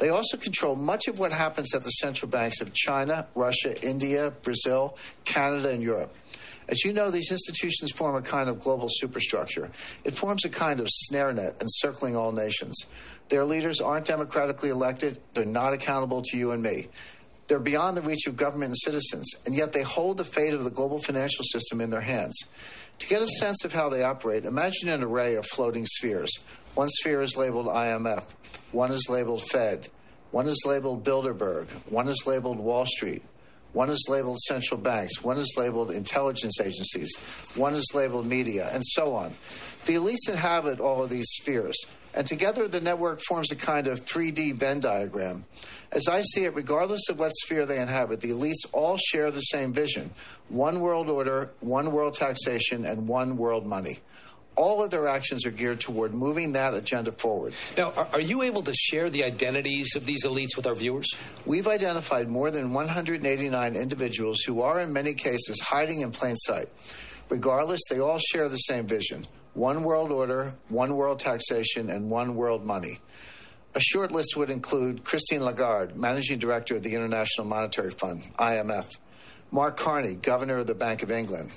[0.00, 4.32] They also control much of what happens at the central banks of China, Russia, India,
[4.42, 6.16] Brazil, Canada, and Europe.
[6.70, 9.70] As you know, these institutions form a kind of global superstructure.
[10.04, 12.76] It forms a kind of snare net encircling all nations.
[13.28, 16.88] Their leaders aren't democratically elected, they're not accountable to you and me.
[17.48, 20.64] They're beyond the reach of government and citizens, and yet they hold the fate of
[20.64, 22.36] the global financial system in their hands.
[23.00, 26.30] To get a sense of how they operate, imagine an array of floating spheres.
[26.74, 28.22] One sphere is labeled IMF,
[28.72, 29.88] one is labeled Fed,
[30.30, 33.22] one is labeled Bilderberg, one is labeled Wall Street,
[33.72, 37.10] one is labeled central banks, one is labeled intelligence agencies,
[37.56, 39.34] one is labeled media, and so on.
[39.86, 41.76] The elites inhabit all of these spheres,
[42.14, 45.44] and together the network forms a kind of 3D Venn diagram.
[45.92, 49.40] As I see it, regardless of what sphere they inhabit, the elites all share the
[49.40, 50.10] same vision
[50.48, 53.98] one world order, one world taxation, and one world money.
[54.56, 57.54] All of their actions are geared toward moving that agenda forward.
[57.78, 61.08] Now, are, are you able to share the identities of these elites with our viewers?
[61.46, 66.68] We've identified more than 189 individuals who are, in many cases, hiding in plain sight.
[67.28, 72.34] Regardless, they all share the same vision one world order, one world taxation, and one
[72.36, 73.00] world money.
[73.74, 78.88] A short list would include Christine Lagarde, Managing Director of the International Monetary Fund, IMF,
[79.50, 81.50] Mark Carney, Governor of the Bank of England,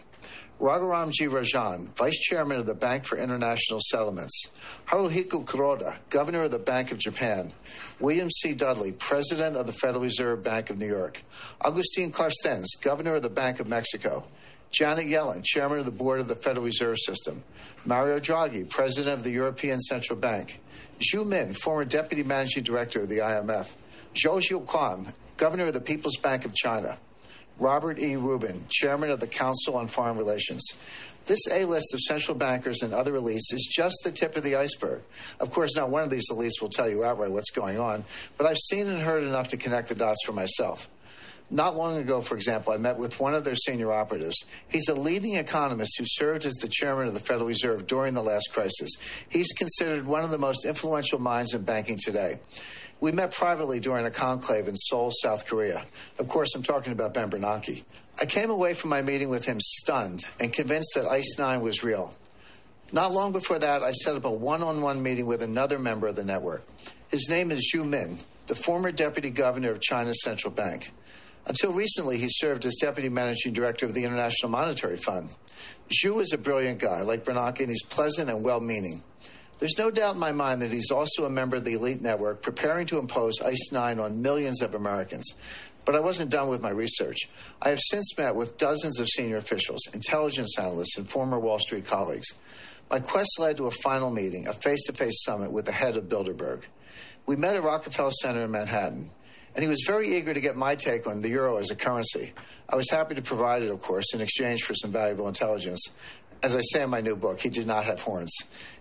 [0.60, 1.26] Raghuram G.
[1.26, 4.52] Rajan, Vice Chairman of the Bank for International Settlements,
[4.88, 7.52] Haruhiko Kuroda, Governor of the Bank of Japan,
[8.00, 8.54] William C.
[8.54, 11.24] Dudley, President of the Federal Reserve Bank of New York,
[11.64, 14.26] Agustin Carstens, Governor of the Bank of Mexico,
[14.74, 17.44] Janet Yellen, chairman of the board of the Federal Reserve System,
[17.86, 20.60] Mario Draghi, president of the European Central Bank,
[21.00, 23.70] Zhu Min, former deputy managing director of the IMF,
[24.16, 26.98] Zhou Xiaochuan, governor of the People's Bank of China,
[27.60, 28.16] Robert E.
[28.16, 30.68] Rubin, chairman of the Council on Foreign Relations.
[31.28, 34.56] This A list of central bankers and other elites is just the tip of the
[34.56, 35.04] iceberg.
[35.40, 38.06] Of course, not one of these elites will tell you outright what's going on,
[38.38, 40.90] but I've seen and heard enough to connect the dots for myself.
[41.50, 44.36] Not long ago, for example, I met with one of their senior operatives.
[44.70, 48.24] He's a leading economist who served as the chairman of the Federal Reserve during the
[48.24, 48.92] last crisis.
[49.30, 52.40] He's considered one of the most influential minds in banking today.
[53.00, 55.84] We met privately during a conclave in Seoul, South Korea.
[56.18, 57.84] Of course, I'm talking about Ben Bernanke.
[58.20, 61.84] I came away from my meeting with him stunned and convinced that Ice 9 was
[61.84, 62.14] real.
[62.92, 66.08] Not long before that, I set up a one on one meeting with another member
[66.08, 66.66] of the network.
[67.10, 70.92] His name is Zhu Min, the former deputy governor of China's central bank.
[71.46, 75.30] Until recently, he served as deputy managing director of the International Monetary Fund.
[75.90, 79.04] Zhu is a brilliant guy, like Bernanke, and he's pleasant and well meaning.
[79.60, 82.42] There's no doubt in my mind that he's also a member of the elite network
[82.42, 85.26] preparing to impose ICE 9 on millions of Americans.
[85.86, 87.18] But I wasn't done with my research.
[87.62, 91.86] I have since met with dozens of senior officials, intelligence analysts, and former Wall Street
[91.86, 92.28] colleagues.
[92.90, 95.98] My quest led to a final meeting, a face to face summit with the head
[95.98, 96.64] of Bilderberg.
[97.26, 99.12] We met at Rockefeller Center in Manhattan,
[99.56, 102.34] and he was very eager to get my take on the euro as a currency.
[102.70, 105.82] I was happy to provide it, of course, in exchange for some valuable intelligence.
[106.42, 108.34] As I say in my new book, he did not have horns.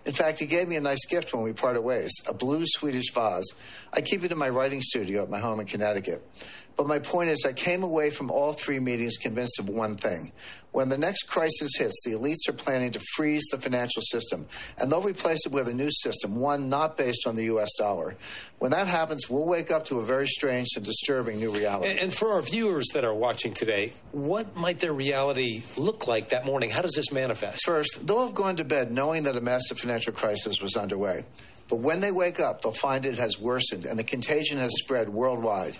[0.05, 3.13] In fact, he gave me a nice gift when we parted ways a blue Swedish
[3.13, 3.45] vase.
[3.93, 6.27] I keep it in my writing studio at my home in Connecticut.
[6.75, 10.31] But my point is, I came away from all three meetings convinced of one thing.
[10.71, 14.47] When the next crisis hits, the elites are planning to freeze the financial system,
[14.79, 17.69] and they'll replace it with a new system, one not based on the U.S.
[17.77, 18.15] dollar.
[18.57, 21.91] When that happens, we'll wake up to a very strange and disturbing new reality.
[21.91, 26.29] And, and for our viewers that are watching today, what might their reality look like
[26.29, 26.71] that morning?
[26.71, 27.63] How does this manifest?
[27.63, 31.23] First, they'll have gone to bed knowing that a massive financial crisis was underway.
[31.69, 35.09] But when they wake up, they'll find it has worsened and the contagion has spread
[35.09, 35.77] worldwide.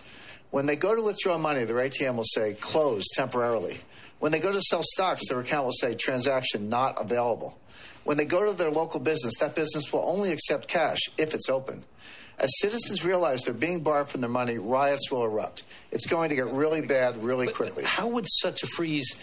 [0.53, 3.79] When they go to withdraw money, their ATM will say closed temporarily.
[4.19, 7.57] When they go to sell stocks, their account will say transaction not available.
[8.03, 11.49] When they go to their local business, that business will only accept cash if it's
[11.49, 11.85] open.
[12.37, 15.63] As citizens realize they're being barred from their money, riots will erupt.
[15.91, 17.83] It's going to get really bad really quickly.
[17.83, 19.15] How would such a freeze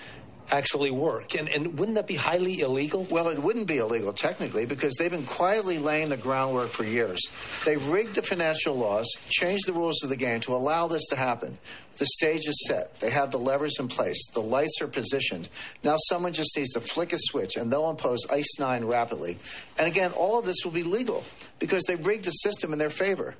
[0.50, 1.34] actually work?
[1.34, 3.06] And, and wouldn't that be highly illegal?
[3.10, 7.20] Well, it wouldn't be illegal technically because they've been quietly laying the groundwork for years.
[7.64, 11.16] They've rigged the financial laws, changed the rules of the game to allow this to
[11.16, 11.58] happen.
[11.96, 12.98] The stage is set.
[13.00, 14.18] They have the levers in place.
[14.32, 15.48] The lights are positioned.
[15.84, 19.38] Now someone just needs to flick a switch and they'll impose ICE 9 rapidly.
[19.78, 21.24] And again, all of this will be legal
[21.58, 23.34] because they've rigged the system in their favor.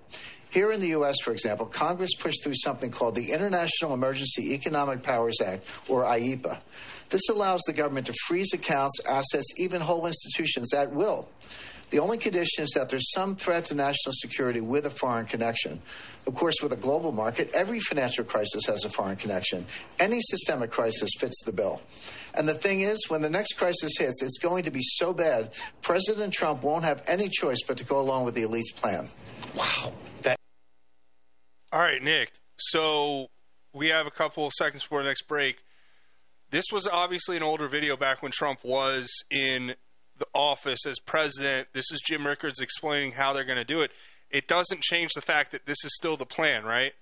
[0.51, 5.03] Here in the U.S., for example, Congress pushed through something called the International Emergency Economic
[5.03, 6.59] Powers Act, or IEEPA.
[7.11, 11.28] This allows the government to freeze accounts, assets, even whole institutions at will.
[11.91, 15.82] The only condition is that there's some threat to national security with a foreign connection.
[16.24, 19.66] Of course, with a global market, every financial crisis has a foreign connection.
[19.99, 21.82] Any systemic crisis fits the bill.
[22.35, 25.51] And the thing is, when the next crisis hits, it's going to be so bad,
[25.82, 29.09] President Trump won't have any choice but to go along with the elite's plan.
[29.57, 29.93] Wow.
[30.23, 30.39] That-
[31.73, 32.31] All right, Nick.
[32.57, 33.27] So
[33.73, 35.65] we have a couple of seconds before the next break.
[36.51, 39.75] This was obviously an older video back when Trump was in
[40.19, 41.69] the office as president.
[41.75, 43.93] This is Jim Rickards explaining how they're going to do it.
[44.31, 46.93] It doesn't change the fact that this is still the plan, right?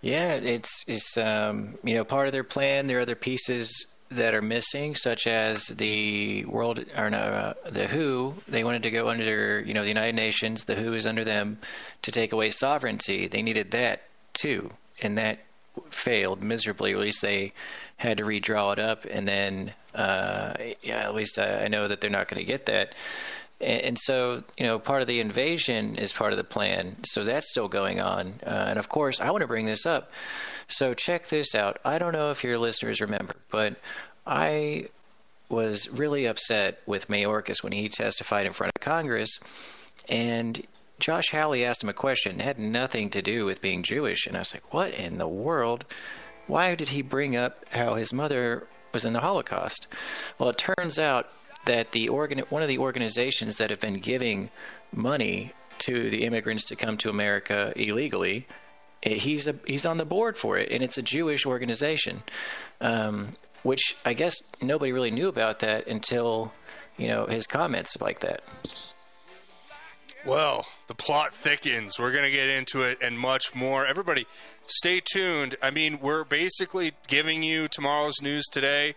[0.00, 2.86] Yeah, it's it's um, you know part of their plan.
[2.86, 7.86] There are other pieces that are missing, such as the world or no, uh, the
[7.86, 8.34] WHO.
[8.46, 10.64] They wanted to go under you know the United Nations.
[10.64, 11.58] The WHO is under them
[12.02, 13.28] to take away sovereignty.
[13.28, 14.02] They needed that
[14.32, 14.70] too,
[15.02, 15.38] and that
[15.90, 16.92] failed miserably.
[16.92, 17.52] At least they
[17.96, 22.00] had to redraw it up, and then uh, yeah, at least I, I know that
[22.00, 22.94] they're not going to get that.
[23.58, 26.94] And, so, you know, part of the invasion is part of the plan.
[27.04, 28.34] So that's still going on.
[28.46, 30.10] Uh, and of course, I want to bring this up.
[30.68, 31.78] So check this out.
[31.82, 33.76] I don't know if your listeners remember, but
[34.26, 34.88] I
[35.48, 39.38] was really upset with Mayorkas when he testified in front of Congress,
[40.10, 40.60] and
[40.98, 42.38] Josh Hawley asked him a question.
[42.38, 45.84] Had nothing to do with being Jewish, and I was like, "What in the world?
[46.46, 49.86] Why did he bring up how his mother was in the Holocaust?"
[50.38, 51.30] Well, it turns out
[51.66, 54.50] that the organ one of the organizations that have been giving
[54.92, 58.46] money to the immigrants to come to America illegally
[59.02, 62.22] he's a he's on the board for it, and it's a Jewish organization,
[62.80, 63.28] um,
[63.62, 66.52] which I guess nobody really knew about that until
[66.96, 68.42] you know his comments like that.
[70.26, 72.00] Well, the plot thickens.
[72.00, 73.86] We're going to get into it and much more.
[73.86, 74.26] Everybody,
[74.66, 75.54] stay tuned.
[75.62, 78.96] I mean, we're basically giving you tomorrow's news today.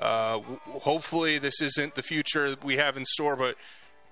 [0.00, 3.56] Uh, w- hopefully, this isn't the future we have in store, but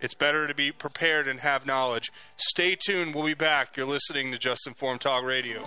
[0.02, 2.12] it's better to be prepared and have knowledge.
[2.36, 3.14] Stay tuned.
[3.14, 3.74] We'll be back.
[3.78, 5.66] You're listening to Just Informed Talk Radio.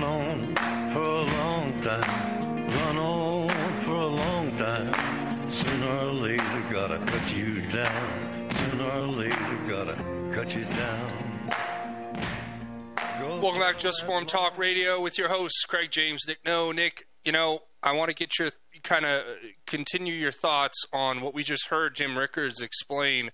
[0.00, 0.54] Run on
[0.92, 2.70] for a long time.
[2.70, 3.48] Run on
[3.80, 5.50] for a long time.
[5.50, 8.50] Sooner or later, gotta cut you down.
[8.54, 9.96] Sooner or later, gotta
[10.32, 11.50] cut you down.
[13.40, 16.44] Welcome back to Just Informed Talk Radio with your hosts, Craig James, Nick.
[16.44, 18.50] Noe, Nick, you know, I want to get your
[18.84, 19.24] kind of
[19.66, 23.32] continue your thoughts on what we just heard Jim Rickards explain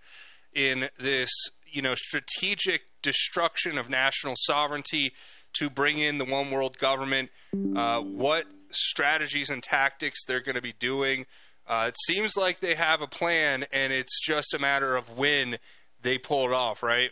[0.54, 1.30] in this,
[1.70, 5.12] you know, strategic destruction of national sovereignty
[5.54, 7.30] to bring in the one world government,
[7.76, 11.26] uh, what strategies and tactics they're going to be doing.
[11.66, 15.56] Uh, it seems like they have a plan, and it's just a matter of when
[16.02, 17.10] they pull it off, right?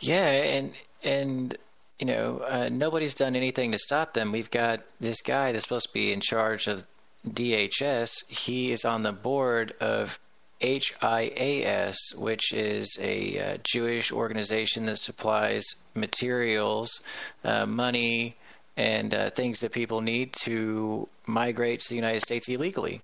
[0.00, 0.72] Yeah, and
[1.02, 1.56] and
[1.98, 4.32] you know uh, nobody's done anything to stop them.
[4.32, 6.84] We've got this guy that's supposed to be in charge of
[7.28, 8.28] DHS.
[8.28, 10.18] He is on the board of
[10.60, 17.00] HIAS, which is a uh, Jewish organization that supplies materials,
[17.44, 18.36] uh, money,
[18.76, 23.00] and uh, things that people need to migrate to the United States illegally.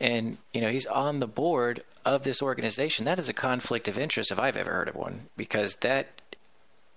[0.00, 3.04] And you know he's on the board of this organization.
[3.04, 6.06] That is a conflict of interest if I've ever heard of one, because that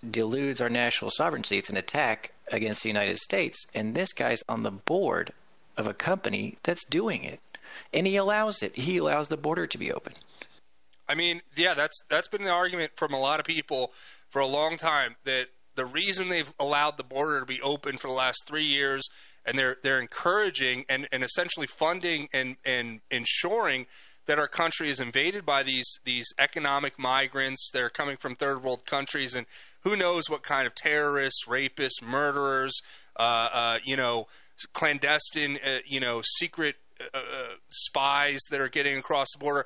[0.10, 1.58] deludes our national sovereignty.
[1.58, 5.32] It's an attack against the United States, and this guy's on the board
[5.76, 7.40] of a company that's doing it,
[7.94, 8.76] and he allows it.
[8.76, 10.14] He allows the border to be open.
[11.08, 13.94] I mean, yeah, that's that's been the argument from a lot of people
[14.30, 18.08] for a long time that the reason they've allowed the border to be open for
[18.08, 19.08] the last three years
[19.46, 23.86] and they're they're encouraging and, and essentially funding and, and ensuring
[24.26, 28.62] that our country is invaded by these these economic migrants that are coming from third
[28.62, 29.46] world countries and
[29.82, 32.82] who knows what kind of terrorists, rapists, murderers,
[33.18, 34.28] uh, uh, you know,
[34.74, 36.76] clandestine, uh, you know, secret
[37.14, 37.20] uh,
[37.70, 39.66] spies that are getting across the border.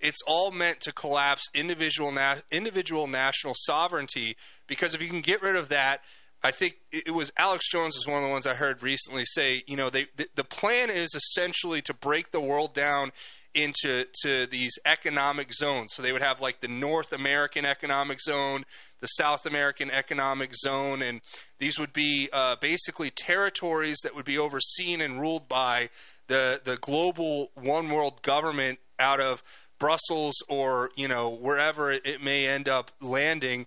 [0.00, 4.36] It's all meant to collapse individual na- individual national sovereignty
[4.66, 6.00] because if you can get rid of that,
[6.44, 9.62] I think it was Alex Jones was one of the ones I heard recently say,
[9.66, 13.12] you know, they the, the plan is essentially to break the world down
[13.54, 15.92] into to these economic zones.
[15.92, 18.64] So they would have like the North American economic zone,
[19.00, 21.20] the South American economic zone, and
[21.58, 25.90] these would be uh, basically territories that would be overseen and ruled by
[26.28, 29.42] the the global one world government out of
[29.78, 33.66] Brussels or you know wherever it, may end up landing,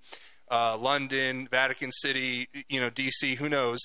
[0.50, 3.80] uh, London, Vatican City, you know DC, who knows.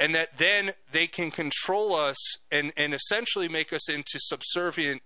[0.00, 2.16] and that then they can control us
[2.50, 5.02] and, and essentially make us into subservient,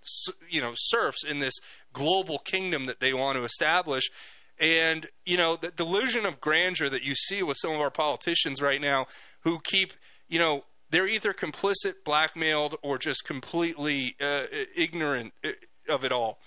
[0.48, 1.54] you know, serfs in this
[1.92, 4.04] global kingdom that they want to establish.
[4.60, 8.62] And, you know, the delusion of grandeur that you see with some of our politicians
[8.62, 9.06] right now
[9.40, 9.92] who keep,
[10.28, 10.64] you know,
[10.94, 14.44] they're either complicit, blackmailed, or just completely uh,
[14.76, 15.48] ignorant uh,
[15.88, 16.38] of it all.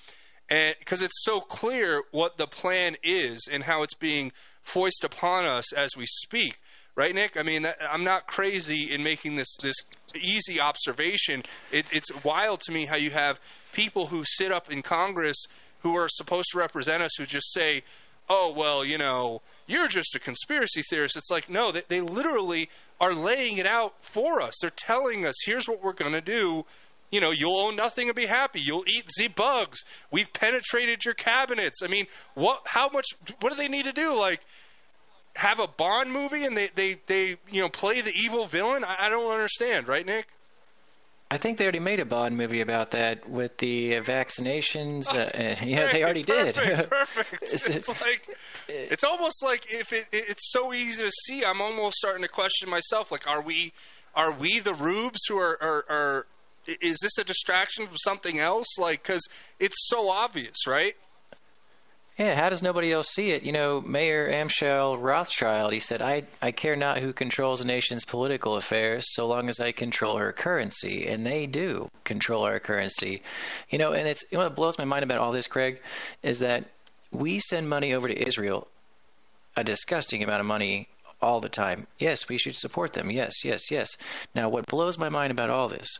[0.50, 5.44] And because it's so clear what the plan is and how it's being foisted upon
[5.44, 6.60] us as we speak
[6.98, 7.38] right, Nick?
[7.38, 9.76] I mean, I'm not crazy in making this this
[10.20, 11.44] easy observation.
[11.72, 13.40] It, it's wild to me how you have
[13.72, 15.46] people who sit up in Congress
[15.82, 17.84] who are supposed to represent us who just say,
[18.28, 22.70] "Oh, well, you know, you're just a conspiracy theorist." It's like, no, they, they literally
[23.00, 24.56] are laying it out for us.
[24.62, 26.66] They're telling us, "Here's what we're going to do."
[27.12, 28.60] You know, you'll own nothing and be happy.
[28.60, 29.80] You'll eat the bugs.
[30.12, 31.82] We've penetrated your cabinets.
[31.82, 32.64] I mean, what?
[32.66, 33.06] How much?
[33.40, 34.14] What do they need to do?
[34.20, 34.46] Like,
[35.38, 38.84] have a Bond movie and they, they, they you know play the evil villain?
[38.84, 40.28] I, I don't understand, right, Nick?
[41.30, 45.14] I think they already made a Bond movie about that with the uh, vaccinations.
[45.14, 46.56] Uh, yeah, they already did.
[46.56, 46.90] Perfect.
[46.90, 47.44] perfect.
[47.44, 48.38] it's like
[48.68, 51.44] it's almost like if it, it's so easy to see.
[51.44, 53.12] I'm almost starting to question myself.
[53.12, 53.74] Like, are we
[54.16, 56.28] are we the rubes who are, are, are
[56.82, 58.78] is this a distraction from something else?
[58.78, 59.28] Like, because
[59.60, 60.96] it's so obvious, right?
[62.18, 63.44] Yeah, how does nobody else see it?
[63.44, 68.06] You know, Mayer Amschel Rothschild, he said, I, I care not who controls a nation's
[68.06, 71.08] political affairs so long as I control her currency.
[71.08, 73.22] And they do control our currency.
[73.70, 75.80] You know, and it's you know what blows my mind about all this, Craig,
[76.24, 76.66] is that
[77.12, 78.68] we send money over to Israel,
[79.56, 80.88] a disgusting amount of money
[81.22, 81.86] all the time.
[82.00, 83.12] Yes, we should support them.
[83.12, 83.96] Yes, yes, yes.
[84.34, 86.00] Now, what blows my mind about all this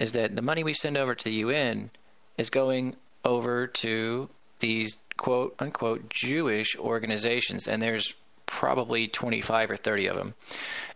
[0.00, 1.90] is that the money we send over to the UN
[2.36, 4.28] is going over to
[4.62, 8.14] these quote unquote Jewish organizations, and there's
[8.46, 10.34] probably 25 or 30 of them.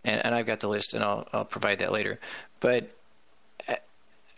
[0.03, 2.19] And, and I've got the list, and I'll, I'll provide that later.
[2.59, 2.89] But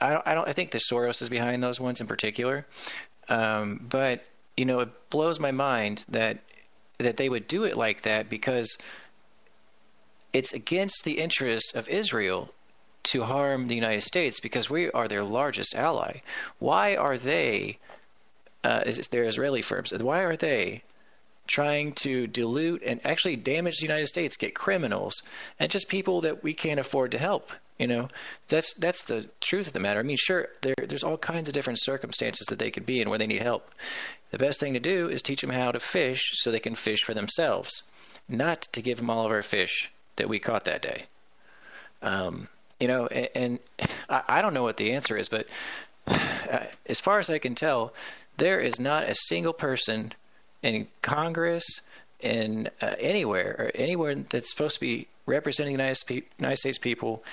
[0.01, 0.47] I don't, I don't.
[0.47, 2.65] I think the Soros is behind those ones in particular.
[3.27, 4.23] Um, but
[4.55, 6.39] you know, it blows my mind that
[6.97, 8.77] that they would do it like that because
[10.33, 12.53] it's against the interest of Israel
[13.03, 16.19] to harm the United States because we are their largest ally.
[16.59, 17.79] Why are they
[18.63, 19.91] uh, is their Israeli firms.
[19.91, 20.83] Why are they
[21.47, 25.21] trying to dilute and actually damage the United States, get criminals,
[25.59, 27.51] and just people that we can't afford to help?
[27.77, 28.09] You know,
[28.49, 30.01] that's that's the truth of the matter.
[30.01, 33.09] I mean, sure, there, there's all kinds of different circumstances that they could be in
[33.09, 33.71] where they need help.
[34.31, 37.03] The best thing to do is teach them how to fish so they can fish
[37.03, 37.83] for themselves,
[38.27, 41.05] not to give them all of our fish that we caught that day.
[42.01, 42.49] Um,
[42.79, 43.59] you know, and, and
[44.09, 45.47] I, I don't know what the answer is, but
[46.05, 47.93] uh, as far as I can tell,
[48.39, 50.13] there is not a single person
[50.61, 51.81] in Congress,
[52.19, 57.23] in uh, anywhere, or anywhere that's supposed to be representing the United, United States people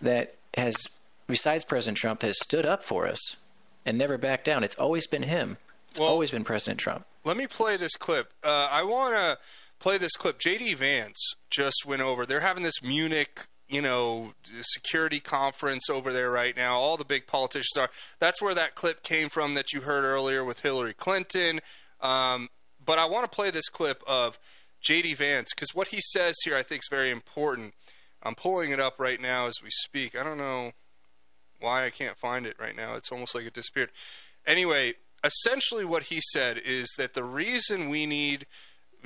[0.00, 0.88] that has,
[1.26, 3.36] besides President Trump, has stood up for us
[3.84, 4.64] and never backed down.
[4.64, 5.56] It's always been him.
[5.90, 7.06] It's well, always been President Trump.
[7.24, 8.32] Let me play this clip.
[8.42, 9.38] Uh, I want to
[9.78, 10.38] play this clip.
[10.38, 10.74] J.D.
[10.74, 12.26] Vance just went over.
[12.26, 14.32] They're having this Munich you know,
[14.62, 16.76] security conference over there right now.
[16.76, 17.90] All the big politicians are.
[18.20, 21.60] That's where that clip came from that you heard earlier with Hillary Clinton.
[22.00, 22.48] Um,
[22.84, 24.38] but I want to play this clip of
[24.82, 25.14] J.D.
[25.14, 27.74] Vance because what he says here I think is very important.
[28.22, 30.18] I'm pulling it up right now as we speak.
[30.18, 30.72] I don't know
[31.60, 32.94] why I can't find it right now.
[32.94, 33.90] It's almost like it disappeared.
[34.46, 34.94] Anyway,
[35.24, 38.46] essentially what he said is that the reason we need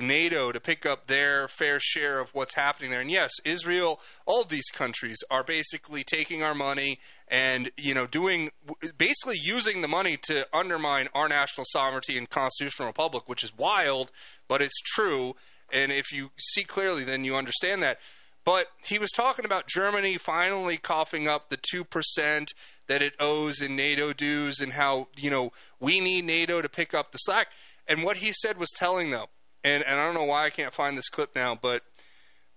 [0.01, 3.01] NATO to pick up their fair share of what's happening there.
[3.01, 8.51] And yes, Israel, all these countries are basically taking our money and you know doing
[8.97, 14.11] basically using the money to undermine our national sovereignty and constitutional republic, which is wild,
[14.47, 15.35] but it's true.
[15.71, 17.99] And if you see clearly, then you understand that.
[18.43, 22.47] But he was talking about Germany finally coughing up the 2%
[22.87, 26.93] that it owes in NATO dues and how, you know, we need NATO to pick
[26.93, 27.49] up the slack.
[27.87, 29.29] And what he said was telling, though
[29.63, 31.83] and and I don't know why I can't find this clip now, but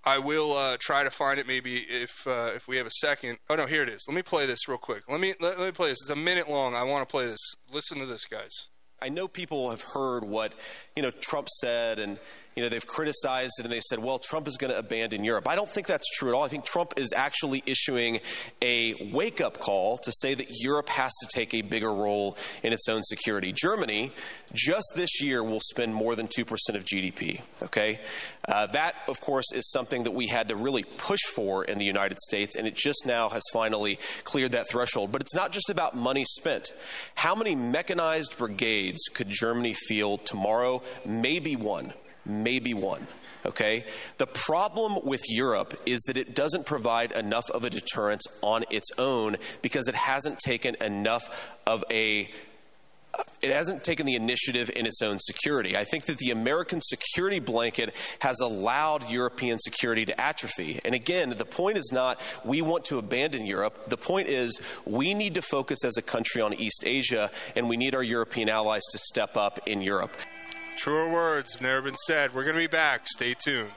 [0.04, 3.38] I will uh, try to find it maybe if uh, if we have a second.
[3.48, 4.04] Oh no, here it is.
[4.06, 5.08] Let me play this real quick.
[5.08, 5.98] Let me let, let me play this.
[6.02, 6.74] It's a minute long.
[6.74, 7.40] I want to play this.
[7.72, 8.66] Listen to this, guys.
[9.00, 10.52] I know people have heard what
[10.96, 12.18] you know Trump said and
[12.56, 15.48] you know, they've criticized it and they said, well, Trump is going to abandon Europe.
[15.48, 16.44] I don't think that's true at all.
[16.44, 18.20] I think Trump is actually issuing
[18.62, 22.72] a wake up call to say that Europe has to take a bigger role in
[22.72, 23.52] its own security.
[23.52, 24.12] Germany,
[24.52, 26.42] just this year, will spend more than 2%
[26.74, 27.40] of GDP.
[27.62, 28.00] Okay?
[28.46, 31.84] Uh, that, of course, is something that we had to really push for in the
[31.84, 35.10] United States, and it just now has finally cleared that threshold.
[35.10, 36.72] But it's not just about money spent.
[37.16, 40.82] How many mechanized brigades could Germany field tomorrow?
[41.04, 41.92] Maybe one
[42.26, 43.06] maybe one.
[43.46, 43.84] Okay?
[44.18, 48.90] The problem with Europe is that it doesn't provide enough of a deterrence on its
[48.98, 52.30] own because it hasn't taken enough of a
[53.42, 55.76] it hasn't taken the initiative in its own security.
[55.76, 60.80] I think that the American security blanket has allowed European security to atrophy.
[60.84, 63.88] And again, the point is not we want to abandon Europe.
[63.88, 67.76] The point is we need to focus as a country on East Asia, and we
[67.76, 70.16] need our European allies to step up in Europe.
[70.76, 72.34] Truer words have never been said.
[72.34, 73.06] We're going to be back.
[73.06, 73.70] Stay tuned.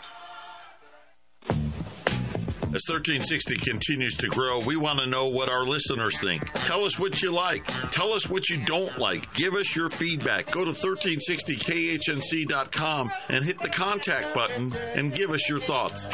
[2.74, 6.52] As 1360 continues to grow, we want to know what our listeners think.
[6.66, 7.64] Tell us what you like.
[7.92, 9.34] Tell us what you don't like.
[9.34, 10.52] Give us your feedback.
[10.52, 16.10] Go to 1360khnc.com and hit the contact button and give us your thoughts.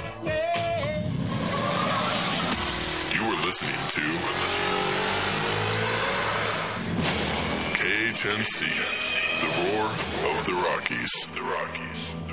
[3.16, 4.02] You are listening to
[7.74, 9.13] KHNC,
[9.44, 9.86] the roar
[10.32, 11.12] of the Rockies.
[11.36, 12.33] The Rockies.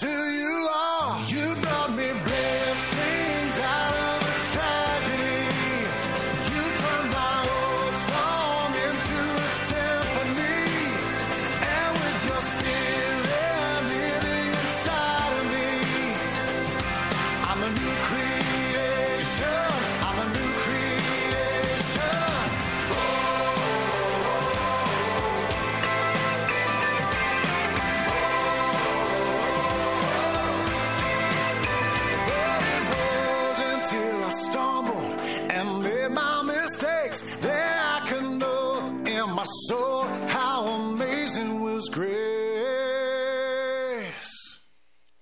[0.00, 0.45] to you.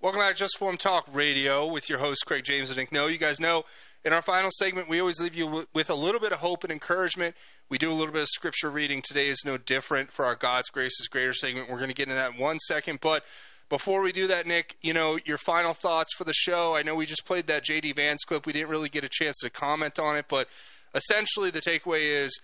[0.05, 3.07] Welcome back to Just Informed Talk Radio with your host Craig James and Nick Noe.
[3.07, 3.65] You guys know
[4.05, 6.71] in our final segment we always leave you with a little bit of hope and
[6.71, 7.35] encouragement.
[7.71, 9.01] We do a little bit of scripture reading.
[9.01, 11.71] Today is no different for our God's Grace is Greater segment.
[11.71, 13.25] We're going to get into that in one second, but
[13.71, 16.75] before we do that, Nick, you know, your final thoughts for the show.
[16.75, 18.45] I know we just played that JD Vance clip.
[18.45, 20.49] We didn't really get a chance to comment on it, but
[20.95, 22.39] essentially the takeaway is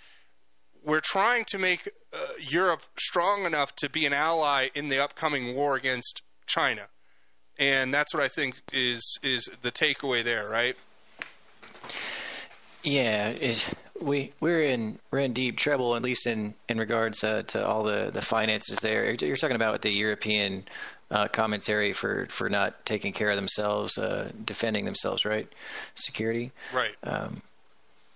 [0.83, 5.55] we're trying to make uh, Europe strong enough to be an ally in the upcoming
[5.55, 6.89] war against China.
[7.61, 10.77] And that's what I think is is the takeaway there, right?
[12.83, 17.43] Yeah, is we we're in we're in deep trouble, at least in in regards uh,
[17.49, 18.79] to all the the finances.
[18.79, 20.65] There, you're talking about with the European
[21.11, 25.47] uh, commentary for for not taking care of themselves, uh, defending themselves, right?
[25.95, 26.53] Security.
[26.73, 26.95] Right.
[27.03, 27.43] Um,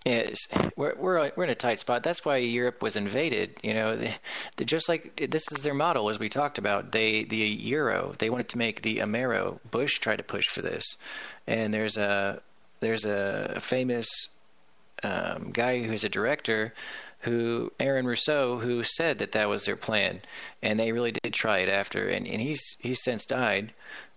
[0.05, 0.29] yeah,
[0.77, 2.03] we're we're we're in a tight spot.
[2.03, 3.59] That's why Europe was invaded.
[3.63, 4.11] You know, the,
[4.57, 6.93] the, just like this is their model, as we talked about.
[6.93, 8.15] They the euro.
[8.19, 9.59] They wanted to make the Amero.
[9.71, 10.97] Bush tried to push for this,
[11.47, 12.43] and there's a
[12.81, 14.29] there's a famous
[15.03, 16.75] um, guy who's a director
[17.21, 20.21] who Aaron Russo who said that that was their plan,
[20.63, 23.73] and they really did try it after, and, and he's he's since died.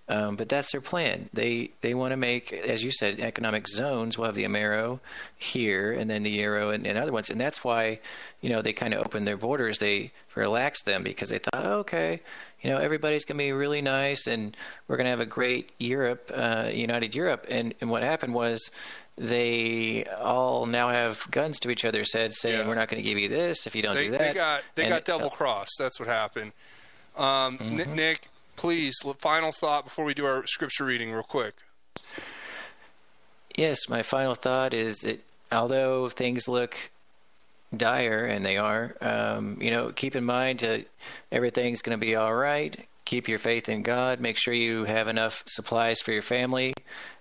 [0.10, 1.30] Um, but that's their plan.
[1.34, 4.18] They they want to make, as you said, economic zones.
[4.18, 5.00] We'll have the Amero
[5.38, 8.00] here, and then the Euro and, and other ones, and that's why,
[8.40, 9.80] you know, they kind of opened their borders.
[9.80, 12.22] They relaxed them because they thought, oh, okay,
[12.62, 14.56] you know, everybody's going to be really nice, and
[14.88, 17.46] we're going to have a great Europe, uh, united Europe.
[17.50, 18.72] And and what happened was
[19.18, 23.20] they all now have guns to each other's heads, saying, "We're not going to give
[23.20, 25.30] you this if you don't they, do that." they got they And- uh, got double
[25.30, 25.78] crossed.
[25.78, 26.54] That's what happened.
[27.18, 27.88] Um, Mhm.
[27.96, 28.28] Nick,
[28.58, 31.54] please, final thought before we do our scripture reading, real quick.
[33.56, 36.76] Yes, my final thought is that although things look
[37.76, 40.86] dire, and they are, um, you know, keep in mind that
[41.32, 42.76] everything's going to be all right.
[43.06, 44.20] Keep your faith in God.
[44.20, 46.74] Make sure you have enough supplies for your family,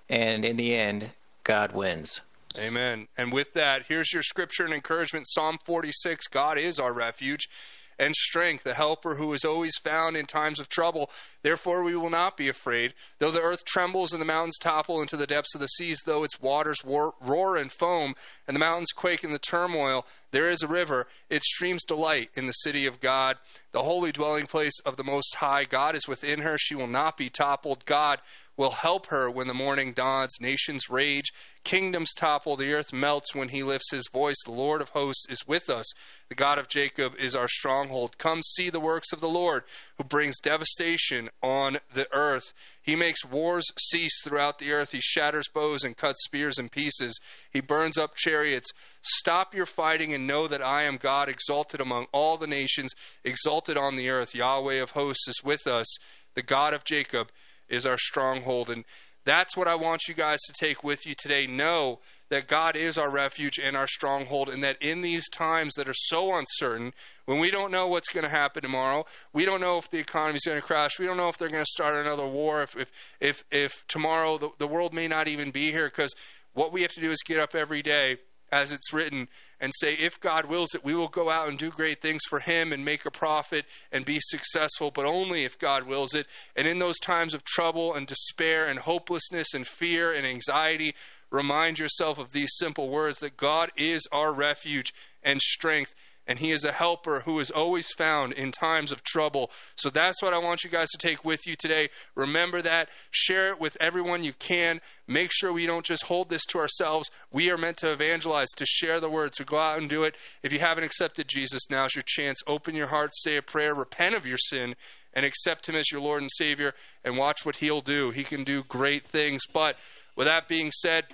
[0.08, 1.10] and in the end,
[1.44, 2.22] God wins.
[2.58, 3.06] Amen.
[3.18, 7.48] And with that, here's your scripture and encouragement Psalm 46 God is our refuge
[7.98, 11.10] and strength, the helper who is always found in times of trouble.
[11.42, 12.94] Therefore, we will not be afraid.
[13.18, 16.24] Though the earth trembles and the mountains topple into the depths of the seas, though
[16.24, 18.14] its waters roar and foam,
[18.46, 21.06] and the mountains quake in the turmoil, there is a river.
[21.30, 23.38] Its streams delight in the city of God,
[23.72, 25.64] the holy dwelling place of the Most High.
[25.64, 26.58] God is within her.
[26.58, 27.84] She will not be toppled.
[27.84, 28.20] God
[28.56, 30.36] will help her when the morning dawns.
[30.40, 31.32] Nations rage,
[31.64, 34.36] kingdoms topple, the earth melts when he lifts his voice.
[34.44, 35.86] The Lord of hosts is with us.
[36.28, 38.18] The God of Jacob is our stronghold.
[38.18, 39.64] Come see the works of the Lord,
[39.98, 42.52] who brings devastation on the earth.
[42.80, 44.92] He makes wars cease throughout the earth.
[44.92, 47.18] He shatters bows and cuts spears in pieces.
[47.50, 48.68] He burns up chariots.
[49.02, 52.92] Stop your fighting and know that I am God, exalted among all the nations,
[53.24, 54.34] exalted on the earth.
[54.34, 55.86] Yahweh of hosts is with us.
[56.34, 57.30] The God of Jacob
[57.68, 58.70] is our stronghold.
[58.70, 58.84] And
[59.24, 61.46] that's what I want you guys to take with you today.
[61.46, 65.88] Know that God is our refuge and our stronghold, and that in these times that
[65.88, 66.92] are so uncertain,
[67.24, 70.36] when we don't know what's going to happen tomorrow, we don't know if the economy
[70.36, 72.76] is going to crash, we don't know if they're going to start another war, if
[72.76, 72.90] if
[73.20, 76.14] if, if tomorrow the, the world may not even be here, because
[76.52, 78.16] what we have to do is get up every day,
[78.52, 79.28] as it's written,
[79.60, 82.40] and say, if God wills it, we will go out and do great things for
[82.40, 86.26] Him and make a profit and be successful, but only if God wills it.
[86.54, 90.94] And in those times of trouble and despair and hopelessness and fear and anxiety,
[91.30, 94.92] remind yourself of these simple words that God is our refuge
[95.22, 95.94] and strength
[96.26, 99.50] and he is a helper who is always found in times of trouble.
[99.76, 101.88] So that's what I want you guys to take with you today.
[102.14, 102.88] Remember that.
[103.10, 104.80] Share it with everyone you can.
[105.06, 107.10] Make sure we don't just hold this to ourselves.
[107.32, 110.16] We are meant to evangelize, to share the word, to go out and do it.
[110.42, 112.40] If you haven't accepted Jesus, now's your chance.
[112.46, 114.74] Open your heart, say a prayer, repent of your sin,
[115.12, 116.74] and accept him as your Lord and Savior,
[117.04, 118.10] and watch what he'll do.
[118.10, 119.42] He can do great things.
[119.52, 119.76] But
[120.16, 121.06] with that being said,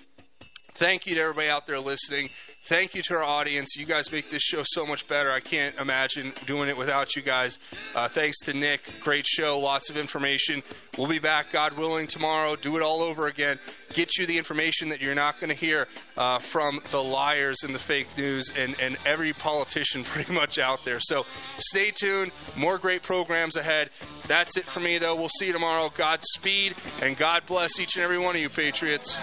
[0.75, 2.31] Thank you to everybody out there listening.
[2.65, 3.77] Thank you to our audience.
[3.77, 5.33] You guys make this show so much better.
[5.33, 7.59] I can't imagine doing it without you guys.
[7.95, 8.89] Uh, thanks to Nick.
[9.01, 9.59] Great show.
[9.59, 10.63] Lots of information.
[10.97, 12.55] We'll be back, God willing, tomorrow.
[12.55, 13.59] Do it all over again.
[13.95, 17.75] Get you the information that you're not going to hear uh, from the liars and
[17.75, 21.01] the fake news and, and every politician pretty much out there.
[21.01, 21.27] So
[21.59, 22.31] stay tuned.
[22.57, 23.91] More great programs ahead.
[24.29, 25.17] That's it for me, though.
[25.17, 25.93] We'll see you tomorrow.
[25.97, 29.19] Godspeed and God bless each and every one of you, Patriots.